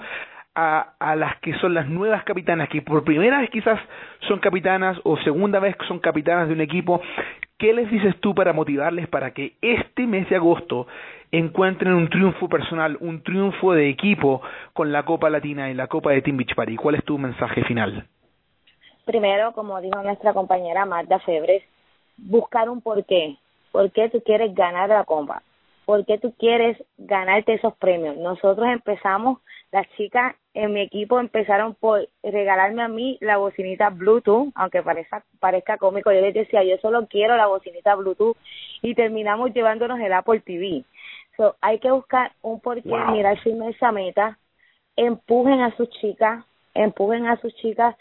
a, 0.55 0.93
a 0.99 1.15
las 1.15 1.39
que 1.39 1.53
son 1.55 1.73
las 1.73 1.87
nuevas 1.87 2.23
capitanas, 2.23 2.69
que 2.69 2.81
por 2.81 3.03
primera 3.03 3.39
vez 3.39 3.49
quizás 3.49 3.79
son 4.27 4.39
capitanas 4.39 4.97
o 5.03 5.17
segunda 5.17 5.59
vez 5.59 5.75
son 5.87 5.99
capitanas 5.99 6.47
de 6.47 6.53
un 6.53 6.61
equipo 6.61 7.01
¿Qué 7.63 7.71
les 7.71 7.89
dices 7.89 8.19
tú 8.19 8.35
para 8.35 8.51
motivarles 8.51 9.07
para 9.07 9.31
que 9.31 9.53
este 9.61 10.05
mes 10.05 10.27
de 10.29 10.35
agosto 10.35 10.85
encuentren 11.31 11.93
un 11.93 12.09
triunfo 12.09 12.49
personal, 12.49 12.97
un 12.99 13.23
triunfo 13.23 13.71
de 13.71 13.87
equipo 13.89 14.41
con 14.73 14.91
la 14.91 15.03
Copa 15.05 15.29
Latina 15.29 15.71
y 15.71 15.73
la 15.73 15.87
Copa 15.87 16.11
de 16.11 16.21
Team 16.21 16.35
Beach 16.35 16.55
Party? 16.55 16.75
¿Cuál 16.75 16.95
es 16.95 17.05
tu 17.05 17.17
mensaje 17.17 17.63
final? 17.63 18.05
Primero, 19.05 19.53
como 19.53 19.79
dijo 19.79 20.01
nuestra 20.03 20.33
compañera 20.33 20.85
Magda 20.85 21.19
Febres, 21.19 21.63
buscar 22.17 22.69
un 22.69 22.81
porqué. 22.81 23.37
¿Por 23.71 23.89
qué 23.93 24.09
tú 24.09 24.21
quieres 24.25 24.53
ganar 24.53 24.89
la 24.89 25.05
Copa? 25.05 25.41
¿Por 25.85 26.05
qué 26.05 26.17
tú 26.17 26.33
quieres 26.37 26.81
ganarte 26.97 27.53
esos 27.53 27.75
premios? 27.75 28.15
Nosotros 28.17 28.67
empezamos, 28.67 29.39
las 29.71 29.87
chicas 29.97 30.35
en 30.53 30.73
mi 30.73 30.81
equipo 30.81 31.19
empezaron 31.19 31.75
por 31.75 32.07
regalarme 32.21 32.83
a 32.83 32.87
mí 32.87 33.17
la 33.19 33.37
bocinita 33.37 33.89
Bluetooth, 33.89 34.51
aunque 34.55 34.81
parezca, 34.81 35.25
parezca 35.39 35.77
cómico, 35.77 36.11
yo 36.11 36.21
les 36.21 36.33
decía, 36.33 36.63
yo 36.63 36.77
solo 36.77 37.07
quiero 37.07 37.35
la 37.35 37.47
bocinita 37.47 37.95
Bluetooth 37.95 38.37
y 38.81 38.95
terminamos 38.95 39.53
llevándonos 39.53 39.99
el 39.99 40.13
Apple 40.13 40.39
TV. 40.39 40.83
So, 41.35 41.55
hay 41.61 41.79
que 41.79 41.91
buscar 41.91 42.31
un 42.41 42.59
porqué, 42.59 42.87
wow. 42.87 43.11
mirar 43.11 43.39
firme 43.39 43.69
esa 43.69 43.91
meta, 43.91 44.37
empujen 44.95 45.61
a 45.61 45.75
sus 45.75 45.89
chicas, 45.89 46.45
empujen 46.73 47.25
a 47.25 47.41
sus 47.41 47.53
chicas 47.55 47.95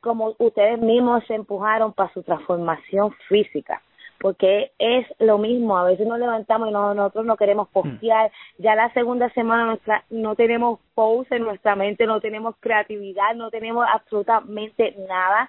como 0.00 0.34
ustedes 0.38 0.78
mismos 0.78 1.24
se 1.26 1.34
empujaron 1.34 1.92
para 1.92 2.12
su 2.14 2.22
transformación 2.22 3.12
física 3.28 3.82
porque 4.20 4.72
es 4.78 5.06
lo 5.18 5.38
mismo, 5.38 5.78
a 5.78 5.84
veces 5.84 6.06
nos 6.06 6.18
levantamos 6.18 6.68
y 6.68 6.72
nosotros 6.72 7.24
no 7.24 7.36
queremos 7.36 7.68
postear, 7.68 8.30
ya 8.58 8.74
la 8.74 8.92
segunda 8.92 9.30
semana 9.30 9.66
nuestra, 9.66 10.04
no 10.10 10.34
tenemos 10.34 10.80
post 10.94 11.30
en 11.32 11.42
nuestra 11.42 11.76
mente, 11.76 12.06
no 12.06 12.20
tenemos 12.20 12.56
creatividad, 12.60 13.34
no 13.36 13.50
tenemos 13.50 13.86
absolutamente 13.90 14.94
nada, 15.08 15.48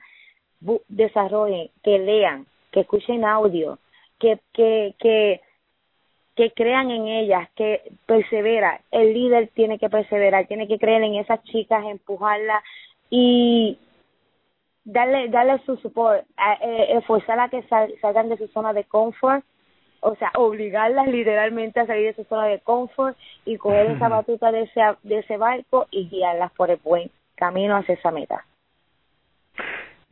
desarrollen, 0.88 1.70
que 1.84 2.00
lean, 2.00 2.46
que 2.72 2.82
escuchen 2.82 3.26
audio, 3.26 3.80
que, 4.20 4.40
que, 4.54 4.94
que, 5.00 5.42
que 6.36 6.52
crean 6.52 6.92
en 6.92 7.08
ellas, 7.08 7.50
que 7.56 7.82
persevera, 8.06 8.82
el 8.92 9.14
líder 9.14 9.50
tiene 9.56 9.80
que 9.80 9.90
perseverar, 9.90 10.46
tiene 10.48 10.68
que 10.68 10.78
creer 10.78 11.04
en 11.04 11.16
esas 11.16 11.44
chicas, 11.46 11.84
empujarlas 11.86 12.64
y 13.10 13.80
darle, 14.84 15.30
darle 15.30 15.60
su 15.66 15.78
support, 15.78 16.26
eh, 16.62 17.02
a 17.28 17.50
que 17.50 17.64
salgan 18.02 18.30
de 18.30 18.38
su 18.38 18.48
zona 18.48 18.74
de 18.74 18.84
confort, 18.86 19.44
o 20.02 20.16
sea, 20.16 20.32
obligarlas 20.36 21.08
literalmente 21.08 21.80
a 21.80 21.86
salir 21.86 22.08
de 22.08 22.24
su 22.24 22.24
zona 22.30 22.46
de 22.46 22.60
confort 22.60 23.18
y 23.46 23.58
coger 23.58 23.92
esa 23.92 24.08
batuta 24.08 24.52
de 24.52 24.62
ese, 24.64 24.82
de 25.04 25.20
ese 25.20 25.38
barco 25.38 25.88
y 25.92 26.08
guiarlas 26.10 26.52
por 26.54 26.72
el 26.72 26.78
buen 26.78 27.12
camino 27.36 27.76
hacia 27.76 27.96
esa 27.96 28.12
meta. 28.12 28.46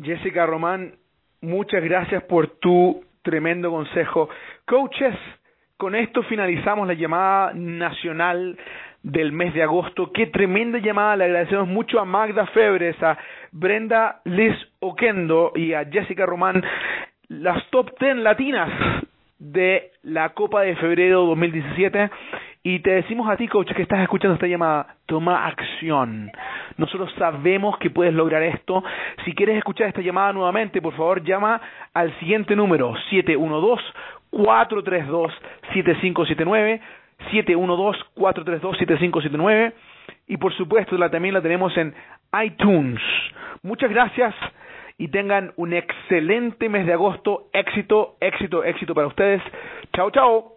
Jessica 0.01 0.45
Román, 0.45 0.95
muchas 1.41 1.83
gracias 1.83 2.23
por 2.23 2.47
tu 2.59 3.03
tremendo 3.23 3.71
consejo. 3.71 4.29
Coaches, 4.65 5.15
con 5.77 5.95
esto 5.95 6.23
finalizamos 6.23 6.87
la 6.87 6.93
llamada 6.93 7.53
nacional 7.53 8.57
del 9.11 9.31
mes 9.31 9.53
de 9.53 9.63
agosto. 9.63 10.11
Qué 10.11 10.27
tremenda 10.27 10.79
llamada. 10.79 11.15
Le 11.15 11.25
agradecemos 11.25 11.67
mucho 11.67 11.99
a 11.99 12.05
Magda 12.05 12.45
Febres, 12.47 13.01
a 13.01 13.17
Brenda 13.51 14.21
Liz 14.25 14.53
Oquendo 14.79 15.53
y 15.55 15.73
a 15.73 15.85
Jessica 15.85 16.25
Román, 16.25 16.63
las 17.29 17.65
top 17.69 17.91
10 17.99 18.17
latinas 18.17 18.69
de 19.39 19.91
la 20.03 20.29
Copa 20.29 20.61
de 20.61 20.75
Febrero 20.75 21.25
2017. 21.25 22.09
Y 22.63 22.79
te 22.79 22.91
decimos 22.91 23.29
a 23.29 23.37
ti, 23.37 23.47
coach, 23.47 23.71
que 23.71 23.83
estás 23.83 24.01
escuchando 24.01 24.35
esta 24.35 24.47
llamada, 24.47 24.95
toma 25.05 25.47
acción. 25.47 26.29
Nosotros 26.75 27.09
sabemos 27.17 27.77
que 27.77 27.89
puedes 27.89 28.13
lograr 28.13 28.43
esto. 28.43 28.83
Si 29.23 29.33
quieres 29.33 29.57
escuchar 29.57 29.87
esta 29.87 30.01
llamada 30.01 30.33
nuevamente, 30.33 30.81
por 30.81 30.93
favor, 30.93 31.23
llama 31.23 31.61
al 31.93 32.13
siguiente 32.19 32.57
número, 32.57 32.93
712-432-7579. 34.33 36.81
712-432-7579 37.31 39.73
y 40.27 40.37
por 40.37 40.53
supuesto 40.53 40.97
la, 40.97 41.09
también 41.09 41.33
la 41.33 41.41
tenemos 41.41 41.75
en 41.77 41.93
iTunes. 42.43 43.01
Muchas 43.63 43.89
gracias 43.89 44.35
y 44.97 45.09
tengan 45.09 45.53
un 45.55 45.73
excelente 45.73 46.69
mes 46.69 46.85
de 46.85 46.93
agosto. 46.93 47.49
Éxito, 47.53 48.17
éxito, 48.19 48.63
éxito 48.63 48.95
para 48.95 49.07
ustedes. 49.07 49.41
Chao, 49.93 50.11
chao. 50.11 50.56